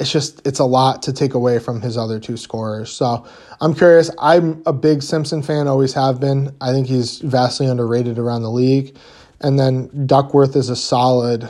it's 0.00 0.10
just 0.10 0.44
it's 0.46 0.58
a 0.58 0.64
lot 0.64 1.02
to 1.02 1.12
take 1.12 1.34
away 1.34 1.58
from 1.58 1.82
his 1.82 1.98
other 1.98 2.18
two 2.18 2.38
scorers. 2.38 2.90
So 2.90 3.26
I'm 3.60 3.74
curious. 3.74 4.10
I'm 4.18 4.62
a 4.64 4.72
big 4.72 5.02
Simpson 5.02 5.42
fan, 5.42 5.68
always 5.68 5.92
have 5.92 6.18
been. 6.18 6.56
I 6.60 6.72
think 6.72 6.86
he's 6.86 7.18
vastly 7.18 7.66
underrated 7.66 8.18
around 8.18 8.42
the 8.42 8.50
league. 8.50 8.96
And 9.42 9.58
then 9.58 10.06
Duckworth 10.06 10.56
is 10.56 10.70
a 10.70 10.76
solid 10.76 11.48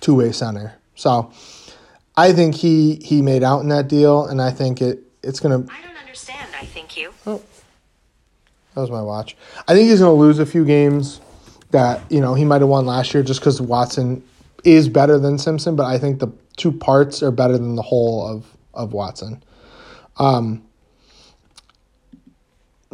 two 0.00 0.14
way 0.14 0.32
center. 0.32 0.74
So 0.94 1.30
I 2.16 2.32
think 2.32 2.54
he 2.54 2.96
he 2.96 3.20
made 3.20 3.42
out 3.42 3.60
in 3.60 3.68
that 3.68 3.88
deal, 3.88 4.26
and 4.26 4.40
I 4.40 4.50
think 4.50 4.80
it 4.80 5.02
it's 5.22 5.38
gonna. 5.38 5.58
I 5.70 5.82
don't 5.86 5.96
understand. 5.98 6.48
I 6.58 6.64
think 6.64 6.96
you. 6.96 7.12
Oh, 7.26 7.42
that 8.74 8.80
was 8.80 8.90
my 8.90 9.02
watch. 9.02 9.36
I 9.68 9.74
think 9.74 9.90
he's 9.90 10.00
gonna 10.00 10.14
lose 10.14 10.38
a 10.38 10.46
few 10.46 10.64
games 10.64 11.20
that 11.72 12.10
you 12.10 12.22
know 12.22 12.32
he 12.32 12.46
might 12.46 12.62
have 12.62 12.70
won 12.70 12.86
last 12.86 13.12
year 13.12 13.22
just 13.22 13.40
because 13.40 13.60
Watson 13.60 14.22
is 14.66 14.88
better 14.88 15.18
than 15.18 15.38
Simpson, 15.38 15.76
but 15.76 15.86
I 15.86 15.98
think 15.98 16.18
the 16.18 16.28
two 16.56 16.72
parts 16.72 17.22
are 17.22 17.30
better 17.30 17.56
than 17.56 17.76
the 17.76 17.82
whole 17.82 18.26
of 18.26 18.56
of 18.74 18.92
Watson. 18.92 19.42
Um, 20.18 20.62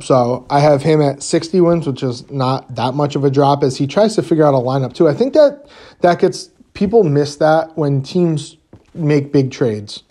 so 0.01 0.47
I 0.51 0.61
have 0.61 0.83
him 0.83 1.01
at 1.01 1.23
60 1.23 1.61
wins, 1.61 1.87
which 1.87 2.03
is 2.03 2.29
not 2.31 2.75
that 2.75 2.95
much 2.95 3.15
of 3.15 3.25
a 3.25 3.31
drop 3.31 3.63
as 3.63 3.77
he 3.77 3.87
tries 3.87 4.15
to 4.17 4.23
figure 4.23 4.45
out 4.45 4.55
a 4.55 4.59
lineup 4.59 4.93
too. 4.93 5.09
I 5.09 5.15
think 5.15 5.35
that 5.35 5.69
that 6.01 6.19
gets 6.19 6.51
people 6.75 7.05
miss 7.05 7.37
that 7.37 7.77
when 7.77 8.03
teams 8.03 8.57
make 8.95 9.33
big 9.33 9.51
trades. 9.51 10.03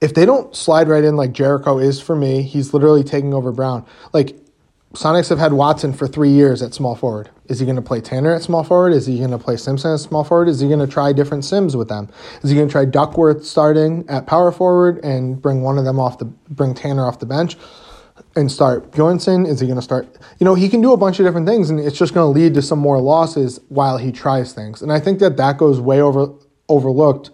If 0.00 0.14
they 0.14 0.26
don't 0.26 0.54
slide 0.54 0.88
right 0.88 1.02
in 1.02 1.16
like 1.16 1.32
Jericho 1.32 1.78
is 1.78 2.00
for 2.00 2.14
me, 2.14 2.42
he's 2.42 2.74
literally 2.74 3.02
taking 3.02 3.32
over 3.32 3.50
Brown. 3.52 3.86
Like 4.12 4.36
Sonics 4.92 5.30
have 5.30 5.38
had 5.38 5.52
Watson 5.52 5.92
for 5.92 6.06
three 6.06 6.30
years 6.30 6.62
at 6.62 6.74
small 6.74 6.94
forward. 6.94 7.30
Is 7.48 7.58
he 7.58 7.66
going 7.66 7.76
to 7.76 7.82
play 7.82 8.00
Tanner 8.00 8.34
at 8.34 8.42
small 8.42 8.64
forward? 8.64 8.92
Is 8.92 9.06
he 9.06 9.18
going 9.18 9.30
to 9.30 9.38
play 9.38 9.56
Simpson 9.56 9.92
at 9.92 10.00
small 10.00 10.24
forward? 10.24 10.48
Is 10.48 10.60
he 10.60 10.68
going 10.68 10.80
to 10.80 10.86
try 10.86 11.12
different 11.12 11.44
Sims 11.44 11.76
with 11.76 11.88
them? 11.88 12.08
Is 12.42 12.50
he 12.50 12.56
going 12.56 12.68
to 12.68 12.72
try 12.72 12.84
Duckworth 12.84 13.44
starting 13.44 14.04
at 14.08 14.26
power 14.26 14.52
forward 14.52 15.02
and 15.04 15.40
bring 15.40 15.62
one 15.62 15.78
of 15.78 15.84
them 15.84 15.98
off 15.98 16.18
the 16.18 16.24
bring 16.24 16.74
Tanner 16.74 17.06
off 17.06 17.18
the 17.18 17.26
bench 17.26 17.56
and 18.34 18.50
start 18.50 18.90
Bjornson? 18.90 19.46
Is 19.46 19.60
he 19.60 19.66
going 19.66 19.76
to 19.76 19.82
start? 19.82 20.08
You 20.38 20.44
know, 20.44 20.54
he 20.54 20.68
can 20.68 20.80
do 20.80 20.92
a 20.92 20.96
bunch 20.96 21.18
of 21.20 21.26
different 21.26 21.46
things, 21.46 21.70
and 21.70 21.78
it's 21.78 21.98
just 21.98 22.14
going 22.14 22.24
to 22.24 22.40
lead 22.40 22.54
to 22.54 22.62
some 22.62 22.78
more 22.78 23.00
losses 23.00 23.60
while 23.68 23.98
he 23.98 24.12
tries 24.12 24.52
things. 24.52 24.82
And 24.82 24.92
I 24.92 25.00
think 25.00 25.18
that 25.20 25.36
that 25.36 25.58
goes 25.58 25.80
way 25.80 26.00
over 26.00 26.32
overlooked 26.68 27.30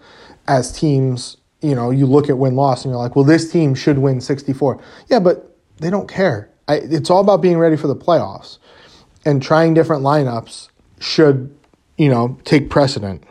as 0.46 0.72
teams. 0.72 1.36
You 1.60 1.76
know, 1.76 1.90
you 1.90 2.06
look 2.06 2.28
at 2.28 2.38
win 2.38 2.56
loss 2.56 2.84
and 2.84 2.92
you're 2.92 3.00
like, 3.00 3.14
well, 3.14 3.24
this 3.24 3.52
team 3.52 3.76
should 3.76 3.98
win 3.98 4.20
64. 4.20 4.82
Yeah, 5.06 5.20
but 5.20 5.56
they 5.78 5.90
don't 5.90 6.08
care 6.08 6.52
I, 6.68 6.76
it's 6.76 7.10
all 7.10 7.20
about 7.20 7.42
being 7.42 7.58
ready 7.58 7.76
for 7.76 7.86
the 7.86 7.96
playoffs, 7.96 8.58
and 9.24 9.42
trying 9.42 9.74
different 9.74 10.02
lineups 10.02 10.68
should, 11.00 11.54
you 11.96 12.08
know, 12.08 12.38
take 12.44 12.70
precedent. 12.70 13.24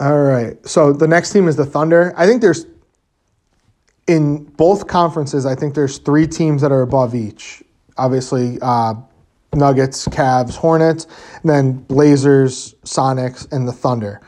All 0.00 0.22
right. 0.22 0.56
So 0.66 0.92
the 0.92 1.06
next 1.06 1.32
team 1.32 1.46
is 1.46 1.56
the 1.56 1.66
Thunder. 1.66 2.12
I 2.16 2.26
think 2.26 2.42
there's 2.42 2.66
in 4.06 4.44
both 4.44 4.88
conferences. 4.88 5.46
I 5.46 5.54
think 5.54 5.74
there's 5.74 5.98
three 5.98 6.26
teams 6.26 6.62
that 6.62 6.72
are 6.72 6.82
above 6.82 7.14
each. 7.14 7.62
Obviously, 7.96 8.58
uh, 8.60 8.94
Nuggets, 9.54 10.08
Cavs, 10.08 10.56
Hornets, 10.56 11.06
then 11.44 11.74
Blazers, 11.74 12.74
Sonics, 12.84 13.50
and 13.52 13.68
the 13.68 13.72
Thunder. 13.72 14.20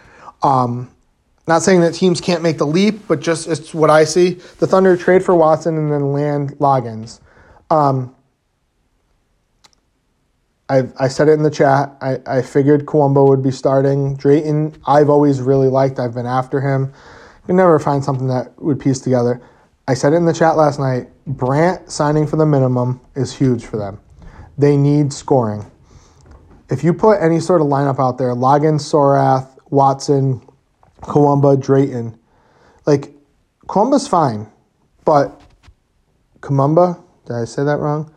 Um, 0.42 0.90
not 1.46 1.62
saying 1.62 1.80
that 1.80 1.94
teams 1.94 2.20
can't 2.20 2.42
make 2.42 2.58
the 2.58 2.66
leap, 2.66 3.06
but 3.08 3.20
just 3.20 3.48
it's 3.48 3.74
what 3.74 3.90
I 3.90 4.04
see. 4.04 4.34
The 4.58 4.66
Thunder 4.66 4.96
trade 4.96 5.24
for 5.24 5.34
Watson 5.34 5.76
and 5.76 5.90
then 5.90 6.12
land 6.12 6.52
Loggins. 6.58 7.20
Um, 7.75 8.14
I 10.68 10.85
I 10.99 11.09
said 11.09 11.29
it 11.29 11.33
in 11.33 11.43
the 11.43 11.51
chat. 11.51 11.97
I, 12.01 12.18
I 12.27 12.43
figured 12.43 12.87
Kawumba 12.87 13.27
would 13.29 13.43
be 13.43 13.51
starting. 13.51 14.16
Drayton, 14.16 14.77
I've 14.87 15.11
always 15.11 15.41
really 15.41 15.68
liked. 15.68 15.99
I've 15.99 16.14
been 16.14 16.27
after 16.27 16.61
him. 16.61 16.93
You 17.43 17.47
can 17.47 17.57
never 17.57 17.79
find 17.79 18.05
something 18.05 18.29
that 18.29 18.61
would 18.62 18.79
piece 18.79 19.01
together. 19.01 19.43
I 19.89 19.95
said 19.95 20.12
it 20.12 20.16
in 20.16 20.25
the 20.25 20.33
chat 20.33 20.57
last 20.57 20.79
night. 20.79 21.09
Brant 21.27 21.91
signing 21.91 22.27
for 22.27 22.37
the 22.37 22.47
minimum 22.47 23.01
is 23.16 23.37
huge 23.37 23.64
for 23.64 23.77
them. 23.77 24.01
They 24.57 24.77
need 24.77 25.12
scoring. 25.12 25.70
If 26.70 26.85
you 26.85 26.95
put 26.95 27.20
any 27.20 27.41
sort 27.41 27.61
of 27.61 27.66
lineup 27.66 27.99
out 27.99 28.18
there, 28.18 28.35
Logan, 28.35 28.79
Sorath, 28.79 29.59
Watson, 29.68 30.41
Kawumba, 31.03 31.61
Drayton. 31.61 32.18
Like, 32.87 33.12
Kawumba's 33.66 34.09
fine, 34.09 34.51
but 35.05 35.43
Kamumba, 36.41 37.03
did 37.27 37.37
I 37.37 37.45
say 37.45 37.64
that 37.64 37.79
wrong? 37.79 38.12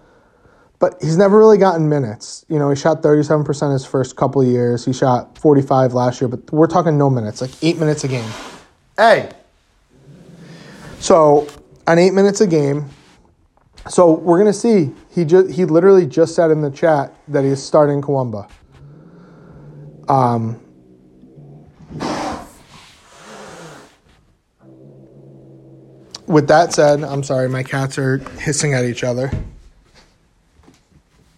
But 0.80 0.98
he's 1.02 1.18
never 1.18 1.38
really 1.38 1.58
gotten 1.58 1.90
minutes. 1.90 2.46
You 2.50 2.60
know, 2.60 2.70
he 2.70 2.76
shot 2.76 3.02
37% 3.02 3.74
his 3.74 3.86
first 3.86 4.16
couple 4.16 4.44
years. 4.44 4.86
He 4.86 4.94
shot 4.94 5.38
45 5.38 5.94
last 5.94 6.22
year, 6.22 6.28
but 6.28 6.52
we're 6.52 6.68
talking 6.68 6.98
no 6.98 7.10
minutes, 7.10 7.42
like 7.42 7.52
eight 7.64 7.80
minutes 7.80 8.04
a 8.04 8.08
game. 8.08 8.30
Hey! 8.96 9.32
So, 11.00 11.48
on 11.88 11.98
eight 11.98 12.14
minutes 12.14 12.42
a 12.42 12.48
game, 12.48 12.90
so 13.90 14.12
we're 14.12 14.38
gonna 14.38 14.54
see. 14.54 14.92
He 15.12 15.26
just 15.26 15.52
he 15.52 15.66
literally 15.66 16.06
just 16.06 16.36
said 16.36 16.52
in 16.52 16.62
the 16.62 16.72
chat 16.72 17.14
that 17.28 17.44
he's 17.44 17.62
starting 17.62 18.02
Kawumba. 18.02 18.50
Um, 20.10 20.60
with 26.28 26.48
that 26.48 26.74
said, 26.74 27.04
I'm 27.04 27.24
sorry, 27.24 27.50
my 27.50 27.64
cats 27.64 27.98
are 27.98 28.18
hissing 28.40 28.74
at 28.74 28.86
each 28.86 29.04
other. 29.04 29.32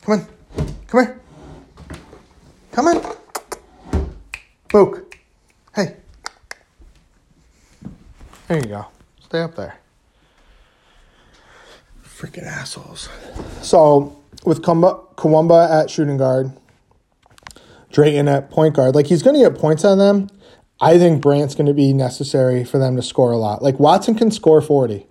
Come 0.01 0.21
on. 0.21 0.27
Come 0.87 1.05
here. 1.05 1.19
Come 2.71 2.87
on. 2.87 3.15
Book. 4.69 5.17
Hey. 5.75 5.95
There 8.47 8.57
you 8.57 8.65
go. 8.65 8.87
Stay 9.21 9.41
up 9.41 9.55
there. 9.55 9.77
Freaking 12.03 12.45
assholes. 12.45 13.07
So, 13.61 14.21
with 14.43 14.61
Kawumba 14.61 15.69
at 15.69 15.89
shooting 15.89 16.17
guard, 16.17 16.51
Drayton 17.91 18.27
at 18.27 18.49
point 18.49 18.75
guard, 18.75 18.95
like 18.95 19.07
he's 19.07 19.23
going 19.23 19.35
to 19.35 19.49
get 19.49 19.59
points 19.59 19.85
on 19.85 19.99
them 19.99 20.29
I 20.81 20.97
think 20.97 21.21
Brant's 21.21 21.55
going 21.55 21.67
to 21.67 21.73
be 21.73 21.93
necessary 21.93 22.63
for 22.63 22.77
them 22.77 22.95
to 22.95 23.01
score 23.01 23.31
a 23.31 23.37
lot. 23.37 23.61
Like 23.61 23.79
Watson 23.79 24.15
can 24.15 24.31
score 24.31 24.61
40, 24.61 25.05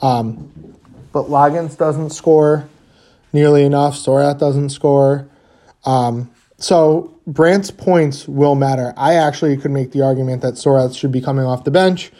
um, 0.00 0.74
but 1.12 1.26
Loggins 1.26 1.76
doesn't 1.76 2.10
score 2.10 2.68
nearly 3.32 3.64
enough. 3.64 3.94
Sorath 3.94 4.38
doesn't 4.38 4.70
score. 4.70 5.28
Um, 5.84 6.30
so 6.58 7.14
Brant's 7.26 7.70
points 7.70 8.26
will 8.26 8.54
matter. 8.54 8.94
I 8.96 9.14
actually 9.14 9.56
could 9.56 9.70
make 9.70 9.92
the 9.92 10.02
argument 10.02 10.42
that 10.42 10.54
Sorath 10.54 10.96
should 10.96 11.12
be 11.12 11.20
coming 11.20 11.44
off 11.44 11.64
the 11.64 11.70
bench 11.70 12.10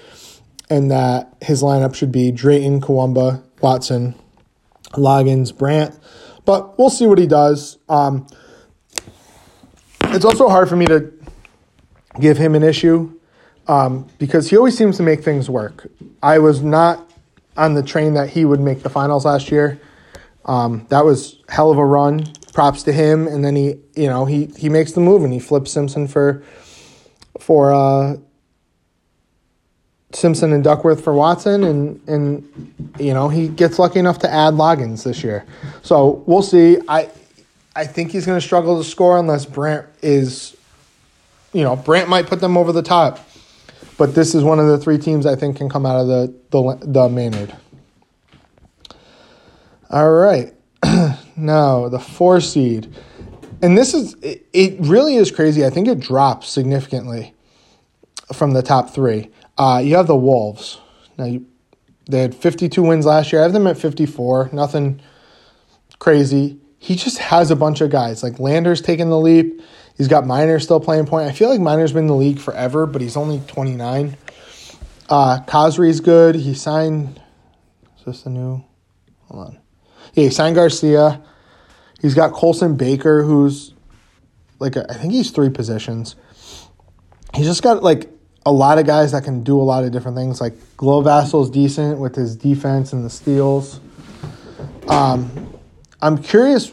and 0.68 0.91
that 0.91 1.35
his 1.41 1.62
lineup 1.62 1.95
should 1.95 2.12
be 2.12 2.31
Drayton, 2.31 2.81
Kawumba, 2.81 3.43
Watson, 3.62 4.14
Loggins, 4.93 5.57
Brant. 5.57 5.99
But 6.45 6.79
we'll 6.79 6.91
see 6.91 7.07
what 7.07 7.18
he 7.18 7.27
does. 7.27 7.79
Um, 7.89 8.27
it's 10.05 10.24
also 10.24 10.49
hard 10.49 10.68
for 10.68 10.77
me 10.77 10.87
to 10.87 11.12
give 12.21 12.37
him 12.37 12.55
an 12.55 12.62
issue 12.62 13.12
um, 13.69 14.07
because 14.19 14.51
he 14.51 14.57
always 14.57 14.77
seems 14.77 14.97
to 14.99 15.03
make 15.03 15.25
things 15.25 15.51
work. 15.51 15.89
I 16.23 16.39
was 16.39 16.62
not 16.62 17.11
on 17.57 17.75
the 17.75 17.83
train 17.83 18.14
that 18.14 18.31
he 18.31 18.45
would 18.45 18.61
make 18.61 18.83
the 18.83 18.91
finals 18.91 19.25
last 19.25 19.51
year. 19.51 19.81
Um, 20.45 20.87
that 20.91 21.05
was 21.05 21.43
hell 21.49 21.71
of 21.71 21.79
a 21.79 21.85
run. 21.85 22.27
Props 22.53 22.83
to 22.85 22.93
him. 22.93 23.27
And 23.27 23.45
then 23.45 23.57
he, 23.57 23.77
you 23.95 24.09
know, 24.09 24.25
he 24.25 24.47
he 24.57 24.69
makes 24.69 24.93
the 24.93 25.01
move 25.01 25.25
and 25.25 25.33
he 25.33 25.39
flips 25.39 25.73
Simpson 25.73 26.07
for 26.07 26.43
for 27.39 27.75
uh, 27.75 28.17
Simpson 30.12 30.53
and 30.53 30.64
Duckworth 30.64 31.05
for 31.05 31.12
Watson, 31.12 31.64
and 31.64 32.01
and 32.09 32.93
you 32.99 33.12
know 33.12 33.29
he 33.29 33.49
gets 33.49 33.79
lucky 33.79 33.99
enough 33.99 34.19
to 34.21 34.33
add 34.33 34.55
Loggins 34.55 35.05
this 35.05 35.23
year. 35.23 35.45
So 35.83 36.23
we'll 36.27 36.43
see. 36.43 36.79
I 36.89 37.11
I 37.75 37.87
think 37.87 38.12
he's 38.12 38.25
going 38.25 38.41
to 38.41 38.47
struggle 38.47 38.79
to 38.79 38.89
score 38.89 39.19
unless 39.19 39.45
Brant 39.45 39.87
is 40.03 40.55
you 41.57 41.64
know, 41.64 41.74
Brant 41.74 42.11
might 42.11 42.26
put 42.26 42.40
them 42.40 42.59
over 42.59 42.70
the 42.70 42.82
top. 42.82 43.18
But 43.96 44.14
this 44.14 44.34
is 44.34 44.44
one 44.44 44.61
of 44.61 44.66
the 44.66 44.76
three 44.76 44.98
teams 44.98 45.24
I 45.24 45.36
think 45.36 45.57
can 45.57 45.70
come 45.70 45.86
out 45.86 45.96
of 45.96 46.07
the 46.07 46.34
the, 46.50 46.78
the 46.82 47.09
Maynard. 47.09 47.57
All 49.88 50.12
right, 50.12 50.52
now 51.36 51.88
the 51.88 51.98
four 51.98 52.40
seed, 52.42 52.94
and 53.62 53.78
this 53.78 53.94
is 53.94 54.14
it, 54.20 54.46
it, 54.52 54.76
Really 54.80 55.16
is 55.16 55.30
crazy. 55.30 55.64
I 55.64 55.70
think 55.70 55.88
it 55.88 55.98
drops 55.98 56.48
significantly 56.48 57.32
from 58.34 58.52
the 58.52 58.62
top 58.62 58.90
three. 58.90 59.30
Uh, 59.57 59.80
you 59.82 59.96
have 59.96 60.09
the 60.09 60.16
Wolves. 60.16 60.78
Now 61.16 61.24
you, 61.24 61.46
they 62.11 62.20
had 62.20 62.34
52 62.34 62.82
wins 62.82 63.07
last 63.07 63.32
year. 63.32 63.40
I 63.40 63.44
have 63.44 63.54
them 63.54 63.66
at 63.66 63.78
54. 63.78 64.50
Nothing 64.52 65.00
crazy. 65.98 66.59
He 66.78 66.96
just 66.96 67.18
has 67.18 67.50
a 67.50 67.57
bunch 67.57 67.80
of 67.80 67.90
guys 67.90 68.22
like 68.22 68.34
Landros 68.34 68.84
taking 68.84 69.09
the 69.09 69.18
leap. 69.18 69.62
He's 69.97 70.09
got 70.09 70.26
Miner 70.26 70.59
still 70.61 70.80
playing 70.80 71.07
point. 71.07 71.28
I 71.28 71.32
feel 71.32 71.49
like 71.49 71.61
Miner's 71.61 71.92
been 71.92 72.05
in 72.05 72.09
the 72.09 72.14
league 72.14 72.38
forever, 72.38 72.86
but 72.86 73.01
he's 73.01 73.16
only 73.16 73.40
29. 73.47 74.16
Uh, 75.09 75.40
Khazri's 75.47 76.01
good. 76.01 76.34
He 76.34 76.55
signed. 76.55 77.20
Is 77.99 78.05
this 78.05 78.22
the 78.22 78.30
new? 78.30 78.62
Hold 79.28 79.47
on. 79.47 79.59
Yeah, 80.14 80.24
he 80.24 80.30
signed 80.30 80.57
Garcia. 80.57 81.22
He's 82.01 82.14
got 82.14 82.32
Colson 82.32 82.76
Baker, 82.76 83.22
who's 83.22 83.72
like 84.59 84.76
a, 84.76 84.90
I 84.90 84.94
think 84.94 85.12
he's 85.12 85.30
three 85.30 85.51
positions. 85.51 86.16
He's 87.34 87.47
just 87.47 87.62
got 87.62 87.82
like 87.82 88.11
a 88.44 88.53
lot 88.53 88.78
of 88.78 88.86
guys 88.86 89.12
that 89.12 89.24
can 89.24 89.42
do 89.42 89.61
a 89.61 89.62
lot 89.62 89.84
of 89.84 89.92
different 89.92 90.16
things. 90.16 90.40
Like 90.40 90.55
Glovassel's 90.76 91.51
decent 91.51 91.99
with 91.99 92.14
his 92.14 92.36
defense 92.36 92.92
and 92.92 93.05
the 93.05 93.11
steals. 93.11 93.80
Um, 94.88 95.59
I'm 96.01 96.22
curious 96.22 96.72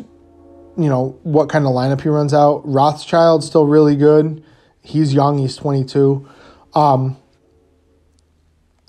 you 0.78 0.90
know, 0.90 1.18
what 1.24 1.50
kind 1.50 1.66
of 1.66 1.72
lineup 1.72 2.02
he 2.02 2.10
runs 2.10 2.34
out. 2.34 2.62
Rothschild's 2.66 3.46
still 3.46 3.66
really 3.66 3.96
good. 3.96 4.44
He's 4.82 5.14
young, 5.14 5.38
he's 5.38 5.56
22. 5.56 6.28
Um, 6.74 7.18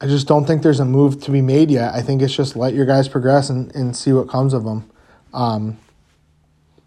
I 0.01 0.07
just 0.07 0.27
don't 0.27 0.45
think 0.45 0.63
there's 0.63 0.81
a 0.81 0.85
move 0.85 1.23
to 1.25 1.31
be 1.31 1.41
made 1.41 1.71
yet. 1.71 1.95
I 1.95 2.03
think 2.03 2.21
it's 2.21 2.35
just 2.35 2.57
let 2.57 2.75
your 2.75 2.85
guys 2.85 3.09
progress 3.09 3.49
and, 3.49 3.75
and 3.75 3.97
see 3.97 4.13
what 4.13 4.29
comes 4.29 4.53
of 4.53 4.65
them. 4.65 4.91
Um, 5.33 5.79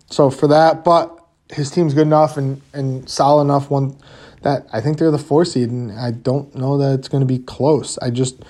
so 0.10 0.30
for 0.30 0.48
that, 0.48 0.84
but 0.84 1.18
his 1.52 1.72
team's 1.72 1.94
good 1.94 2.08
enough 2.08 2.38
and, 2.38 2.62
and 2.74 3.10
solid 3.10 3.44
enough 3.44 3.70
one 3.70 3.98
that 4.42 4.68
I 4.72 4.82
think 4.82 4.98
they're 4.98 5.12
the 5.12 5.18
four 5.18 5.46
seed, 5.46 5.70
and 5.70 5.92
I 5.92 6.12
don't 6.12 6.54
know 6.56 6.78
that 6.78 7.00
it's 7.00 7.08
going 7.08 7.22
to 7.22 7.28
be 7.28 7.40
close. 7.40 7.98
I 8.00 8.10
just 8.10 8.44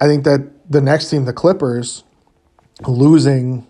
I 0.00 0.06
think 0.06 0.24
that 0.24 0.70
the 0.70 0.80
next 0.80 1.10
team, 1.10 1.24
the 1.24 1.32
Clippers, 1.32 2.04
losing 2.86 3.66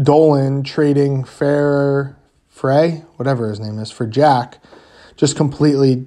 Dolan 0.00 0.62
trading 0.62 1.24
Fair 1.24 2.16
Frey, 2.48 3.04
whatever 3.16 3.48
his 3.48 3.60
name 3.60 3.78
is, 3.78 3.90
for 3.90 4.06
Jack, 4.06 4.58
just 5.16 5.36
completely 5.36 6.06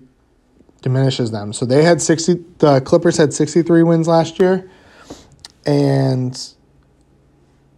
diminishes 0.81 1.31
them. 1.31 1.53
So 1.53 1.65
they 1.65 1.83
had 1.83 2.01
sixty. 2.01 2.43
The 2.59 2.81
Clippers 2.81 3.17
had 3.17 3.33
sixty 3.33 3.61
three 3.61 3.83
wins 3.83 4.07
last 4.07 4.39
year, 4.39 4.69
and 5.65 6.39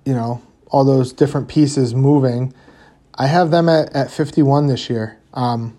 you 0.05 0.13
know 0.13 0.41
all 0.67 0.83
those 0.83 1.13
different 1.13 1.47
pieces 1.47 1.95
moving. 1.95 2.53
I 3.17 3.27
have 3.27 3.49
them 3.49 3.69
at, 3.69 3.95
at 3.95 4.11
51 4.11 4.67
this 4.67 4.89
year. 4.89 5.17
Um, 5.33 5.77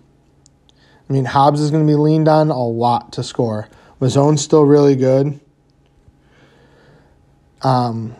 I 1.07 1.13
mean, 1.13 1.25
Hobbs 1.25 1.61
is 1.61 1.71
going 1.71 1.85
to 1.85 1.91
be 1.91 1.95
leaned 1.95 2.27
on 2.27 2.49
a 2.49 2.67
lot 2.67 3.13
to 3.13 3.23
score. 3.23 3.69
Mazzone's 4.01 4.41
still 4.41 4.63
really 4.63 4.95
good. 4.95 5.39
Um, 7.61 8.15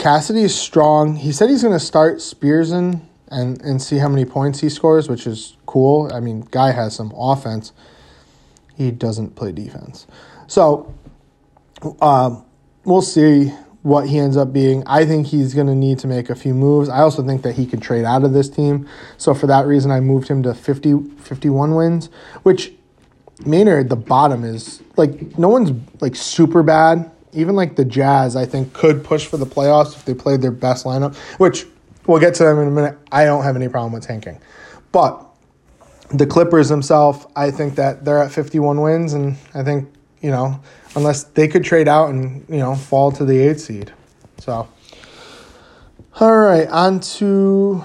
Cassidy 0.00 0.44
is 0.44 0.58
strong. 0.58 1.14
He 1.14 1.30
said 1.30 1.50
he's 1.50 1.60
going 1.62 1.74
to 1.74 1.84
start 1.84 2.22
Spears 2.22 2.72
in 2.72 3.06
and, 3.28 3.60
and 3.60 3.82
see 3.82 3.98
how 3.98 4.08
many 4.08 4.24
points 4.24 4.60
he 4.60 4.70
scores, 4.70 5.10
which 5.10 5.26
is 5.26 5.58
cool. 5.66 6.10
I 6.10 6.20
mean, 6.20 6.40
guy 6.50 6.72
has 6.72 6.96
some 6.96 7.12
offense. 7.14 7.74
He 8.74 8.92
doesn't 8.92 9.36
play 9.36 9.52
defense. 9.52 10.06
So, 10.46 10.94
um, 12.00 12.46
we'll 12.84 13.02
see 13.02 13.52
what 13.82 14.08
he 14.08 14.18
ends 14.18 14.38
up 14.38 14.54
being. 14.54 14.82
I 14.86 15.04
think 15.04 15.26
he's 15.26 15.52
going 15.52 15.66
to 15.66 15.74
need 15.74 15.98
to 15.98 16.06
make 16.06 16.30
a 16.30 16.34
few 16.34 16.54
moves. 16.54 16.88
I 16.88 17.00
also 17.00 17.22
think 17.22 17.42
that 17.42 17.56
he 17.56 17.66
can 17.66 17.78
trade 17.78 18.06
out 18.06 18.24
of 18.24 18.32
this 18.32 18.48
team. 18.48 18.88
So 19.18 19.34
for 19.34 19.46
that 19.48 19.66
reason, 19.66 19.90
I 19.90 20.00
moved 20.00 20.28
him 20.28 20.42
to 20.44 20.54
50, 20.54 21.10
51 21.18 21.74
wins, 21.74 22.06
which 22.42 22.72
Maynard, 23.44 23.90
the 23.90 23.96
bottom 23.96 24.44
is 24.44 24.82
like 24.96 25.38
no 25.38 25.48
one's 25.48 25.72
like 26.00 26.16
super 26.16 26.62
bad. 26.62 27.10
Even 27.32 27.54
like 27.54 27.76
the 27.76 27.84
Jazz, 27.84 28.36
I 28.36 28.46
think, 28.46 28.72
could 28.72 29.04
push 29.04 29.26
for 29.26 29.36
the 29.36 29.46
playoffs 29.46 29.96
if 29.96 30.04
they 30.04 30.14
played 30.14 30.42
their 30.42 30.50
best 30.50 30.84
lineup, 30.84 31.16
which 31.38 31.66
we'll 32.06 32.20
get 32.20 32.34
to 32.34 32.44
them 32.44 32.58
in 32.58 32.68
a 32.68 32.70
minute. 32.70 32.98
I 33.12 33.24
don't 33.24 33.44
have 33.44 33.56
any 33.56 33.68
problem 33.68 33.92
with 33.92 34.04
tanking. 34.04 34.40
But 34.92 35.24
the 36.12 36.26
Clippers 36.26 36.68
themselves, 36.68 37.26
I 37.36 37.50
think 37.50 37.76
that 37.76 38.04
they're 38.04 38.22
at 38.22 38.32
51 38.32 38.80
wins, 38.80 39.12
and 39.12 39.36
I 39.54 39.62
think, 39.62 39.92
you 40.20 40.30
know, 40.30 40.60
unless 40.94 41.24
they 41.24 41.48
could 41.48 41.64
trade 41.64 41.88
out 41.88 42.10
and 42.10 42.44
you 42.48 42.58
know 42.58 42.74
fall 42.74 43.12
to 43.12 43.24
the 43.24 43.38
eighth 43.38 43.60
seed. 43.60 43.92
So, 44.38 44.68
all 46.18 46.36
right, 46.36 46.68
on 46.68 47.00
to 47.00 47.84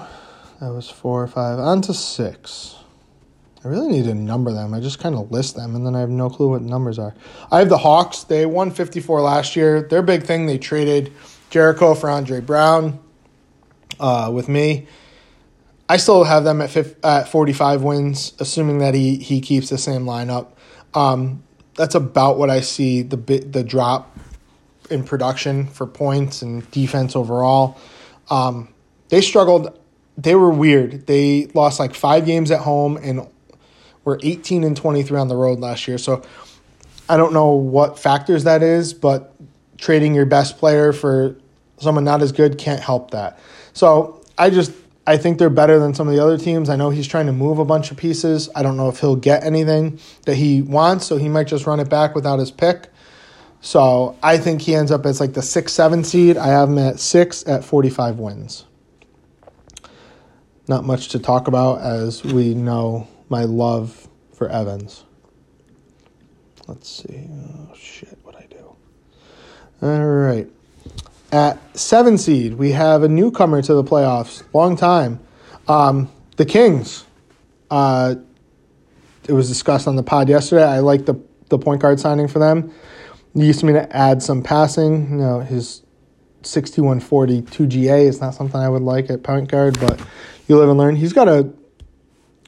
that 0.60 0.72
was 0.72 0.88
four 0.88 1.22
or 1.22 1.28
five. 1.28 1.58
On 1.58 1.80
to 1.82 1.94
six. 1.94 2.76
I 3.66 3.68
really 3.68 3.88
need 3.88 4.04
to 4.04 4.14
number 4.14 4.52
them. 4.52 4.72
I 4.74 4.78
just 4.78 5.00
kind 5.00 5.16
of 5.16 5.32
list 5.32 5.56
them, 5.56 5.74
and 5.74 5.84
then 5.84 5.96
I 5.96 6.00
have 6.00 6.08
no 6.08 6.30
clue 6.30 6.50
what 6.50 6.62
numbers 6.62 7.00
are. 7.00 7.16
I 7.50 7.58
have 7.58 7.68
the 7.68 7.78
Hawks. 7.78 8.22
They 8.22 8.46
won 8.46 8.70
54 8.70 9.20
last 9.22 9.56
year. 9.56 9.82
Their 9.82 10.02
big 10.02 10.22
thing, 10.22 10.46
they 10.46 10.56
traded 10.56 11.12
Jericho 11.50 11.96
for 11.96 12.08
Andre 12.08 12.40
Brown 12.40 13.00
uh, 13.98 14.30
with 14.32 14.48
me. 14.48 14.86
I 15.88 15.96
still 15.96 16.22
have 16.22 16.44
them 16.44 16.60
at 16.60 16.70
50, 16.70 17.02
at 17.02 17.28
45 17.28 17.82
wins, 17.82 18.34
assuming 18.38 18.78
that 18.78 18.94
he, 18.94 19.16
he 19.16 19.40
keeps 19.40 19.68
the 19.68 19.78
same 19.78 20.04
lineup. 20.04 20.52
Um, 20.94 21.42
that's 21.74 21.96
about 21.96 22.38
what 22.38 22.48
I 22.48 22.60
see 22.60 23.02
the 23.02 23.16
bit 23.16 23.52
the 23.52 23.64
drop 23.64 24.16
in 24.92 25.02
production 25.02 25.66
for 25.66 25.88
points 25.88 26.40
and 26.40 26.70
defense 26.70 27.16
overall. 27.16 27.76
Um, 28.30 28.72
they 29.08 29.22
struggled. 29.22 29.76
They 30.16 30.36
were 30.36 30.50
weird. 30.50 31.08
They 31.08 31.46
lost 31.52 31.80
like 31.80 31.94
five 31.94 32.26
games 32.26 32.52
at 32.52 32.60
home 32.60 32.96
and 33.02 33.26
were 34.06 34.18
18 34.22 34.64
and 34.64 34.74
23 34.74 35.18
on 35.18 35.28
the 35.28 35.36
road 35.36 35.58
last 35.58 35.86
year. 35.86 35.98
So 35.98 36.22
I 37.08 37.18
don't 37.18 37.34
know 37.34 37.50
what 37.50 37.98
factors 37.98 38.44
that 38.44 38.62
is, 38.62 38.94
but 38.94 39.34
trading 39.76 40.14
your 40.14 40.24
best 40.24 40.56
player 40.56 40.94
for 40.94 41.36
someone 41.78 42.04
not 42.04 42.22
as 42.22 42.32
good 42.32 42.56
can't 42.56 42.80
help 42.80 43.10
that. 43.10 43.38
So 43.74 44.22
I 44.38 44.48
just 44.48 44.72
I 45.08 45.18
think 45.18 45.38
they're 45.38 45.50
better 45.50 45.78
than 45.78 45.92
some 45.92 46.08
of 46.08 46.14
the 46.14 46.22
other 46.22 46.38
teams. 46.38 46.70
I 46.70 46.76
know 46.76 46.90
he's 46.90 47.06
trying 47.06 47.26
to 47.26 47.32
move 47.32 47.58
a 47.58 47.64
bunch 47.64 47.90
of 47.90 47.96
pieces. 47.96 48.48
I 48.54 48.62
don't 48.62 48.76
know 48.76 48.88
if 48.88 49.00
he'll 49.00 49.16
get 49.16 49.44
anything 49.44 49.98
that 50.24 50.36
he 50.36 50.62
wants, 50.62 51.06
so 51.06 51.16
he 51.16 51.28
might 51.28 51.46
just 51.48 51.66
run 51.66 51.78
it 51.78 51.88
back 51.88 52.14
without 52.14 52.38
his 52.38 52.50
pick. 52.50 52.88
So 53.60 54.16
I 54.22 54.38
think 54.38 54.62
he 54.62 54.74
ends 54.74 54.90
up 54.90 55.04
as 55.04 55.20
like 55.20 55.34
the 55.34 55.42
six, 55.42 55.72
seven 55.72 56.04
seed. 56.04 56.36
I 56.36 56.48
have 56.48 56.68
him 56.68 56.78
at 56.78 57.00
six 57.00 57.46
at 57.46 57.64
45 57.64 58.18
wins. 58.18 58.64
Not 60.68 60.84
much 60.84 61.08
to 61.08 61.18
talk 61.18 61.48
about 61.48 61.80
as 61.80 62.24
we 62.24 62.54
know 62.54 63.08
my 63.28 63.44
love 63.44 64.08
for 64.32 64.48
Evans. 64.48 65.04
Let's 66.66 66.88
see. 66.88 67.28
Oh, 67.30 67.74
shit, 67.76 68.18
what 68.22 68.34
I 68.36 68.46
do. 68.50 68.76
All 69.82 70.04
right. 70.04 70.48
At 71.32 71.58
seven 71.76 72.18
seed, 72.18 72.54
we 72.54 72.72
have 72.72 73.02
a 73.02 73.08
newcomer 73.08 73.62
to 73.62 73.74
the 73.74 73.84
playoffs, 73.84 74.42
long 74.52 74.76
time. 74.76 75.20
Um, 75.68 76.10
the 76.36 76.44
Kings. 76.44 77.04
Uh, 77.70 78.16
it 79.26 79.32
was 79.32 79.48
discussed 79.48 79.88
on 79.88 79.96
the 79.96 80.02
pod 80.02 80.28
yesterday. 80.28 80.64
I 80.64 80.78
like 80.78 81.06
the 81.06 81.20
the 81.48 81.58
point 81.58 81.80
guard 81.80 82.00
signing 82.00 82.28
for 82.28 82.38
them. 82.38 82.72
It 83.34 83.42
used 83.42 83.60
to 83.60 83.66
me 83.66 83.72
to 83.74 83.96
add 83.96 84.22
some 84.22 84.42
passing. 84.42 85.10
You 85.10 85.16
know, 85.16 85.40
his 85.40 85.82
6142 86.42 87.66
GA 87.66 88.06
is 88.06 88.20
not 88.20 88.34
something 88.34 88.60
I 88.60 88.68
would 88.68 88.82
like 88.82 89.10
at 89.10 89.22
point 89.22 89.48
guard, 89.48 89.78
but 89.80 90.00
you 90.48 90.56
live 90.56 90.68
and 90.68 90.78
learn. 90.78 90.96
He's 90.96 91.12
got 91.12 91.28
a 91.28 91.50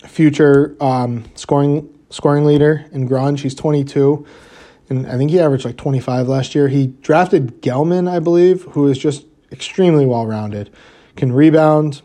future 0.08 0.76
um, 0.80 1.24
scoring 1.34 1.94
scoring 2.10 2.44
leader 2.44 2.86
in 2.92 3.08
Grunge. 3.08 3.40
He's 3.40 3.54
22 3.54 4.26
and 4.88 5.06
I 5.06 5.16
think 5.16 5.30
he 5.30 5.40
averaged 5.40 5.64
like 5.64 5.76
25 5.76 6.28
last 6.28 6.54
year. 6.54 6.68
He 6.68 6.88
drafted 6.88 7.60
Gelman, 7.62 8.10
I 8.10 8.18
believe, 8.20 8.62
who 8.62 8.88
is 8.88 8.98
just 8.98 9.26
extremely 9.52 10.06
well 10.06 10.26
rounded, 10.26 10.70
can 11.16 11.32
rebound, 11.32 12.02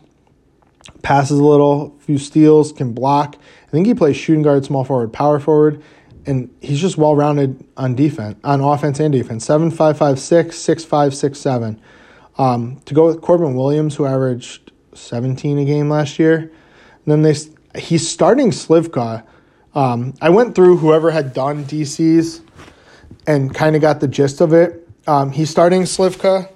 passes 1.02 1.38
a 1.38 1.44
little, 1.44 1.96
few 2.00 2.18
steals, 2.18 2.72
can 2.72 2.92
block. 2.92 3.36
I 3.66 3.70
think 3.70 3.86
he 3.86 3.94
plays 3.94 4.16
shooting 4.16 4.42
guard, 4.42 4.64
small 4.64 4.84
forward, 4.84 5.12
power 5.12 5.40
forward, 5.40 5.82
and 6.26 6.54
he's 6.60 6.80
just 6.80 6.96
well 6.96 7.16
rounded 7.16 7.64
on 7.76 7.94
defense, 7.94 8.38
on 8.44 8.60
offense 8.60 9.00
and 9.00 9.12
defense. 9.12 9.44
Seven 9.44 9.70
five 9.70 9.96
five 9.96 10.18
six, 10.18 10.58
six 10.58 10.84
five 10.84 11.14
six 11.14 11.38
seven. 11.38 11.80
Um, 12.36 12.80
to 12.86 12.94
go 12.94 13.06
with 13.06 13.20
Corbin 13.20 13.54
Williams, 13.54 13.94
who 13.94 14.06
averaged 14.06 14.72
17 14.92 15.58
a 15.58 15.64
game 15.64 15.88
last 15.88 16.18
year. 16.18 16.36
And 16.38 16.52
then 17.06 17.22
they 17.22 17.34
he's 17.76 18.08
starting 18.08 18.50
Slivka. 18.50 19.24
Um, 19.74 20.14
I 20.20 20.30
went 20.30 20.54
through 20.54 20.78
whoever 20.78 21.10
had 21.10 21.34
done 21.34 21.64
DCs 21.64 22.40
and 23.26 23.54
kind 23.54 23.74
of 23.74 23.82
got 23.82 24.00
the 24.00 24.08
gist 24.08 24.40
of 24.40 24.52
it. 24.52 24.88
Um, 25.06 25.32
he's 25.32 25.50
starting 25.50 25.82
Slivka, 25.82 26.50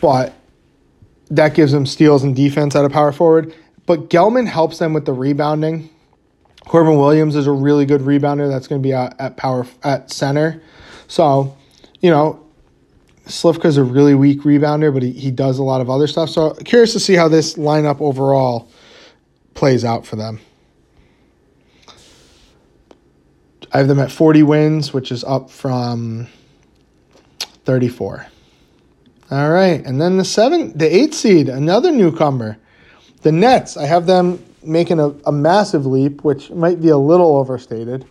but 0.00 0.34
that 1.30 1.54
gives 1.54 1.72
him 1.72 1.86
steals 1.86 2.22
and 2.22 2.36
defense 2.36 2.76
at 2.76 2.84
a 2.84 2.90
power 2.90 3.12
forward. 3.12 3.54
But 3.86 4.10
Gelman 4.10 4.46
helps 4.46 4.78
them 4.78 4.92
with 4.92 5.04
the 5.04 5.12
rebounding. 5.12 5.90
Corbin 6.66 6.98
Williams 6.98 7.36
is 7.36 7.46
a 7.46 7.52
really 7.52 7.86
good 7.86 8.02
rebounder. 8.02 8.48
That's 8.48 8.66
going 8.66 8.82
to 8.82 8.86
be 8.86 8.92
at, 8.92 9.18
at 9.20 9.36
power 9.36 9.66
at 9.82 10.10
center. 10.10 10.62
So, 11.08 11.56
you 12.00 12.10
know, 12.10 12.45
Slivka 13.26 13.64
is 13.64 13.76
a 13.76 13.82
really 13.84 14.14
weak 14.14 14.42
rebounder, 14.42 14.94
but 14.94 15.02
he, 15.02 15.10
he 15.10 15.30
does 15.30 15.58
a 15.58 15.62
lot 15.62 15.80
of 15.80 15.90
other 15.90 16.06
stuff. 16.06 16.30
So, 16.30 16.54
curious 16.54 16.92
to 16.92 17.00
see 17.00 17.14
how 17.14 17.28
this 17.28 17.54
lineup 17.54 18.00
overall 18.00 18.70
plays 19.54 19.84
out 19.84 20.06
for 20.06 20.14
them. 20.14 20.40
I 23.72 23.78
have 23.78 23.88
them 23.88 23.98
at 23.98 24.12
40 24.12 24.44
wins, 24.44 24.92
which 24.92 25.10
is 25.10 25.24
up 25.24 25.50
from 25.50 26.28
34. 27.64 28.26
All 29.28 29.50
right, 29.50 29.84
and 29.84 30.00
then 30.00 30.18
the 30.18 30.24
seven, 30.24 30.76
the 30.78 30.86
eight 30.86 31.12
seed, 31.12 31.48
another 31.48 31.90
newcomer, 31.90 32.58
the 33.22 33.32
Nets. 33.32 33.76
I 33.76 33.86
have 33.86 34.06
them 34.06 34.42
making 34.62 35.00
a, 35.00 35.08
a 35.26 35.32
massive 35.32 35.84
leap, 35.84 36.22
which 36.22 36.50
might 36.50 36.80
be 36.80 36.90
a 36.90 36.96
little 36.96 37.36
overstated, 37.36 38.06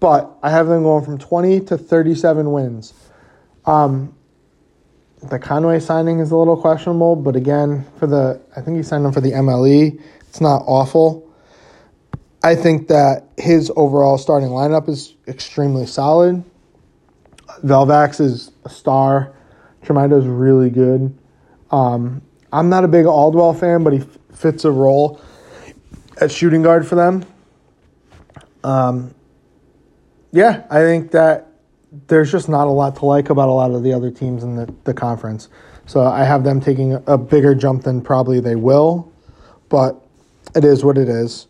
but 0.00 0.36
I 0.42 0.50
have 0.50 0.66
them 0.66 0.82
going 0.82 1.04
from 1.04 1.18
20 1.18 1.60
to 1.60 1.78
37 1.78 2.50
wins. 2.50 2.94
Um, 3.64 4.12
the 5.22 5.38
Conway 5.38 5.80
signing 5.80 6.20
is 6.20 6.30
a 6.30 6.36
little 6.36 6.56
questionable, 6.56 7.16
but 7.16 7.36
again, 7.36 7.84
for 7.98 8.06
the 8.06 8.40
I 8.56 8.60
think 8.60 8.76
he 8.76 8.82
signed 8.82 9.04
them 9.04 9.12
for 9.12 9.20
the 9.20 9.32
MLE. 9.32 10.00
It's 10.28 10.40
not 10.40 10.62
awful. 10.66 11.26
I 12.42 12.54
think 12.54 12.88
that 12.88 13.28
his 13.36 13.72
overall 13.76 14.18
starting 14.18 14.50
lineup 14.50 14.88
is 14.88 15.14
extremely 15.26 15.86
solid. 15.86 16.44
Velvax 17.64 18.20
is 18.20 18.52
a 18.64 18.68
star. 18.68 19.34
Tremendo 19.82 20.18
is 20.18 20.26
really 20.26 20.70
good. 20.70 21.16
Um, 21.70 22.22
I'm 22.52 22.68
not 22.68 22.84
a 22.84 22.88
big 22.88 23.06
Aldwell 23.06 23.58
fan, 23.58 23.82
but 23.82 23.92
he 23.92 24.00
f- 24.00 24.18
fits 24.32 24.64
a 24.64 24.70
role 24.70 25.20
at 26.20 26.30
shooting 26.30 26.62
guard 26.62 26.86
for 26.86 26.94
them. 26.94 27.24
Um, 28.62 29.14
yeah, 30.32 30.66
I 30.70 30.80
think 30.80 31.12
that 31.12 31.48
there's 32.08 32.30
just 32.30 32.48
not 32.48 32.66
a 32.66 32.70
lot 32.70 32.96
to 32.96 33.04
like 33.04 33.30
about 33.30 33.48
a 33.48 33.52
lot 33.52 33.70
of 33.70 33.82
the 33.82 33.92
other 33.92 34.10
teams 34.10 34.42
in 34.42 34.56
the, 34.56 34.72
the 34.84 34.94
conference. 34.94 35.48
So 35.86 36.02
I 36.02 36.24
have 36.24 36.44
them 36.44 36.60
taking 36.60 36.94
a, 37.06 37.16
bigger 37.16 37.54
jump 37.54 37.84
than 37.84 38.00
probably 38.00 38.40
they 38.40 38.56
will, 38.56 39.12
but 39.68 40.04
it 40.54 40.64
is 40.64 40.84
what 40.84 40.98
it 40.98 41.08
is. 41.08 41.46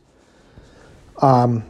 Um, 1.23 1.65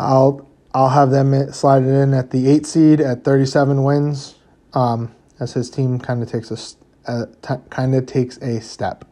I'll 0.00 0.48
I'll 0.72 0.88
have 0.88 1.10
them 1.10 1.52
slide 1.52 1.82
it 1.82 1.88
in 1.88 2.14
at 2.14 2.30
the 2.30 2.48
eight 2.48 2.66
seed 2.66 3.00
at 3.00 3.24
37 3.24 3.82
wins. 3.82 4.34
Um, 4.74 5.14
as 5.40 5.52
his 5.52 5.70
team 5.70 5.98
kind 5.98 6.22
of 6.22 6.30
takes 6.30 6.50
a, 6.50 7.26
t- 7.42 7.62
kind 7.70 7.94
of 7.94 8.06
takes 8.06 8.36
a 8.38 8.60
step. 8.60 9.04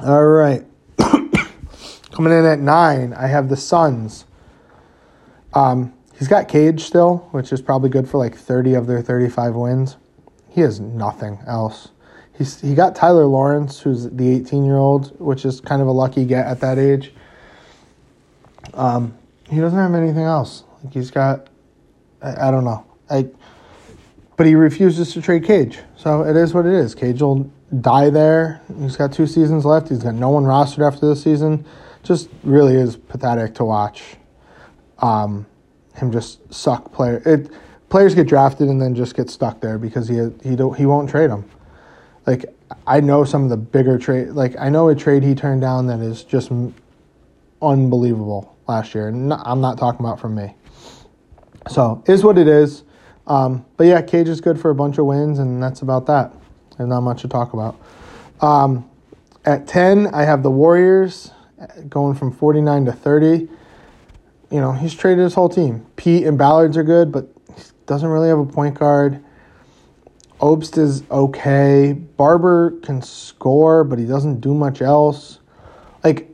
All 0.00 0.24
right. 0.24 0.64
Coming 0.98 2.32
in 2.32 2.44
at 2.44 2.58
nine, 2.58 3.12
I 3.14 3.26
have 3.26 3.48
the 3.48 3.56
Suns. 3.56 4.26
Um, 5.54 5.92
he's 6.22 6.28
got 6.28 6.46
Cage 6.46 6.84
still, 6.84 7.16
which 7.32 7.52
is 7.52 7.60
probably 7.60 7.90
good 7.90 8.08
for 8.08 8.18
like 8.18 8.36
30 8.36 8.74
of 8.74 8.86
their 8.86 9.02
35 9.02 9.56
wins. 9.56 9.96
He 10.48 10.60
has 10.60 10.78
nothing 10.78 11.40
else. 11.48 11.88
He's 12.38 12.60
he 12.60 12.76
got 12.76 12.94
Tyler 12.94 13.26
Lawrence, 13.26 13.80
who's 13.80 14.08
the 14.08 14.32
18 14.36 14.64
year 14.64 14.76
old, 14.76 15.18
which 15.18 15.44
is 15.44 15.60
kind 15.60 15.82
of 15.82 15.88
a 15.88 15.90
lucky 15.90 16.24
get 16.24 16.46
at 16.46 16.60
that 16.60 16.78
age. 16.78 17.12
Um, 18.72 19.18
he 19.50 19.58
doesn't 19.58 19.76
have 19.76 19.94
anything 19.94 20.22
else. 20.22 20.62
Like 20.84 20.94
he's 20.94 21.10
got, 21.10 21.48
I, 22.22 22.46
I 22.46 22.50
don't 22.52 22.62
know, 22.62 22.86
I, 23.10 23.26
but 24.36 24.46
he 24.46 24.54
refuses 24.54 25.12
to 25.14 25.22
trade 25.22 25.42
Cage. 25.42 25.80
So 25.96 26.22
it 26.22 26.36
is 26.36 26.54
what 26.54 26.66
it 26.66 26.72
is. 26.72 26.94
Cage 26.94 27.20
will 27.20 27.50
die 27.80 28.10
there. 28.10 28.60
He's 28.78 28.96
got 28.96 29.12
two 29.12 29.26
seasons 29.26 29.64
left. 29.64 29.88
He's 29.88 30.04
got 30.04 30.14
no 30.14 30.28
one 30.28 30.44
rostered 30.44 30.86
after 30.86 31.08
this 31.08 31.24
season. 31.24 31.66
Just 32.04 32.28
really 32.44 32.76
is 32.76 32.94
pathetic 32.94 33.56
to 33.56 33.64
watch. 33.64 34.04
Um, 34.98 35.46
him 35.94 36.12
just 36.12 36.52
suck 36.52 36.92
player. 36.92 37.22
It 37.24 37.50
players 37.88 38.14
get 38.14 38.26
drafted 38.26 38.68
and 38.68 38.80
then 38.80 38.94
just 38.94 39.14
get 39.14 39.30
stuck 39.30 39.60
there 39.60 39.78
because 39.78 40.08
he 40.08 40.16
he 40.42 40.56
don't 40.56 40.76
he 40.76 40.86
won't 40.86 41.08
trade 41.10 41.30
them. 41.30 41.48
Like 42.26 42.46
I 42.86 43.00
know 43.00 43.24
some 43.24 43.44
of 43.44 43.50
the 43.50 43.56
bigger 43.56 43.98
trade. 43.98 44.28
Like 44.28 44.56
I 44.58 44.68
know 44.68 44.88
a 44.88 44.94
trade 44.94 45.22
he 45.22 45.34
turned 45.34 45.60
down 45.60 45.86
that 45.88 46.00
is 46.00 46.24
just 46.24 46.50
unbelievable 47.60 48.56
last 48.66 48.94
year. 48.94 49.08
And 49.08 49.32
I'm 49.32 49.60
not 49.60 49.78
talking 49.78 50.00
about 50.00 50.20
from 50.20 50.34
me. 50.34 50.54
So 51.68 52.02
is 52.06 52.24
what 52.24 52.38
it 52.38 52.48
is. 52.48 52.82
Um, 53.26 53.64
but 53.76 53.84
yeah, 53.84 54.02
Cage 54.02 54.28
is 54.28 54.40
good 54.40 54.60
for 54.60 54.70
a 54.70 54.74
bunch 54.74 54.98
of 54.98 55.06
wins, 55.06 55.38
and 55.38 55.62
that's 55.62 55.82
about 55.82 56.06
that. 56.06 56.32
There's 56.76 56.88
not 56.88 57.02
much 57.02 57.22
to 57.22 57.28
talk 57.28 57.52
about. 57.52 57.76
Um, 58.40 58.88
at 59.44 59.68
10, 59.68 60.08
I 60.08 60.22
have 60.22 60.42
the 60.42 60.50
Warriors 60.50 61.30
uh, 61.60 61.66
going 61.88 62.16
from 62.16 62.32
49 62.32 62.86
to 62.86 62.92
30. 62.92 63.48
You 64.52 64.60
know, 64.60 64.72
he's 64.72 64.94
traded 64.94 65.24
his 65.24 65.32
whole 65.32 65.48
team. 65.48 65.86
Pete 65.96 66.26
and 66.26 66.36
Ballards 66.36 66.76
are 66.76 66.82
good, 66.82 67.10
but 67.10 67.26
he 67.56 67.62
doesn't 67.86 68.08
really 68.08 68.28
have 68.28 68.38
a 68.38 68.44
point 68.44 68.78
guard. 68.78 69.24
Obst 70.40 70.76
is 70.76 71.04
okay. 71.10 71.94
Barber 71.94 72.72
can 72.82 73.00
score, 73.00 73.82
but 73.82 73.98
he 73.98 74.04
doesn't 74.04 74.40
do 74.40 74.52
much 74.52 74.82
else. 74.82 75.38
Like, 76.04 76.28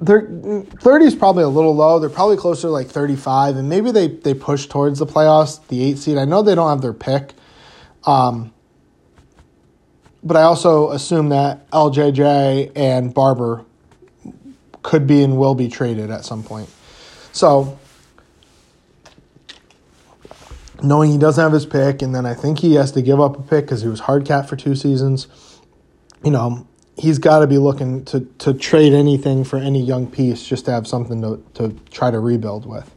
they're, 0.00 0.26
30 0.80 1.04
is 1.06 1.14
probably 1.14 1.44
a 1.44 1.48
little 1.48 1.74
low. 1.74 1.98
They're 1.98 2.10
probably 2.10 2.36
closer 2.36 2.62
to 2.62 2.70
like 2.70 2.88
35, 2.88 3.56
and 3.56 3.70
maybe 3.70 3.90
they, 3.90 4.08
they 4.08 4.34
push 4.34 4.66
towards 4.66 4.98
the 4.98 5.06
playoffs, 5.06 5.66
the 5.68 5.82
eight 5.82 5.96
seed. 5.96 6.18
I 6.18 6.26
know 6.26 6.42
they 6.42 6.54
don't 6.54 6.68
have 6.68 6.82
their 6.82 6.92
pick. 6.92 7.32
Um, 8.04 8.52
but 10.22 10.36
I 10.36 10.42
also 10.42 10.90
assume 10.90 11.30
that 11.30 11.70
LJJ 11.70 12.72
and 12.76 13.14
Barber 13.14 13.64
could 14.82 15.06
be 15.06 15.22
and 15.22 15.38
will 15.38 15.54
be 15.54 15.68
traded 15.68 16.10
at 16.10 16.26
some 16.26 16.42
point. 16.42 16.68
So, 17.32 17.78
knowing 20.82 21.10
he 21.10 21.18
doesn't 21.18 21.42
have 21.42 21.52
his 21.52 21.66
pick, 21.66 22.02
and 22.02 22.14
then 22.14 22.26
I 22.26 22.34
think 22.34 22.58
he 22.58 22.74
has 22.74 22.92
to 22.92 23.02
give 23.02 23.20
up 23.20 23.38
a 23.38 23.42
pick 23.42 23.66
because 23.66 23.82
he 23.82 23.88
was 23.88 24.00
hard 24.00 24.24
cap 24.24 24.48
for 24.48 24.56
two 24.56 24.74
seasons, 24.74 25.28
you 26.24 26.30
know, 26.30 26.66
he's 26.96 27.18
got 27.18 27.40
to 27.40 27.46
be 27.46 27.58
looking 27.58 28.04
to, 28.06 28.20
to 28.38 28.54
trade 28.54 28.92
anything 28.92 29.44
for 29.44 29.58
any 29.58 29.82
young 29.82 30.06
piece 30.10 30.44
just 30.44 30.66
to 30.66 30.70
have 30.70 30.86
something 30.86 31.22
to, 31.22 31.42
to 31.54 31.76
try 31.90 32.10
to 32.10 32.18
rebuild 32.18 32.66
with. 32.66 32.94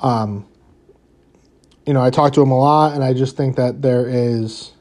Um, 0.00 0.46
you 1.86 1.94
know, 1.94 2.02
I 2.02 2.10
talk 2.10 2.32
to 2.34 2.42
him 2.42 2.50
a 2.50 2.58
lot, 2.58 2.94
and 2.94 3.02
I 3.02 3.14
just 3.14 3.36
think 3.36 3.56
that 3.56 3.80
there 3.80 4.06
is, 4.06 4.72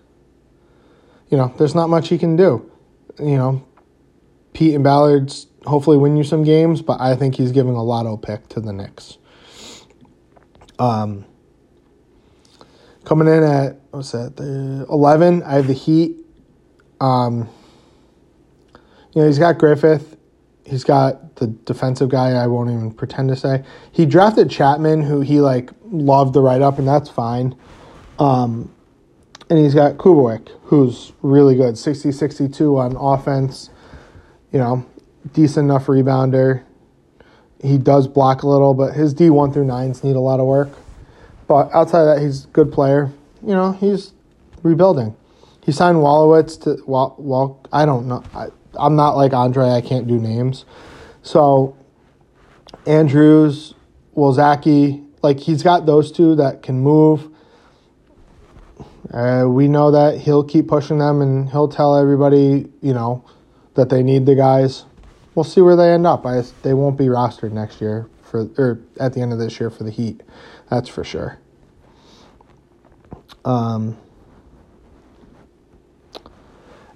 you 1.29 1.38
know, 1.38 1.53
there's 1.57 1.75
not 1.75 1.89
much 1.89 2.09
he 2.09 2.17
can 2.17 2.35
do. 2.35 2.69
You 3.19 3.38
know, 3.38 3.65
Pete 4.53 4.75
and 4.75 4.83
Ballard's 4.83 5.47
hopefully 5.68 5.97
win 5.97 6.18
you 6.18 6.24
some 6.24 6.43
games, 6.43 6.82
but 6.82 6.99
I 6.99 7.15
think 7.15 7.36
he's 7.36 7.51
giving 7.51 7.74
a 7.74 7.84
lotto 7.84 8.18
pick 8.18 8.47
to 8.49 8.59
the 8.59 8.74
Knicks. 8.74 9.18
Um, 10.80 11.26
coming 13.03 13.28
in 13.28 13.43
at 13.43 13.80
what's 13.91 14.11
that? 14.11 14.36
The 14.38 14.86
eleven. 14.89 15.43
I 15.43 15.55
have 15.55 15.68
the 15.68 15.74
Heat. 15.74 16.18
Um, 16.99 17.49
you 19.13 19.22
know, 19.22 19.28
he's 19.28 19.39
got 19.39 19.57
Griffith. 19.57 20.18
He's 20.65 20.84
got 20.84 21.38
the 21.38 21.47
defensive 21.47 22.09
guy. 22.09 22.32
I 22.32 22.47
won't 22.47 22.70
even 22.70 22.91
pretend 22.91 23.30
to 23.30 23.36
say 23.36 23.63
he 23.91 24.05
drafted 24.05 24.49
Chapman, 24.49 25.01
who 25.01 25.22
he 25.22 25.39
like 25.39 25.72
loved 25.86 26.34
the 26.34 26.41
write 26.41 26.61
up, 26.61 26.80
and 26.80 26.88
that's 26.88 27.09
fine. 27.09 27.55
Um, 28.20 28.74
and 29.49 29.57
he's 29.57 29.74
got 29.74 29.97
Kubowick, 29.97 30.49
who's 30.63 31.13
really 31.22 31.55
good, 31.55 31.76
60-62 31.76 32.78
on 32.78 32.97
offense. 32.97 33.70
You 34.51 34.59
know, 34.59 34.86
decent 35.34 35.65
enough 35.65 35.86
rebounder. 35.86 36.63
He 37.61 37.78
does 37.78 38.07
block 38.07 38.43
a 38.43 38.47
little, 38.47 38.73
but 38.73 38.93
his 38.93 39.13
D 39.13 39.30
one 39.30 39.51
through 39.51 39.65
nines 39.65 40.03
need 40.03 40.15
a 40.15 40.19
lot 40.19 40.39
of 40.39 40.45
work. 40.45 40.69
But 41.47 41.71
outside 41.73 42.01
of 42.01 42.15
that, 42.15 42.21
he's 42.21 42.45
a 42.45 42.47
good 42.49 42.71
player. 42.71 43.11
You 43.41 43.53
know, 43.53 43.71
he's 43.71 44.13
rebuilding. 44.63 45.15
He 45.63 45.71
signed 45.71 45.97
Wallowitz 45.97 46.61
to 46.63 46.84
Wal. 46.86 47.15
Wal 47.17 47.65
I 47.73 47.86
don't 47.86 48.07
know. 48.07 48.23
I, 48.34 48.47
I'm 48.75 48.95
not 48.95 49.15
like 49.15 49.34
Andre. 49.34 49.69
I 49.69 49.82
can't 49.82 50.07
do 50.07 50.19
names. 50.19 50.65
So 51.23 51.75
Andrews, 52.86 53.73
Wolzaki, 54.15 55.05
like 55.21 55.39
he's 55.39 55.63
got 55.63 55.86
those 55.86 56.11
two 56.11 56.36
that 56.36 56.61
can 56.61 56.80
move. 56.80 57.30
Uh, 59.11 59.45
we 59.47 59.67
know 59.67 59.91
that 59.91 60.19
he'll 60.19 60.43
keep 60.43 60.67
pushing 60.67 60.97
them, 60.99 61.21
and 61.21 61.49
he'll 61.49 61.69
tell 61.69 61.97
everybody, 61.97 62.69
you 62.82 62.93
know, 62.93 63.23
that 63.75 63.89
they 63.89 64.03
need 64.03 64.25
the 64.25 64.36
guys. 64.36 64.86
We'll 65.38 65.43
see 65.43 65.61
where 65.61 65.75
they 65.75 65.93
end 65.93 66.07
up. 66.07 66.25
I, 66.25 66.41
they 66.63 66.73
won't 66.73 66.97
be 66.97 67.05
rostered 67.05 67.51
next 67.51 67.79
year 67.79 68.09
for 68.23 68.49
or 68.57 68.79
at 68.99 69.13
the 69.13 69.21
end 69.21 69.31
of 69.31 69.38
this 69.38 69.59
year 69.59 69.69
for 69.69 69.83
the 69.83 69.91
Heat. 69.91 70.23
That's 70.67 70.89
for 70.89 71.03
sure. 71.03 71.38
Um, 73.45 73.99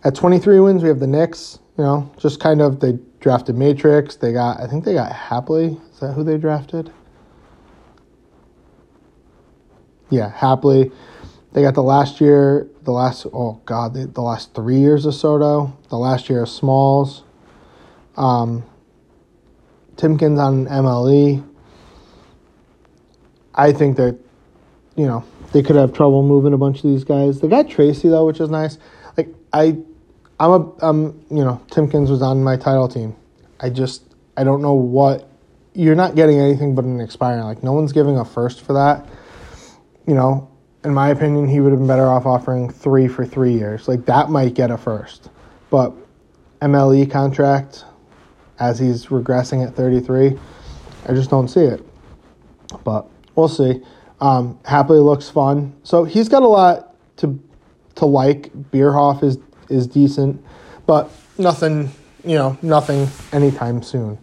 at 0.04 0.16
23 0.16 0.60
wins, 0.60 0.82
we 0.82 0.90
have 0.90 1.00
the 1.00 1.06
Knicks. 1.06 1.60
You 1.78 1.84
know, 1.84 2.12
just 2.18 2.40
kind 2.40 2.64
of 2.64 2.80
they 2.80 2.98
drafted 3.20 3.58
Matrix. 3.58 4.16
They 4.16 4.34
got, 4.34 4.60
I 4.60 4.66
think 4.66 4.86
they 4.86 4.96
got 4.96 5.12
Hapley. 5.12 5.80
Is 5.94 6.00
that 6.00 6.14
who 6.14 6.24
they 6.24 6.40
drafted? 6.40 6.92
Yeah, 10.10 10.34
Hapley. 10.36 10.92
They 11.54 11.62
got 11.62 11.76
the 11.76 11.84
last 11.84 12.20
year, 12.20 12.68
the 12.82 12.92
last, 12.92 13.28
oh 13.32 13.62
God, 13.66 13.94
the, 13.94 14.08
the 14.08 14.22
last 14.22 14.56
three 14.56 14.80
years 14.80 15.06
of 15.06 15.14
Soto, 15.14 15.78
the 15.90 15.98
last 16.00 16.28
year 16.28 16.42
of 16.42 16.50
Smalls. 16.50 17.22
Um, 18.18 18.64
Timkins 19.96 20.40
on 20.40 20.66
MLE. 20.66 21.48
I 23.54 23.72
think 23.72 23.98
that, 23.98 24.18
you 24.96 25.06
know, 25.06 25.24
they 25.52 25.62
could 25.62 25.76
have 25.76 25.94
trouble 25.94 26.24
moving 26.24 26.54
a 26.54 26.58
bunch 26.58 26.78
of 26.78 26.84
these 26.84 27.04
guys. 27.04 27.42
They 27.42 27.48
got 27.48 27.70
Tracy 27.70 28.10
though, 28.10 28.26
which 28.26 28.40
is 28.40 28.50
nice. 28.50 28.78
Like 29.18 29.30
I, 29.54 29.78
I'm 30.40 30.52
a, 30.52 30.86
um, 30.86 31.24
you 31.30 31.44
know, 31.44 31.62
Timkins 31.68 32.10
was 32.10 32.22
on 32.22 32.44
my 32.44 32.58
title 32.58 32.88
team. 32.88 33.16
I 33.60 33.70
just, 33.70 34.04
I 34.36 34.44
don't 34.44 34.62
know 34.62 34.74
what. 34.74 35.28
You're 35.74 35.96
not 35.96 36.16
getting 36.16 36.40
anything 36.40 36.76
but 36.76 36.84
an 36.84 37.00
expiring. 37.00 37.44
Like 37.44 37.64
no 37.64 37.74
one's 37.74 37.94
giving 37.94 38.18
a 38.18 38.26
first 38.26 38.62
for 38.62 38.74
that. 38.74 39.08
You 40.08 40.16
know, 40.16 40.50
in 40.84 40.94
my 40.94 41.10
opinion, 41.10 41.48
he 41.48 41.60
would 41.60 41.72
have 41.72 41.80
been 41.80 41.88
better 41.88 42.08
off 42.08 42.26
offering 42.26 42.70
three 42.70 43.08
for 43.08 43.26
three 43.26 43.54
years. 43.54 43.88
Like 43.88 44.06
that 44.06 44.30
might 44.30 44.54
get 44.54 44.72
a 44.72 44.78
first, 44.78 45.30
but 45.70 45.94
MLE 46.62 47.10
contract, 47.12 47.86
as 48.62 48.78
he's 48.78 49.08
regressing 49.08 49.66
at 49.68 49.76
33, 49.76 50.38
I 51.08 51.14
just 51.14 51.30
don't 51.30 51.48
see 51.48 51.62
it. 51.62 51.84
But 52.86 53.10
we'll 53.36 53.50
see. 53.50 53.82
Um, 54.22 54.60
Hapley 54.64 55.04
looks 55.04 55.30
fun, 55.30 55.76
so 55.84 56.04
he's 56.04 56.30
got 56.30 56.44
a 56.44 56.48
lot 56.48 56.96
to 57.18 57.38
to 57.96 58.06
like. 58.06 58.54
Bierhoff 58.72 59.24
is 59.24 59.40
is 59.68 59.88
decent, 59.88 60.42
but 60.86 61.10
nothing, 61.40 61.92
you 62.24 62.36
know, 62.36 62.58
nothing 62.62 63.10
anytime 63.34 63.82
soon 63.82 64.20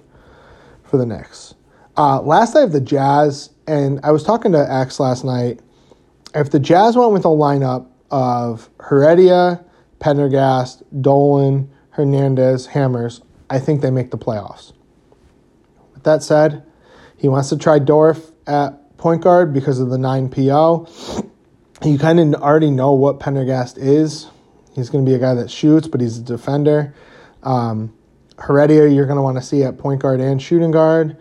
for 0.85 0.99
the 0.99 1.05
Knicks. 1.05 1.55
Uh, 1.97 2.23
last 2.23 2.55
I 2.55 2.61
have 2.61 2.73
the 2.73 2.81
Jazz, 2.81 3.51
and 3.67 3.99
I 4.05 4.13
was 4.13 4.23
talking 4.23 4.53
to 4.53 4.73
X 4.73 5.01
last 5.01 5.25
night. 5.25 5.61
If 6.33 6.51
the 6.51 6.61
Jazz 6.61 6.97
went 6.97 7.13
with 7.13 7.25
a 7.25 7.29
lineup 7.29 7.89
of 8.11 8.71
Heredia, 8.89 9.65
Pendergast, 9.99 10.85
Dolan, 11.03 11.69
Hernandez, 11.91 12.67
Hammers, 12.67 13.21
I 13.51 13.59
think 13.59 13.81
they 13.81 13.91
make 13.91 14.11
the 14.11 14.19
playoffs. 14.19 14.73
With 15.95 16.05
that 16.05 16.23
said, 16.23 16.65
he 17.17 17.29
wants 17.29 17.49
to 17.49 17.57
try 17.57 17.79
Dorf 17.79 18.31
at 18.47 18.97
point 18.99 19.23
guard 19.23 19.53
because 19.53 19.81
of 19.81 19.91
the 19.91 19.99
9 19.99 20.29
PO. 20.29 20.89
You 21.85 21.99
kind 21.99 22.21
of 22.21 22.43
already 22.43 22.71
know 22.71 22.93
what 22.93 23.21
Pendergast 23.21 23.79
is. 23.79 24.29
He's 24.75 24.91
going 24.91 25.05
to 25.05 25.11
be 25.11 25.15
a 25.15 25.19
guy 25.19 25.35
that 25.35 25.51
shoots, 25.51 25.89
but 25.89 26.01
he's 26.01 26.19
a 26.19 26.23
defender. 26.23 26.95
Um, 27.43 27.95
Heredia, 28.41 28.87
you're 28.87 29.07
going 29.07 29.17
to 29.17 29.23
want 29.23 29.37
to 29.37 29.43
see 29.43 29.63
at 29.65 29.79
point 29.79 30.01
guard 30.03 30.21
and 30.21 30.41
shooting 30.41 30.71
guard. 30.71 31.17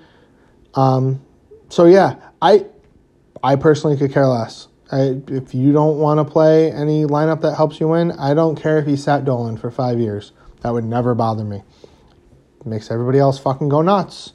Um, 0.76 1.22
so 1.70 1.86
yeah, 1.86 2.16
I 2.42 2.66
I 3.44 3.56
personally 3.56 3.98
could 3.98 4.14
care 4.14 4.28
less. 4.28 4.68
I, 4.92 5.22
if 5.28 5.54
you 5.54 5.74
don't 5.74 5.98
want 5.98 6.20
to 6.20 6.24
play 6.24 6.72
any 6.72 7.04
lineup 7.06 7.42
that 7.42 7.56
helps 7.56 7.80
you 7.80 7.90
win, 7.90 8.12
I 8.14 8.34
don't 8.34 8.56
care 8.56 8.78
if 8.78 8.86
he 8.86 8.96
sat 8.96 9.26
Dolan 9.26 9.58
for 9.58 9.70
five 9.70 10.00
years. 10.00 10.32
That 10.62 10.72
would 10.72 10.86
never 10.86 11.14
bother 11.14 11.44
me. 11.44 11.64
Makes 12.68 12.92
everybody 12.92 13.20
else 13.20 13.40
fucking 13.40 13.70
go 13.70 13.82
nuts. 13.82 14.34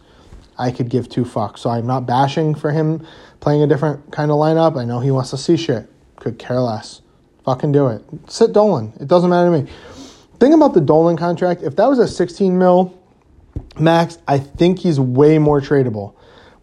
I 0.59 0.70
could 0.70 0.89
give 0.89 1.09
two 1.09 1.24
fucks. 1.24 1.59
So 1.61 1.70
I'm 1.70 1.87
not 1.87 2.07
bashing 2.07 2.55
for 2.55 2.70
him 2.70 3.07
playing 3.41 3.62
a 3.62 3.66
different 3.66 4.12
kind 4.12 4.30
of 4.30 4.37
lineup. 4.37 4.78
I 4.78 4.85
know 4.85 5.01
he 5.01 5.11
wants 5.11 5.30
to 5.30 5.39
see 5.39 5.57
shit. 5.57 5.91
Could 6.16 6.39
care 6.39 6.61
less. 6.61 7.03
Fucking 7.45 7.72
do 7.72 7.89
it. 7.89 8.05
Sit 8.28 8.53
Dolan. 8.53 8.93
It 9.01 9.09
doesn't 9.09 9.30
matter 9.30 9.51
to 9.51 9.62
me. 9.62 9.70
Thing 10.39 10.53
about 10.53 10.74
the 10.74 10.80
Dolan 10.80 11.16
contract, 11.16 11.62
if 11.62 11.76
that 11.76 11.87
was 11.87 11.99
a 11.99 12.07
16 12.07 12.57
mil 12.57 12.99
max, 13.78 14.18
I 14.28 14.39
think 14.39 14.78
he's 14.78 15.01
way 15.01 15.39
more 15.39 15.61
tradable. 15.61 16.14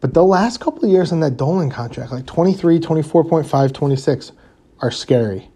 But 0.01 0.13
the 0.13 0.24
last 0.24 0.59
couple 0.59 0.86
of 0.86 0.91
years 0.91 1.11
on 1.11 1.20
that 1.20 1.36
Dolan 1.36 1.70
contract, 1.70 2.11
like 2.11 2.26
23, 2.26 2.80
24.5, 2.80 3.74
26, 3.74 4.32
are 4.82 4.91
scary. 4.91 5.49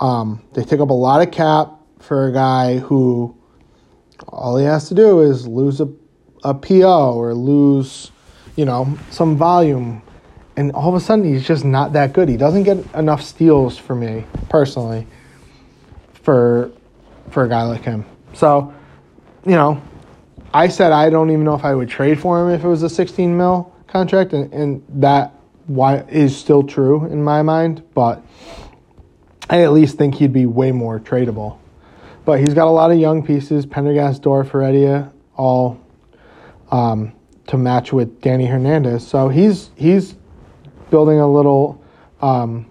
Um, 0.00 0.42
they 0.52 0.64
take 0.64 0.80
up 0.80 0.90
a 0.90 0.94
lot 0.94 1.26
of 1.26 1.32
cap 1.32 1.70
for 2.00 2.26
a 2.26 2.32
guy 2.32 2.78
who 2.78 3.34
all 4.28 4.56
he 4.56 4.64
has 4.64 4.88
to 4.88 4.94
do 4.94 5.20
is 5.20 5.46
lose 5.46 5.80
a, 5.80 5.88
a 6.42 6.54
PO 6.54 7.14
or 7.14 7.34
lose, 7.34 8.10
you 8.56 8.64
know, 8.64 8.98
some 9.10 9.36
volume. 9.36 10.02
And 10.56 10.72
all 10.72 10.88
of 10.88 10.94
a 10.94 11.00
sudden, 11.00 11.24
he's 11.24 11.46
just 11.46 11.64
not 11.64 11.92
that 11.94 12.12
good. 12.12 12.28
He 12.28 12.36
doesn't 12.36 12.62
get 12.62 12.78
enough 12.94 13.22
steals 13.22 13.76
for 13.76 13.94
me, 13.94 14.24
personally, 14.48 15.06
for, 16.22 16.70
for 17.30 17.44
a 17.44 17.48
guy 17.48 17.62
like 17.62 17.82
him. 17.82 18.04
So, 18.34 18.72
you 19.44 19.52
know, 19.52 19.82
I 20.52 20.68
said 20.68 20.92
I 20.92 21.10
don't 21.10 21.30
even 21.30 21.44
know 21.44 21.54
if 21.54 21.64
I 21.64 21.74
would 21.74 21.88
trade 21.88 22.20
for 22.20 22.40
him 22.40 22.54
if 22.54 22.64
it 22.64 22.68
was 22.68 22.82
a 22.84 22.88
16 22.88 23.36
mil 23.36 23.74
contract, 23.88 24.32
and, 24.32 24.52
and 24.52 24.84
that 25.00 25.34
why 25.66 25.98
is 26.08 26.36
still 26.36 26.62
true 26.62 27.06
in 27.06 27.22
my 27.22 27.42
mind. 27.42 27.82
But 27.94 28.22
I 29.50 29.62
at 29.62 29.72
least 29.72 29.98
think 29.98 30.14
he'd 30.14 30.32
be 30.32 30.46
way 30.46 30.70
more 30.72 31.00
tradable. 31.00 31.58
But 32.24 32.40
he's 32.40 32.54
got 32.54 32.66
a 32.66 32.70
lot 32.70 32.90
of 32.90 32.98
young 32.98 33.24
pieces: 33.24 33.66
Pendergast, 33.66 34.22
Dorf, 34.22 34.50
Heredia, 34.50 35.12
all 35.36 35.80
um, 36.70 37.12
to 37.46 37.58
match 37.58 37.92
with 37.92 38.20
Danny 38.20 38.46
Hernandez. 38.46 39.06
So 39.06 39.28
he's 39.28 39.70
he's 39.76 40.14
building 40.90 41.18
a 41.18 41.30
little 41.30 41.82
um, 42.20 42.66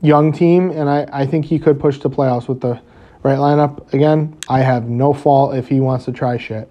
young 0.00 0.32
team, 0.32 0.70
and 0.70 0.88
I, 0.88 1.06
I 1.12 1.26
think 1.26 1.44
he 1.44 1.58
could 1.58 1.78
push 1.78 1.98
to 2.00 2.08
playoffs 2.08 2.48
with 2.48 2.60
the 2.60 2.80
right 3.22 3.38
lineup. 3.38 3.92
Again, 3.92 4.36
I 4.48 4.60
have 4.60 4.88
no 4.88 5.12
fault 5.12 5.54
if 5.54 5.68
he 5.68 5.80
wants 5.80 6.04
to 6.06 6.12
try 6.12 6.36
shit 6.36 6.70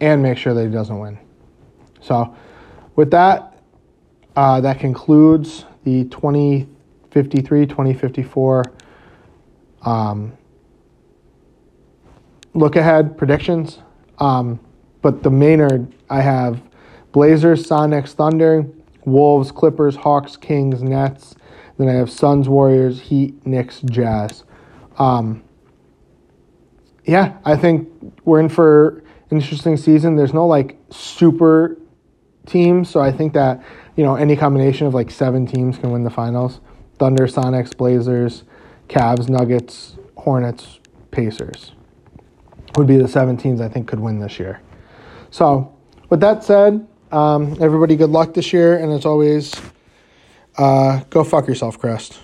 and 0.00 0.22
make 0.22 0.38
sure 0.38 0.54
that 0.54 0.64
he 0.64 0.70
doesn't 0.70 0.98
win. 0.98 1.18
So, 2.00 2.34
with 2.94 3.10
that, 3.12 3.58
uh, 4.34 4.60
that 4.60 4.78
concludes 4.78 5.64
the 5.84 6.04
2053 6.04 7.66
2054 7.66 8.64
um, 9.82 10.35
look 12.56 12.76
ahead 12.76 13.16
predictions. 13.16 13.78
Um, 14.18 14.58
but 15.02 15.22
the 15.22 15.30
Maynard, 15.30 15.92
I 16.10 16.22
have 16.22 16.60
Blazers, 17.12 17.66
Sonics, 17.66 18.12
Thunder, 18.12 18.66
Wolves, 19.04 19.52
Clippers, 19.52 19.96
Hawks, 19.96 20.36
Kings, 20.36 20.82
Nets. 20.82 21.34
Then 21.78 21.88
I 21.88 21.92
have 21.92 22.10
Suns, 22.10 22.48
Warriors, 22.48 23.00
Heat, 23.00 23.46
Knicks, 23.46 23.82
Jazz. 23.82 24.44
Um, 24.98 25.44
yeah, 27.04 27.36
I 27.44 27.56
think 27.56 27.88
we're 28.24 28.40
in 28.40 28.48
for 28.48 29.04
an 29.30 29.38
interesting 29.38 29.76
season. 29.76 30.16
There's 30.16 30.34
no 30.34 30.46
like 30.46 30.78
super 30.90 31.76
teams, 32.46 32.88
so 32.88 33.00
I 33.00 33.12
think 33.12 33.34
that 33.34 33.62
you 33.94 34.02
know 34.02 34.16
any 34.16 34.34
combination 34.34 34.86
of 34.86 34.94
like 34.94 35.10
seven 35.10 35.46
teams 35.46 35.78
can 35.78 35.92
win 35.92 36.02
the 36.02 36.10
finals. 36.10 36.60
Thunder, 36.98 37.26
Sonics, 37.26 37.76
Blazers, 37.76 38.42
Cavs, 38.88 39.28
Nuggets, 39.28 39.96
Hornets, 40.16 40.80
Pacers 41.10 41.75
would 42.76 42.86
be 42.86 42.96
the 42.96 43.08
seven 43.08 43.36
teams 43.36 43.60
I 43.60 43.68
think 43.68 43.88
could 43.88 44.00
win 44.00 44.18
this 44.18 44.38
year. 44.38 44.60
So, 45.30 45.74
with 46.08 46.20
that 46.20 46.44
said, 46.44 46.86
um, 47.10 47.56
everybody 47.60 47.96
good 47.96 48.10
luck 48.10 48.34
this 48.34 48.52
year, 48.52 48.78
and 48.78 48.92
as 48.92 49.04
always, 49.04 49.54
uh, 50.58 51.00
go 51.10 51.24
fuck 51.24 51.46
yourself, 51.46 51.78
Crest. 51.78 52.18